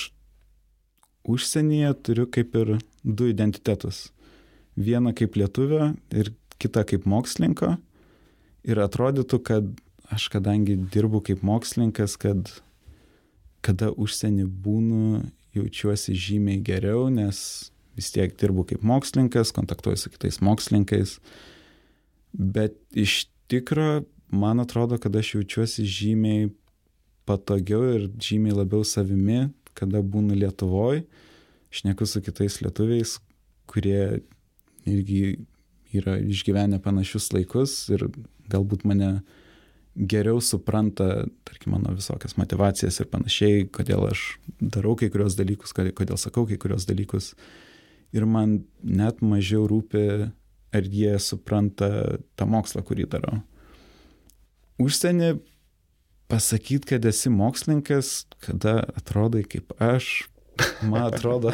užsienyje 1.27 1.93
turiu 2.03 2.27
kaip 2.31 2.55
ir 2.55 2.77
du 3.03 3.27
identitetus. 3.31 4.07
Vieną 4.77 5.13
kaip 5.17 5.35
lietuvio 5.39 5.91
ir 6.13 6.31
kitą 6.61 6.85
kaip 6.87 7.07
mokslininko. 7.09 7.75
Ir 8.67 8.81
atrodytų, 8.83 9.39
kad 9.43 9.67
aš 10.13 10.29
kadangi 10.31 10.77
dirbu 10.93 11.21
kaip 11.25 11.43
mokslininkas, 11.45 12.15
kad 12.19 12.51
kada 13.65 13.89
užsienį 13.91 14.45
būnu 14.63 15.23
jaučiuosi 15.57 16.15
žymiai 16.15 16.61
geriau, 16.63 17.07
nes 17.11 17.71
vis 17.97 18.11
tiek 18.13 18.35
dirbu 18.39 18.67
kaip 18.69 18.83
mokslininkas, 18.85 19.51
kontaktuoju 19.55 19.99
su 19.99 20.11
kitais 20.13 20.39
mokslininkais. 20.45 21.17
Bet 22.31 22.77
iš 22.93 23.25
tikro, 23.49 24.03
man 24.29 24.61
atrodo, 24.61 24.99
kad 25.01 25.15
aš 25.15 25.35
jaučiuosi 25.35 25.87
žymiai 25.87 26.51
patogiau 27.27 27.83
ir 27.95 28.07
žymiai 28.23 28.55
labiau 28.55 28.85
savimi, 28.87 29.47
kada 29.77 30.01
būnu 30.01 30.37
Lietuvoje, 30.37 31.05
šneku 31.73 32.07
su 32.07 32.21
kitais 32.25 32.61
lietuviais, 32.63 33.17
kurie 33.69 34.23
irgi 34.87 35.21
yra 35.95 36.17
išgyvenę 36.19 36.79
panašius 36.83 37.29
laikus 37.35 37.75
ir 37.93 38.07
galbūt 38.51 38.85
mane 38.87 39.19
geriau 39.97 40.39
supranta, 40.43 41.25
tarkim, 41.47 41.73
mano 41.73 41.95
visokias 41.97 42.37
motivacijas 42.37 42.99
ir 43.01 43.09
panašiai, 43.11 43.65
kodėl 43.73 44.05
aš 44.11 44.37
darau 44.61 44.95
kai 44.99 45.09
kurios 45.13 45.37
dalykus, 45.37 45.73
kodėl 45.73 46.19
sakau 46.21 46.45
kai 46.49 46.59
kurios 46.61 46.85
dalykus. 46.89 47.33
Ir 48.15 48.27
man 48.29 48.61
net 48.83 49.23
mažiau 49.25 49.65
rūpi, 49.67 50.29
ar 50.77 50.89
jie 50.93 51.17
supranta 51.19 51.89
tą 52.37 52.47
mokslą, 52.47 52.83
kurį 52.85 53.07
darau. 53.09 53.41
Užsienį 54.77 55.33
pasakyti, 56.31 56.93
kad 56.93 57.05
esi 57.05 57.31
mokslininkas, 57.33 58.25
kada 58.43 58.81
atrodai 58.99 59.43
kaip 59.47 59.73
aš, 59.81 60.27
man 60.81 61.07
atrodo, 61.09 61.53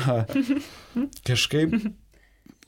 kažkaip 1.28 1.76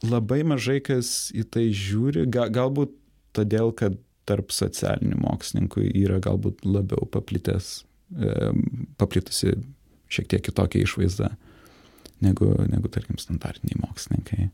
labai 0.06 0.44
mažai 0.48 0.82
kas 0.84 1.32
į 1.36 1.46
tai 1.52 1.70
žiūri, 1.74 2.28
Ga, 2.32 2.50
galbūt 2.54 2.94
todėl, 3.36 3.74
kad 3.76 3.98
tarp 4.26 4.54
socialinių 4.54 5.20
mokslininkų 5.22 5.86
yra 6.02 6.20
galbūt 6.24 6.66
labiau 6.66 7.06
paplitęs, 7.14 7.84
e, 8.18 8.52
paplitusi 8.98 9.54
šiek 10.10 10.30
tiek 10.32 10.44
kitokia 10.46 10.86
išvaizda 10.86 11.32
negu, 12.26 12.52
negu 12.70 12.90
tarkim, 12.92 13.20
standartiniai 13.22 13.82
mokslininkai. 13.84 14.50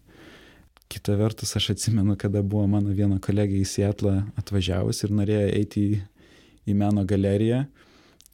Kita 0.92 1.16
vertus, 1.16 1.54
aš 1.56 1.70
atsimenu, 1.76 2.18
kada 2.20 2.42
buvo 2.44 2.66
mano 2.68 2.92
viena 2.96 3.20
kolegė 3.24 3.62
į 3.62 3.68
Sietlą 3.68 4.18
atvažiavus 4.40 5.06
ir 5.06 5.14
norėjo 5.16 5.46
eiti 5.56 5.84
į, 5.86 6.00
į 6.70 6.78
meno 6.78 7.06
galeriją. 7.08 7.64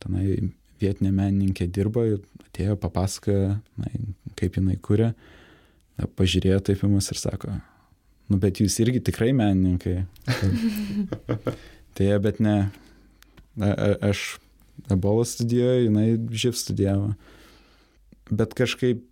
Tenai 0.04 0.52
vietinė 0.82 1.14
menininkė 1.14 1.70
dirbo, 1.74 2.04
atėjo, 2.50 2.78
papasakojo, 2.82 3.56
kaip 4.38 4.60
jinai 4.60 4.78
kuria. 4.84 5.14
Pažiūrėjo 5.98 6.62
taip 6.68 6.84
į 6.86 6.92
mus 6.92 7.10
ir 7.10 7.18
sako, 7.18 7.56
Nu, 8.28 8.40
bet 8.44 8.60
jūs 8.60 8.76
irgi 8.84 9.00
tikrai 9.08 9.32
menininkai. 9.36 10.02
tai, 11.96 12.10
bet 12.24 12.42
ne. 12.44 12.58
A, 13.58 13.70
a, 13.72 13.92
aš 14.10 14.36
ebola 14.94 15.24
studijuoju, 15.26 15.86
jinai 15.88 16.08
živ 16.36 16.58
studijavo. 16.60 17.14
Bet 18.28 18.56
kažkaip 18.58 19.06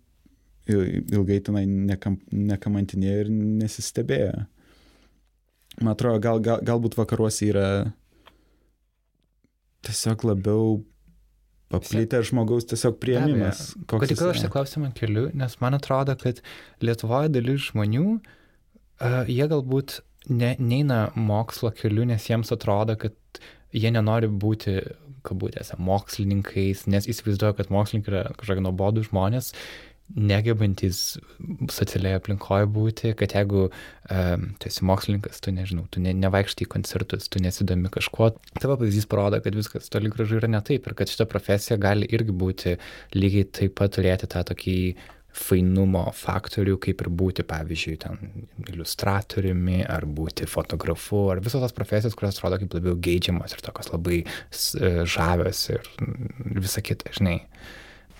ilgai 0.68 1.38
tenai 1.46 1.64
nekam, 1.66 2.18
nekamantinėjo 2.28 3.24
ir 3.24 3.32
nesistebėjo. 3.32 4.44
Man 5.80 5.92
atrodo, 5.94 6.20
gal, 6.24 6.42
gal, 6.44 6.60
galbūt 6.64 6.96
vakaruose 6.98 7.48
yra 7.48 7.66
tiesiog 9.84 10.24
labiau 10.30 10.78
paplitę 11.72 12.22
žmogaus 12.22 12.68
tiesiog 12.70 12.98
prieimimas. 13.02 13.72
Kodėl 13.90 14.30
aš 14.30 14.44
tą 14.44 14.50
klausimą 14.54 14.92
keliu, 14.96 15.28
nes 15.34 15.58
man 15.62 15.76
atrodo, 15.78 16.14
kad 16.20 16.40
Lietuvoje 16.84 17.32
dalis 17.34 17.70
žmonių 17.72 18.04
uh, 18.16 19.24
jie 19.26 19.48
galbūt 19.50 20.00
ne, 20.30 20.54
neina 20.58 21.06
mokslo 21.14 21.72
keliu, 21.74 22.06
nes 22.08 22.28
jiems 22.30 22.52
atrodo, 22.54 22.96
kad 23.00 23.42
jie 23.74 23.90
nenori 23.92 24.30
būti, 24.30 24.78
kabutėse, 25.26 25.74
mokslininkais, 25.82 26.84
nes 26.86 27.08
įsivaizduoja, 27.10 27.56
kad 27.58 27.72
mokslininkai 27.74 28.12
yra 28.12 28.24
kažkokie 28.38 28.62
nuobodų 28.62 29.08
žmonės. 29.08 29.50
Negebantis 30.14 31.16
socialioje 31.72 32.20
aplinkoje 32.20 32.68
būti, 32.70 33.12
kad 33.18 33.34
jeigu 33.34 33.66
um, 33.66 34.46
tu 34.60 34.70
esi 34.70 34.86
mokslininkas, 34.86 35.40
tu 35.42 35.54
nežinau, 35.54 35.86
tu 35.90 36.02
ne, 36.04 36.14
nevaikštai 36.16 36.66
į 36.66 36.70
koncertus, 36.76 37.26
tu 37.32 37.42
nesidomi 37.42 37.90
kažkuo, 37.92 38.30
tavo 38.60 38.78
pavyzdys 38.78 39.08
parodo, 39.10 39.40
kad 39.42 39.58
viskas 39.58 39.90
toli 39.92 40.12
gražu 40.12 40.38
yra 40.38 40.50
ne 40.52 40.62
taip 40.66 40.86
ir 40.86 40.96
kad 40.98 41.10
šita 41.10 41.26
profesija 41.30 41.80
gali 41.82 42.06
irgi 42.06 42.34
būti 42.36 42.76
lygiai 43.18 43.50
taip 43.60 43.76
pat 43.80 43.96
turėti 43.98 44.30
tą 44.30 44.44
tokį 44.52 44.78
fainumo 45.36 46.06
faktorių, 46.16 46.76
kaip 46.80 47.02
ir 47.04 47.10
būti, 47.12 47.44
pavyzdžiui, 47.46 47.96
ten 48.00 48.46
iliustratoriumi, 48.70 49.82
ar 49.84 50.06
būti 50.08 50.48
fotografu, 50.48 51.26
ar 51.32 51.42
visos 51.44 51.60
tos 51.62 51.76
profesijos, 51.76 52.16
kurios 52.16 52.38
atrodo 52.38 52.60
kaip 52.62 52.76
labiau 52.78 52.96
geidžiamos 53.08 53.52
ir 53.52 53.64
tokios 53.64 53.92
labai 53.92 54.22
e, 54.22 54.92
žavios 55.04 55.66
ir 55.74 55.90
visa 56.56 56.84
kita, 56.84 57.12
žinai. 57.18 57.40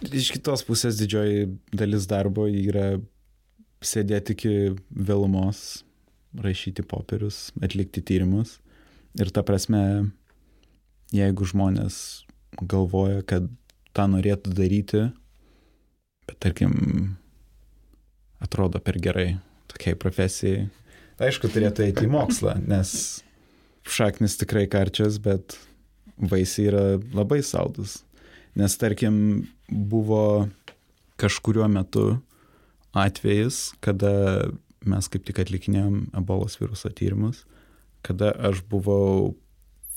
Iš 0.04 0.34
kitos 0.34 0.60
pusės 0.66 0.98
didžioji 1.00 1.46
dalis 1.72 2.04
darbo 2.10 2.44
yra 2.50 2.98
sėdėti 3.80 4.34
iki 4.36 4.54
vėlumos, 4.92 5.84
rašyti 6.36 6.84
popierius, 6.84 7.50
atlikti 7.64 8.02
tyrimus. 8.04 8.58
Ir 9.16 9.32
ta 9.32 9.40
prasme, 9.46 10.12
jeigu 11.16 11.48
žmonės 11.48 12.26
galvoja, 12.60 13.22
kad 13.24 13.48
tą 13.96 14.08
norėtų 14.12 14.52
daryti, 14.52 15.06
bet 16.28 16.40
tarkim, 16.44 17.16
atrodo 18.44 18.82
per 18.84 19.00
gerai 19.00 19.38
tokiai 19.72 19.96
profesijai, 19.96 20.66
aišku, 21.24 21.48
turėtų 21.48 21.86
eiti 21.86 22.04
į 22.04 22.12
mokslą, 22.12 22.58
nes 22.68 23.22
šaknis 23.88 24.36
tikrai 24.36 24.66
karčias, 24.68 25.16
bet 25.22 25.56
vaisiai 26.20 26.68
yra 26.68 26.84
labai 27.16 27.40
saldus. 27.44 28.02
Nes 28.56 28.76
tarkim, 28.80 29.46
buvo 29.70 30.48
kažkuriuo 31.16 31.68
metu 31.68 32.06
atvejis, 32.96 33.74
kada 33.80 34.12
mes 34.86 35.08
kaip 35.10 35.26
tik 35.26 35.40
atlikinėjom 35.42 36.12
ebolos 36.16 36.58
viruso 36.60 36.90
tyrimus, 36.94 37.44
kada 38.06 38.30
aš 38.48 38.62
buvau 38.70 39.34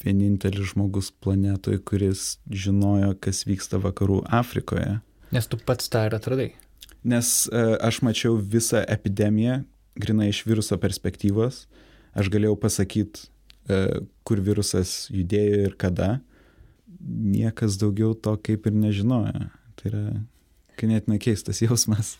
vienintelis 0.03 0.71
žmogus 0.73 1.11
planetoje, 1.11 1.81
kuris 1.83 2.37
žinojo, 2.49 3.13
kas 3.21 3.43
vyksta 3.47 3.81
vakarų 3.83 4.23
Afrikoje. 4.25 4.99
Nes 5.35 5.47
tu 5.49 5.59
pats 5.61 5.91
tą 5.91 6.05
ir 6.07 6.15
atradai. 6.17 6.49
Nes 7.03 7.27
uh, 7.51 7.75
aš 7.83 8.01
mačiau 8.03 8.39
visą 8.39 8.81
epidemiją, 8.81 9.61
grinai 9.99 10.31
iš 10.31 10.41
viruso 10.47 10.79
perspektyvos. 10.79 11.67
Aš 12.17 12.31
galėjau 12.33 12.55
pasakyti, 12.59 13.27
uh, 13.69 14.01
kur 14.27 14.41
virusas 14.43 15.07
judėjo 15.13 15.67
ir 15.69 15.77
kada 15.79 16.17
niekas 16.99 17.77
daugiau 17.79 18.15
to 18.15 18.33
kaip 18.43 18.67
ir 18.67 18.75
nežinojo. 18.75 19.49
Tai 19.79 19.91
yra 19.91 20.03
ganėtinai 20.79 21.19
keistas 21.21 21.61
jausmas. 21.63 22.17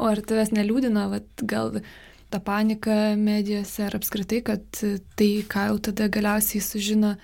o 0.00 0.08
ar 0.10 0.22
tavęs 0.26 0.52
neliūdina, 0.54 1.08
vat, 1.12 1.28
gal 1.48 1.78
ta 2.32 2.40
panika 2.42 3.14
medijose 3.18 3.86
ar 3.86 3.98
apskritai, 3.98 4.40
kad 4.46 4.64
tai, 5.18 5.30
ką 5.48 5.68
jau 5.70 5.78
tada 5.90 6.08
galiausiai 6.12 6.64
sužino 6.64 7.14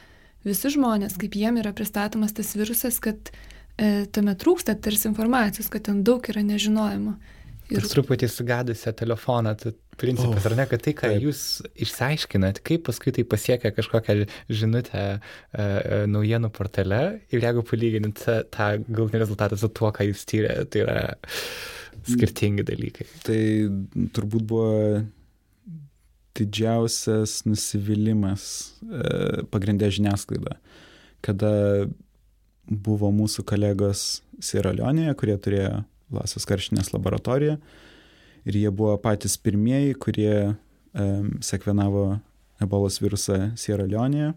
visi 0.46 0.72
žmonės, 0.74 1.16
kaip 1.20 1.36
jiem 1.38 1.58
yra 1.62 1.72
pristatomas 1.76 2.36
tas 2.36 2.52
virusas, 2.58 3.00
kad 3.02 3.32
e, 3.32 4.06
tame 4.14 4.36
trūksta 4.38 4.76
tarsi 4.78 5.08
informacijos, 5.10 5.70
kad 5.72 5.86
ten 5.88 6.04
daug 6.06 6.24
yra 6.30 6.44
nežinojimo. 6.46 7.16
Ir 7.68 7.84
truputį 7.84 8.30
sugadusią 8.32 8.94
telefoną, 8.96 9.52
tai 9.60 9.74
principas, 9.98 10.44
oh, 10.44 10.50
ar 10.50 10.56
ne, 10.58 10.66
kad 10.70 10.82
tai, 10.84 10.94
ką 10.96 11.10
taip. 11.12 11.24
jūs 11.26 11.42
išsiaiškinat, 11.84 12.62
kaip 12.66 12.86
paskui 12.88 13.12
tai 13.16 13.24
pasiekia 13.28 13.72
kažkokią 13.76 14.16
žinutę 14.48 15.02
e, 15.18 15.66
naujienų 16.10 16.52
portale 16.54 17.02
ir 17.32 17.44
jeigu 17.44 17.64
palyginint 17.66 18.22
tą 18.54 18.70
galutinį 18.86 19.22
rezultatą 19.24 19.58
su 19.60 19.70
tuo, 19.74 19.90
ką 19.94 20.08
jūs 20.08 20.24
tyrė, 20.28 20.54
tai 20.70 20.84
yra 20.84 20.98
skirtingi 22.08 22.64
dalykai. 22.66 23.08
Tai 23.26 23.40
turbūt 24.16 24.46
buvo 24.48 24.68
didžiausias 26.38 27.42
nusivylimas 27.48 28.44
e, 28.86 29.42
pagrindė 29.50 29.90
žiniasklaida, 29.94 30.58
kada 31.26 31.52
buvo 32.68 33.10
mūsų 33.14 33.44
kolegos 33.48 34.22
Sieralionėje, 34.38 35.16
kurie 35.18 35.34
turėjo 35.42 35.82
Lasos 36.14 36.46
karštinės 36.48 36.92
laboratoriją 36.94 37.58
ir 38.48 38.56
jie 38.56 38.70
buvo 38.72 38.96
patys 39.02 39.36
pirmieji, 39.40 39.96
kurie 40.00 40.34
um, 40.48 41.30
sekvenavo 41.44 42.18
ebolos 42.62 42.98
virusą 43.02 43.52
Sierra 43.60 43.86
Leonėje. 43.88 44.32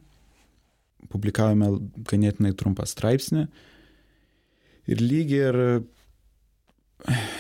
Publikavome 1.12 1.72
ganėtinai 2.08 2.54
trumpą 2.58 2.86
straipsnį 2.88 3.48
ir 4.92 5.02
lyg 5.02 5.32
ir, 5.34 5.58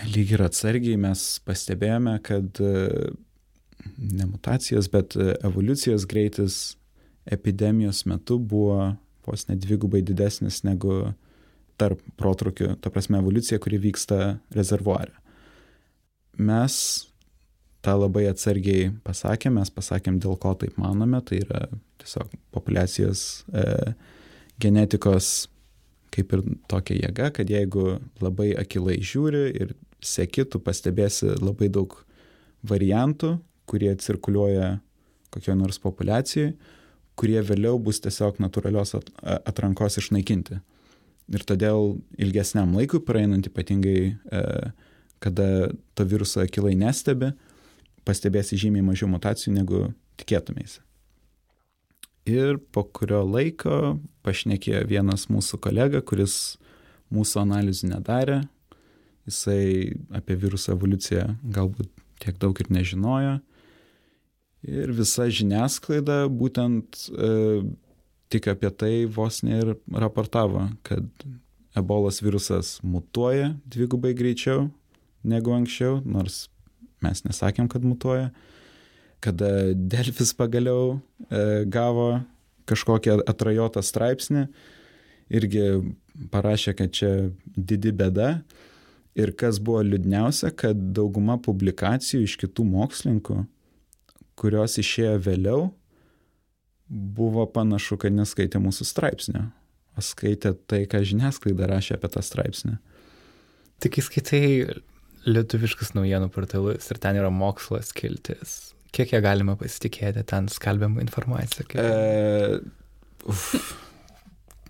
lyg 0.09 0.33
ir 0.33 0.45
atsargiai 0.47 0.97
mes 0.99 1.25
pastebėjome, 1.45 2.17
kad 2.25 2.61
ne 2.61 4.27
mutacijas, 4.29 4.89
bet 4.91 5.15
evoliucijos 5.19 6.07
greitis 6.09 6.59
epidemijos 7.29 8.03
metu 8.09 8.39
buvo 8.39 8.95
vos 9.27 9.45
net 9.49 9.61
dvigubai 9.61 10.01
didesnis 10.05 10.63
negu 10.65 11.13
tarp 11.81 12.01
protrukių, 12.17 12.75
ta 12.81 12.89
prasme 12.93 13.21
evoliucija, 13.21 13.61
kuri 13.61 13.77
vyksta 13.81 14.21
rezervuare 14.57 15.20
mes 16.41 16.75
tą 17.85 17.95
labai 17.97 18.27
atsargiai 18.29 18.91
pasakėm, 19.05 19.57
mes 19.59 19.71
pasakėm, 19.73 20.19
dėl 20.21 20.37
ko 20.41 20.53
taip 20.59 20.77
manome, 20.81 21.21
tai 21.25 21.41
yra 21.41 21.65
tiesiog 22.01 22.33
populiacijos 22.53 23.23
e, 23.53 23.93
genetikos 24.61 25.31
kaip 26.11 26.35
ir 26.35 26.43
tokia 26.69 26.97
jėga, 26.99 27.31
kad 27.35 27.49
jeigu 27.49 27.95
labai 28.21 28.51
akilai 28.59 28.99
žiūri 28.99 29.45
ir 29.63 29.73
seki, 30.03 30.45
tu 30.49 30.59
pastebėsi 30.63 31.37
labai 31.39 31.69
daug 31.71 31.95
variantų, 32.67 33.37
kurie 33.69 33.93
cirkuliuoja 34.03 34.75
kokioje 35.31 35.57
nors 35.57 35.79
populiacijai, 35.81 36.51
kurie 37.19 37.39
vėliau 37.45 37.79
bus 37.79 38.01
tiesiog 38.03 38.41
natūralios 38.43 38.95
atrankos 39.21 39.99
išnaikinti. 40.01 40.59
Ir 41.31 41.43
todėl 41.47 41.95
ilgesniam 42.19 42.73
laikui 42.75 42.99
praeinant 43.07 43.45
ypatingai 43.47 43.99
e, 44.11 44.41
kada 45.21 45.71
to 45.93 46.05
viruso 46.07 46.41
akilai 46.41 46.73
nestebi, 46.77 47.31
pastebėsi 48.07 48.57
žymiai 48.57 48.85
mažiau 48.85 49.09
mutacijų 49.11 49.53
negu 49.53 49.83
tikėtumėsi. 50.19 50.81
Ir 52.29 52.59
po 52.73 52.83
kurio 52.85 53.21
laiko 53.25 53.97
pašnekėjo 54.25 54.83
vienas 54.89 55.27
mūsų 55.31 55.57
kolega, 55.61 56.01
kuris 56.05 56.57
mūsų 57.13 57.41
analizų 57.41 57.91
nedarė, 57.95 58.41
jisai 59.29 59.93
apie 60.13 60.37
viruso 60.37 60.75
evoliuciją 60.75 61.27
galbūt 61.53 61.89
tiek 62.21 62.37
daug 62.41 62.57
ir 62.61 62.69
nežinojo. 62.73 63.39
Ir 64.69 64.93
visa 64.93 65.25
žiniasklaida 65.33 66.27
būtent 66.29 67.07
e, 67.09 67.31
tik 68.29 68.51
apie 68.51 68.69
tai 68.69 68.93
vos 69.09 69.41
ne 69.41 69.57
ir 69.57 69.73
raportavo, 69.89 70.67
kad 70.85 71.25
ebolos 71.77 72.21
virusas 72.21 72.75
mutuoja 72.85 73.55
dvigubai 73.65 74.13
greičiau 74.17 74.69
negu 75.23 75.53
anksčiau, 75.55 75.99
nors 76.05 76.47
mes 77.01 77.23
nesakėm, 77.25 77.69
kad 77.71 77.85
mutuoja. 77.85 78.29
Kada 79.21 79.71
Delfis 79.73 80.33
pagaliau 80.37 80.97
e, 81.29 81.63
gavo 81.69 82.21
kažkokią 82.69 83.19
atrajotą 83.29 83.83
straipsnį, 83.85 84.47
irgi 85.33 85.65
parašė, 86.33 86.75
kad 86.77 86.93
čia 86.95 87.11
didi 87.55 87.93
bėda. 87.93 88.41
Ir 89.17 89.33
kas 89.35 89.59
buvo 89.59 89.81
liūdniausia, 89.83 90.53
kad 90.55 90.77
dauguma 90.95 91.35
publikacijų 91.43 92.23
iš 92.23 92.37
kitų 92.39 92.63
mokslininkų, 92.69 93.41
kurios 94.39 94.77
išėjo 94.79 95.17
vėliau, 95.25 95.65
buvo 96.87 97.43
panašu, 97.51 97.97
kad 97.99 98.15
neskaitė 98.15 98.61
mūsų 98.63 98.87
straipsnio, 98.87 99.49
o 99.95 100.03
skaitė 100.05 100.53
tai, 100.67 100.85
ką 100.87 101.03
žiniasklaida 101.07 101.67
rašė 101.71 101.97
apie 101.97 102.11
tą 102.15 102.23
straipsnį. 102.23 102.77
Tik 103.83 103.99
įskaitai 103.99 104.45
lietuviškus 105.27 105.93
naujienų 105.97 106.31
portalus 106.33 106.89
ir 106.91 106.99
ten 107.01 107.19
yra 107.19 107.31
mokslo 107.33 107.81
skiltis. 107.85 108.71
Kiek 108.91 109.13
jie 109.13 109.21
galima 109.23 109.55
pasitikėti 109.59 110.23
ten 110.27 110.49
skalbiamą 110.51 111.03
informaciją? 111.03 111.67
E, 111.79 112.59
uf, 113.29 113.53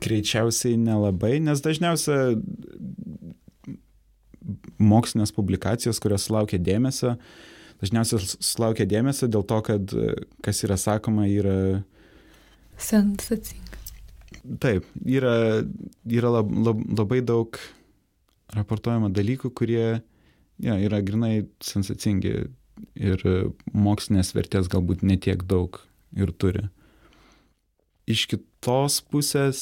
greičiausiai 0.02 0.78
nelabai, 0.82 1.38
nes 1.44 1.64
dažniausia 1.64 2.36
mokslinės 4.82 5.34
publikacijos, 5.36 6.02
kurios 6.02 6.28
sulaukia 6.28 6.60
dėmesio, 6.62 7.16
dažniausiai 7.82 8.22
sulaukia 8.42 8.88
dėmesio 8.90 9.30
dėl 9.32 9.46
to, 9.48 9.60
kad 9.66 9.98
kas 10.46 10.64
yra 10.68 10.78
sakoma, 10.82 11.28
yra... 11.30 11.82
Sensacinga. 12.82 13.78
Taip, 14.62 14.88
yra, 15.06 15.62
yra 16.10 16.32
lab, 16.40 16.50
lab, 16.66 16.82
labai 16.98 17.22
daug 17.26 17.58
raportuojama 18.56 19.12
dalykų, 19.14 19.52
kurie 19.56 20.02
ja, 20.62 20.78
yra 20.78 21.02
grinai 21.06 21.46
sensacingi 21.64 22.36
ir 22.96 23.26
mokslinės 23.74 24.34
vertės 24.36 24.70
galbūt 24.72 25.04
netiek 25.06 25.44
daug 25.50 25.82
ir 26.18 26.32
turi. 26.38 26.68
Iš 28.10 28.26
kitos 28.32 29.00
pusės 29.12 29.62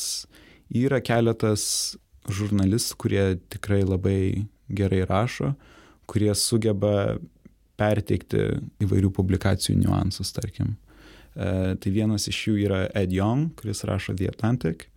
yra 0.69 1.01
keletas 1.03 1.97
žurnalistų, 2.29 2.99
kurie 3.01 3.25
tikrai 3.51 3.81
labai 3.83 4.45
gerai 4.69 5.03
rašo, 5.09 5.53
kurie 6.09 6.31
sugeba 6.37 7.17
perteikti 7.79 8.45
įvairių 8.83 9.11
publikacijų 9.15 9.77
niuansus, 9.79 10.31
tarkim. 10.35 10.75
E, 11.35 11.75
tai 11.79 11.93
vienas 11.95 12.27
iš 12.29 12.41
jų 12.49 12.55
yra 12.65 12.81
Ed 12.97 13.13
Young, 13.15 13.53
kuris 13.59 13.85
rašo 13.87 14.15
The 14.17 14.29
Atlantic, 14.31 14.89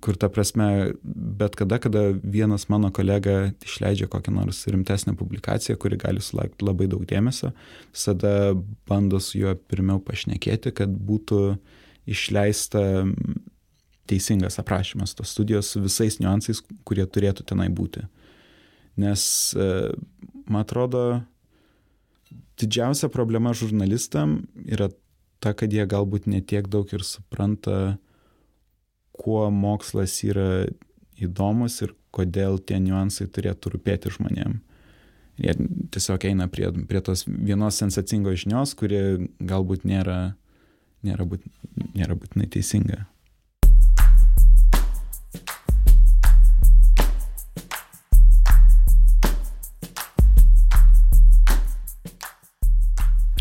kur 0.00 0.16
ta 0.16 0.28
prasme, 0.32 0.92
bet 1.02 1.56
kada, 1.56 1.78
kada 1.82 2.02
vienas 2.22 2.68
mano 2.72 2.90
kolega 2.94 3.52
išleidžia 3.64 4.08
kokią 4.12 4.34
nors 4.34 4.64
rimtesnę 4.68 5.16
publikaciją, 5.16 5.76
kuri 5.80 5.98
gali 6.00 6.22
sulaukti 6.24 6.66
labai 6.66 6.88
daug 6.90 7.04
dėmesio, 7.08 7.52
visada 7.94 8.54
bando 8.88 9.20
su 9.22 9.40
juo 9.40 9.54
pirmiau 9.70 10.00
pašnekėti, 10.04 10.74
kad 10.76 10.92
būtų 10.92 11.40
išleista 12.06 12.82
teisingas 14.06 14.60
aprašymas 14.62 15.16
tos 15.18 15.32
studijos 15.34 15.72
su 15.72 15.82
visais 15.82 16.20
niuansais, 16.22 16.62
kurie 16.86 17.06
turėtų 17.06 17.46
tenai 17.50 17.68
būti. 17.74 18.04
Nes, 19.02 19.22
e, 19.58 19.90
man 20.46 20.62
atrodo, 20.62 21.02
didžiausia 22.60 23.10
problema 23.12 23.52
žurnalistam 23.56 24.44
yra 24.64 24.88
ta, 25.42 25.52
kad 25.52 25.72
jie 25.72 25.84
galbūt 25.88 26.28
netiek 26.30 26.68
daug 26.70 26.90
ir 26.94 27.04
supranta, 27.04 27.96
kuo 29.18 29.46
mokslas 29.50 30.18
yra 30.26 30.66
įdomus 31.16 31.80
ir 31.84 31.94
kodėl 32.16 32.58
tie 32.64 32.78
niuansai 32.80 33.28
turėtų 33.32 33.74
rūpėti 33.74 34.12
žmonėm. 34.14 34.60
Jie 35.36 35.52
tiesiog 35.92 36.24
eina 36.30 36.46
prie, 36.48 36.70
prie 36.88 37.02
tos 37.04 37.26
vienos 37.28 37.76
sensacingos 37.76 38.40
žinios, 38.44 38.72
kuri 38.78 39.28
galbūt 39.40 39.84
nėra, 39.84 40.36
nėra, 41.04 41.26
būt, 41.28 41.44
nėra 41.92 42.16
būtinai 42.16 42.48
teisinga. 42.48 43.04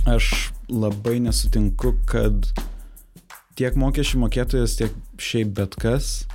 Aš 0.06 0.52
labai 0.70 1.18
nesutinku, 1.24 1.96
kad 2.06 2.52
tiek 3.60 3.78
mokesčių 3.80 4.20
mokėtojas, 4.26 4.76
tiek 4.80 4.96
šiaip 5.22 5.54
bet 5.56 5.78
kas 5.80 6.26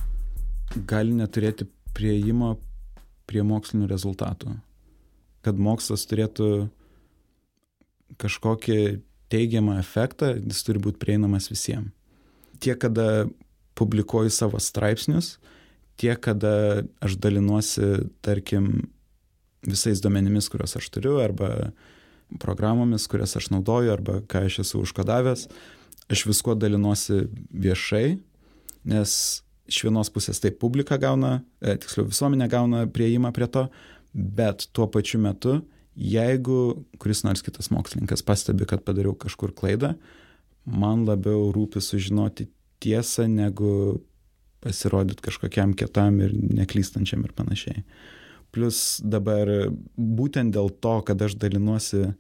gali 0.89 1.15
neturėti 1.17 1.67
prieimo 1.97 2.55
prie 3.31 3.45
mokslinių 3.47 3.89
rezultatų. 3.91 4.57
Kad 5.45 5.61
mokslas 5.61 6.05
turėtų 6.09 6.69
kažkokį 8.21 8.81
teigiamą 9.31 9.79
efektą, 9.81 10.35
jis 10.37 10.65
turi 10.67 10.83
būti 10.83 11.01
prieinamas 11.01 11.49
visiems. 11.53 11.93
Tiek, 12.61 12.77
kada 12.77 13.25
publikuoju 13.79 14.29
savo 14.35 14.59
straipsnius, 14.61 15.39
tiek, 16.01 16.19
kada 16.21 16.83
aš 17.01 17.15
dalinuosi, 17.23 18.11
tarkim, 18.21 18.91
visais 19.65 20.03
duomenimis, 20.05 20.51
kuriuos 20.53 20.77
aš 20.77 20.91
turiu, 20.93 21.15
arba 21.23 21.71
programomis, 22.43 23.07
kurias 23.09 23.33
aš 23.39 23.49
naudoju, 23.55 23.95
arba 23.95 24.19
ką 24.29 24.45
aš 24.51 24.61
esu 24.67 24.83
užkodavęs, 24.85 25.47
aš 26.11 26.27
viskuo 26.27 26.57
dalinuosi 26.59 27.25
viešai, 27.51 28.19
nes 28.91 29.13
iš 29.71 29.85
vienos 29.87 30.11
pusės 30.11 30.43
taip 30.43 30.59
publika 30.63 30.99
gauna, 31.01 31.41
e, 31.63 31.77
tiksliau 31.79 32.09
visuomenė 32.11 32.49
gauna 32.51 32.85
prieimą 32.91 33.31
prie 33.37 33.47
to, 33.47 33.69
bet 34.15 34.67
tuo 34.75 34.89
pačiu 34.91 35.21
metu, 35.23 35.61
jeigu 35.95 36.85
kuris 36.99 37.23
nors 37.27 37.45
kitas 37.47 37.71
mokslininkas 37.71 38.25
pastebi, 38.27 38.67
kad 38.67 38.83
padariau 38.87 39.15
kažkur 39.15 39.55
klaidą, 39.55 39.95
man 40.67 41.05
labiau 41.07 41.51
rūpi 41.55 41.83
sužinoti 41.83 42.49
tiesą, 42.83 43.29
negu 43.31 44.01
pasirodyti 44.65 45.25
kažkokiam 45.25 45.73
kietam 45.79 46.19
ir 46.21 46.35
neklystančiam 46.35 47.23
ir 47.25 47.33
panašiai. 47.37 47.85
Plus 48.51 48.99
dabar 49.01 49.71
būtent 49.97 50.53
dėl 50.57 50.73
to, 50.83 50.97
kad 51.07 51.23
aš 51.23 51.37
dalinuosi 51.41 52.03
e, 52.09 52.15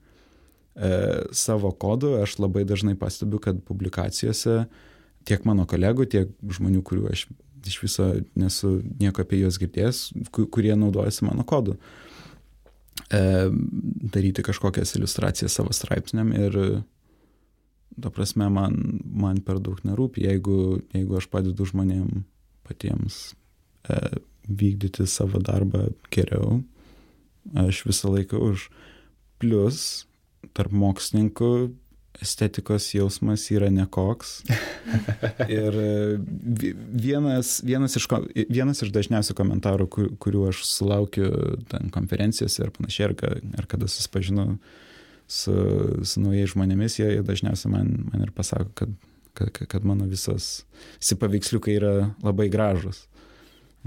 savo 1.36 1.72
kodu, 1.76 2.14
aš 2.22 2.38
labai 2.38 2.62
dažnai 2.64 2.94
pastebiu, 2.96 3.40
kad 3.42 3.58
publikacijose 3.66 4.64
tiek 5.28 5.44
mano 5.44 5.66
kolegų, 5.68 6.06
tiek 6.08 6.30
žmonių, 6.40 6.82
kurių 6.86 7.08
aš 7.10 7.26
iš 7.66 7.80
viso 7.82 8.06
nesu 8.38 8.78
nieko 9.00 9.24
apie 9.24 9.42
juos 9.42 9.58
girdėjęs, 9.60 10.04
kurie 10.32 10.72
naudojasi 10.78 11.26
mano 11.26 11.44
kodu, 11.44 11.76
e, 13.12 13.20
daryti 14.14 14.44
kažkokias 14.46 14.94
iliustracijas 14.96 15.58
savo 15.58 15.74
straipsniam 15.76 16.32
ir 16.32 16.56
ta 18.00 18.10
prasme, 18.14 18.48
man, 18.48 18.76
man 19.04 19.42
per 19.44 19.60
daug 19.60 19.80
nerūpi, 19.84 20.24
jeigu, 20.24 20.80
jeigu 20.94 21.18
aš 21.18 21.28
padedu 21.32 21.66
žmonėm 21.68 22.22
patiems 22.64 23.34
e, 23.90 23.98
vykdyti 24.48 25.06
savo 25.10 25.42
darbą 25.42 25.90
geriau. 26.14 26.60
Aš 27.56 27.84
visą 27.88 28.12
laiką 28.14 28.40
už. 28.50 28.68
Plus, 29.40 30.06
tarp 30.56 30.72
mokslininkų 30.72 31.52
estetikos 32.20 32.88
jausmas 32.94 33.46
yra 33.54 33.70
nekoks. 33.72 34.40
ir 35.60 35.76
vienas, 36.92 37.60
vienas, 37.64 37.96
iš, 37.96 38.08
vienas 38.50 38.82
iš 38.84 38.92
dažniausių 38.94 39.36
komentarų, 39.38 39.88
kur, 39.92 40.08
kurių 40.20 40.46
aš 40.50 40.64
sulaukiu 40.68 41.30
ten 41.70 41.92
konferencijose 41.94 42.64
ir 42.64 42.72
panašiai, 42.76 43.10
ar, 43.10 43.36
ar 43.62 43.68
kada 43.70 43.88
susipažinu 43.88 44.48
su, 45.30 45.54
su 46.02 46.24
naujais 46.24 46.52
žmonėmis, 46.54 46.98
jie, 47.00 47.12
jie 47.16 47.22
dažniausiai 47.26 47.72
man, 47.72 47.94
man 48.10 48.26
ir 48.26 48.34
pasako, 48.36 48.74
kad, 48.82 48.98
kad, 49.38 49.62
kad 49.70 49.86
mano 49.86 50.08
visos, 50.10 50.66
visi 50.98 51.18
paveiksliukai 51.20 51.78
yra 51.78 51.94
labai 52.26 52.50
gražus. 52.52 53.06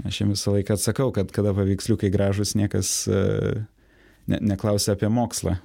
Aš 0.02 0.24
jiems 0.24 0.40
visą 0.40 0.56
laiką 0.56 0.74
atsakau, 0.74 1.12
kad 1.14 1.30
kada 1.30 1.52
paveiksliukai 1.54 2.10
gražus, 2.10 2.56
niekas 2.58 3.04
uh, 3.06 3.62
ne, 4.30 4.40
neklausia 4.54 4.96
apie 4.96 5.10
mokslą. 5.12 5.58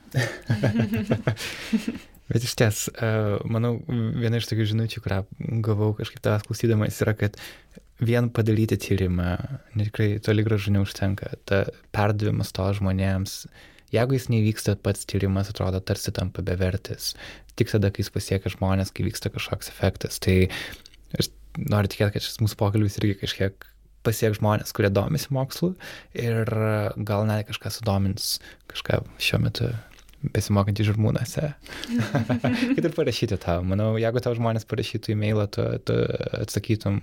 Bet 2.30 2.46
iš 2.46 2.54
ties, 2.60 2.84
uh, 2.94 3.40
manau, 3.50 3.80
viena 3.90 4.38
iš 4.38 4.46
tokių 4.52 4.68
žinučių, 4.70 5.02
kurią 5.02 5.24
gavau 5.66 5.96
kažkaip 5.98 6.22
tavęs 6.22 6.46
klausydamas, 6.46 7.00
yra, 7.02 7.16
kad 7.18 7.40
vien 8.06 8.30
padaryti 8.34 8.78
tyrimą, 8.80 9.32
tikrai 9.74 10.12
toli 10.24 10.46
gražu 10.46 10.74
neužtenka. 10.76 11.34
Ta 11.50 11.64
perdavimas 11.96 12.54
to 12.56 12.68
žmonėms, 12.78 13.42
jeigu 13.96 14.16
jis 14.16 14.30
nevyksta, 14.32 14.78
pats 14.86 15.10
tyrimas 15.10 15.50
atrodo 15.52 15.82
tarsi 15.82 16.14
tampa 16.16 16.46
bevertis. 16.46 17.16
Tik 17.60 17.74
tada, 17.74 17.90
kai 17.92 18.06
jis 18.06 18.14
pasiekia 18.14 18.54
žmonės, 18.54 18.94
kai 18.94 19.08
vyksta 19.10 19.34
kažkoks 19.34 19.74
efektas. 19.74 20.22
Tai 20.24 20.38
aš 21.20 21.34
noriu 21.58 21.92
tikėti, 21.92 22.16
kad 22.16 22.28
šis 22.28 22.40
mūsų 22.44 22.62
pokalbis 22.62 23.02
irgi 23.02 23.18
kažkiek 23.24 23.68
pasieks 24.06 24.40
žmonės, 24.40 24.74
kurie 24.76 24.92
domisi 24.94 25.32
mokslu 25.36 25.74
ir 26.14 26.50
gal 26.98 27.28
net 27.30 27.50
kažką 27.50 27.74
sudomins 27.74 28.38
kažką 28.72 29.04
šiuo 29.20 29.44
metu 29.44 29.72
besimokantį 30.20 30.86
žirmūnose. 30.90 31.46
Kad 32.76 32.84
ir 32.84 32.94
parašyti 32.96 33.38
tau. 33.40 33.64
Manau, 33.68 33.94
jeigu 34.02 34.22
tau 34.24 34.34
žmonės 34.36 34.68
parašytų 34.68 35.14
e-mailą, 35.14 35.46
tu, 35.54 35.64
tu 35.88 35.96
atsakytum, 36.42 37.00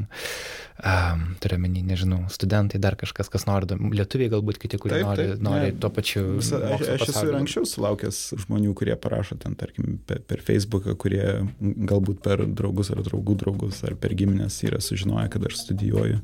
um, 0.85 1.23
turiu 1.41 1.59
menį, 1.63 1.85
nežinau, 1.89 2.21
studentai, 2.33 2.81
dar 2.83 2.99
kažkas, 3.01 3.31
kas 3.33 3.49
nori, 3.49 3.79
lietuviai 3.97 4.33
galbūt 4.35 4.61
kiti, 4.61 4.81
kurie 4.83 4.99
taip, 4.99 5.09
nori, 5.09 5.29
taip, 5.31 5.47
nori 5.49 5.71
ne, 5.71 5.79
tuo 5.81 5.91
pačiu. 5.97 6.27
Visa, 6.43 6.61
aš, 6.77 6.85
aš 6.99 7.07
esu 7.15 7.25
ir 7.31 7.41
anksčiau 7.41 7.71
sulaukęs 7.73 8.21
žmonių, 8.45 8.77
kurie 8.77 8.99
parašo 9.01 9.41
ten, 9.41 9.57
tarkim, 9.59 9.97
per, 10.09 10.21
per 10.29 10.45
Facebooką, 10.45 10.99
kurie 11.01 11.25
galbūt 11.63 12.21
per 12.27 12.45
draugus 12.45 12.93
ar 12.93 13.01
draugų 13.07 13.41
draugus 13.47 13.81
ar 13.89 13.97
per 14.01 14.13
giminės 14.19 14.61
yra 14.69 14.83
sužinoję, 14.85 15.33
kad 15.33 15.49
aš 15.49 15.63
studijuoju. 15.65 16.21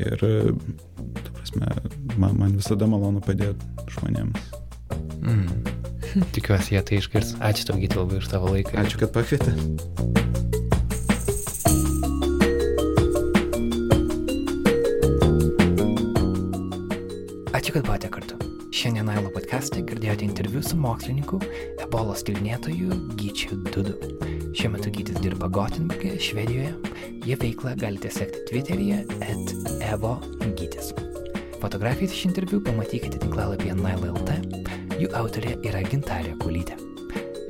Ir, 0.00 0.16
ta 0.20 1.30
prasme, 1.34 1.68
man, 2.16 2.38
man 2.38 2.56
visada 2.56 2.88
malonu 2.88 3.20
padėti 3.24 3.90
žmonėms. 3.96 4.50
Mm. 5.20 5.78
Tikiuosi, 6.34 6.74
jie 6.74 6.82
tai 6.82 6.98
išgirs. 6.98 7.34
Ačiū 7.44 7.68
tau, 7.68 7.78
Gyti, 7.78 7.98
labai 8.00 8.18
už 8.18 8.30
tavo 8.32 8.50
laiką. 8.54 8.74
Ačiū, 8.82 8.98
kad 9.02 9.12
pakvietė. 9.14 9.54
Ačiū, 17.54 17.76
kad 17.76 17.84
buvote 17.86 18.10
kartu. 18.10 18.40
Šiandien 18.74 19.06
Nailo 19.10 19.30
podcast'e 19.34 19.84
girdėjote 19.86 20.24
interviu 20.24 20.62
su 20.64 20.78
mokslininku, 20.80 21.42
ebolos 21.84 22.24
tyrinėtoju 22.26 23.02
Gyčiu 23.20 23.60
Dudu. 23.68 24.39
Šiuo 24.50 24.72
metu 24.74 24.90
Gytis 24.90 25.20
dirba 25.22 25.46
Gotenburgė, 25.52 26.16
Švedijoje. 26.18 26.72
Jie 27.22 27.36
veiklą 27.38 27.76
galite 27.78 28.10
sekti 28.10 28.40
Twitteryje 28.48 29.04
at 29.22 29.52
evo 29.86 30.16
gytis. 30.58 30.90
Fotografijas 31.62 32.16
iš 32.16 32.24
interviu 32.30 32.58
pamatykite 32.64 33.20
tinklalapyje 33.22 33.76
Nail.lt. 33.78 34.34
Jų 34.98 35.12
autorė 35.20 35.54
yra 35.68 35.84
Gintarė 35.86 36.34
Kulytė. 36.42 36.80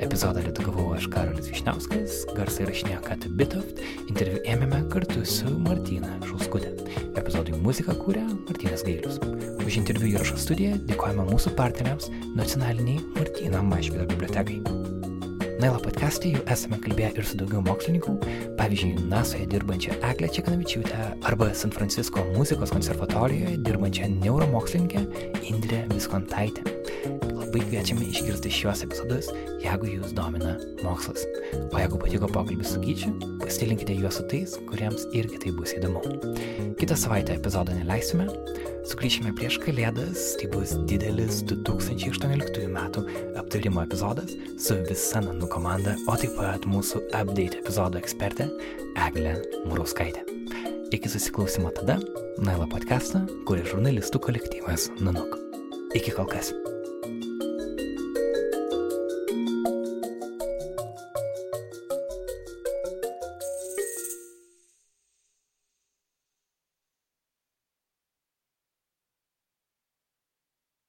Epizodą 0.04 0.44
redagavau 0.44 0.90
aš 0.96 1.08
Karolis 1.12 1.48
Višniauskas, 1.52 2.20
garsai 2.36 2.68
rašinėjo 2.68 3.00
Kata 3.04 3.32
Bitoft, 3.36 3.80
interviu 4.08 4.44
ėmėme 4.48 4.82
kartu 4.92 5.24
su 5.28 5.56
Martina 5.64 6.14
Šulskutė. 6.28 6.74
Epizodui 7.20 7.56
muziką 7.64 7.96
kūrė 8.04 8.26
Martinas 8.28 8.84
Gailius. 8.84 9.20
Už 9.64 9.80
interviu 9.80 10.12
įrašo 10.14 10.36
studiją 10.40 10.76
dėkojame 10.88 11.28
mūsų 11.32 11.56
partneriams 11.56 12.12
nacionaliniai 12.36 13.00
Martina 13.16 13.64
Mašvido 13.64 14.08
bibliotekai. 14.12 14.89
Nailo 15.60 15.76
podcast'e 15.84 16.30
jau 16.32 16.40
esame 16.48 16.78
kalbėję 16.80 17.10
ir 17.20 17.26
su 17.28 17.36
daugiau 17.36 17.60
mokslininkų, 17.66 18.14
pavyzdžiui, 18.56 19.02
NASA'e 19.10 19.44
dirbančia 19.52 19.92
Eglė 20.08 20.30
Čekanavičiūtė 20.32 21.00
arba 21.28 21.50
San 21.52 21.74
Francisco 21.74 22.22
muzikos 22.30 22.72
konservatorijoje 22.72 23.58
dirbančia 23.66 24.08
neuromokslininke 24.14 25.02
Indrė 25.50 25.82
Viskontaitė. 25.92 26.64
Labai 27.28 27.60
kviečiame 27.66 28.08
išgirsti 28.08 28.54
šios 28.56 28.86
epizodus, 28.86 29.28
jeigu 29.60 29.90
jūs 29.98 30.16
domina 30.16 30.54
mokslas. 30.80 31.26
O 31.60 31.76
jeigu 31.76 32.00
patiko 32.00 32.32
pokalbis 32.32 32.72
su 32.72 32.80
Gyčiu, 32.80 33.12
pasidalinkite 33.44 33.98
juos 34.00 34.16
su 34.16 34.24
tais, 34.32 34.56
kuriems 34.70 35.10
irgi 35.12 35.44
tai 35.44 35.52
bus 35.58 35.76
įdomu. 35.76 36.00
Kitą 36.80 36.96
savaitę 36.96 37.36
epizodą 37.36 37.76
neleisime, 37.76 38.30
Sugrįšime 38.88 39.32
prieš 39.36 39.58
Kalėdas, 39.60 40.22
tai 40.40 40.48
bus 40.52 40.72
didelis 40.88 41.42
2018 41.50 42.68
metų 42.72 43.04
aptarimo 43.40 43.82
epizodas 43.84 44.32
su 44.60 44.78
visa 44.88 45.22
Nanų 45.24 45.50
komanda, 45.52 45.96
o 46.08 46.16
taip 46.20 46.36
pat 46.38 46.64
mūsų 46.70 47.02
update 47.10 47.60
epizodo 47.60 48.00
ekspertė 48.00 48.48
Eglė 49.08 49.36
Murauskaitė. 49.66 50.24
Iki 50.96 51.12
susiklausimo 51.12 51.74
tada, 51.76 52.00
Naila 52.40 52.66
podcastą, 52.72 53.26
kuria 53.46 53.68
žurnalistų 53.68 54.22
kolektyvas 54.26 54.88
Nanuk. 55.04 55.36
Iki 55.94 56.16
kol 56.16 56.30
kas. 56.30 56.54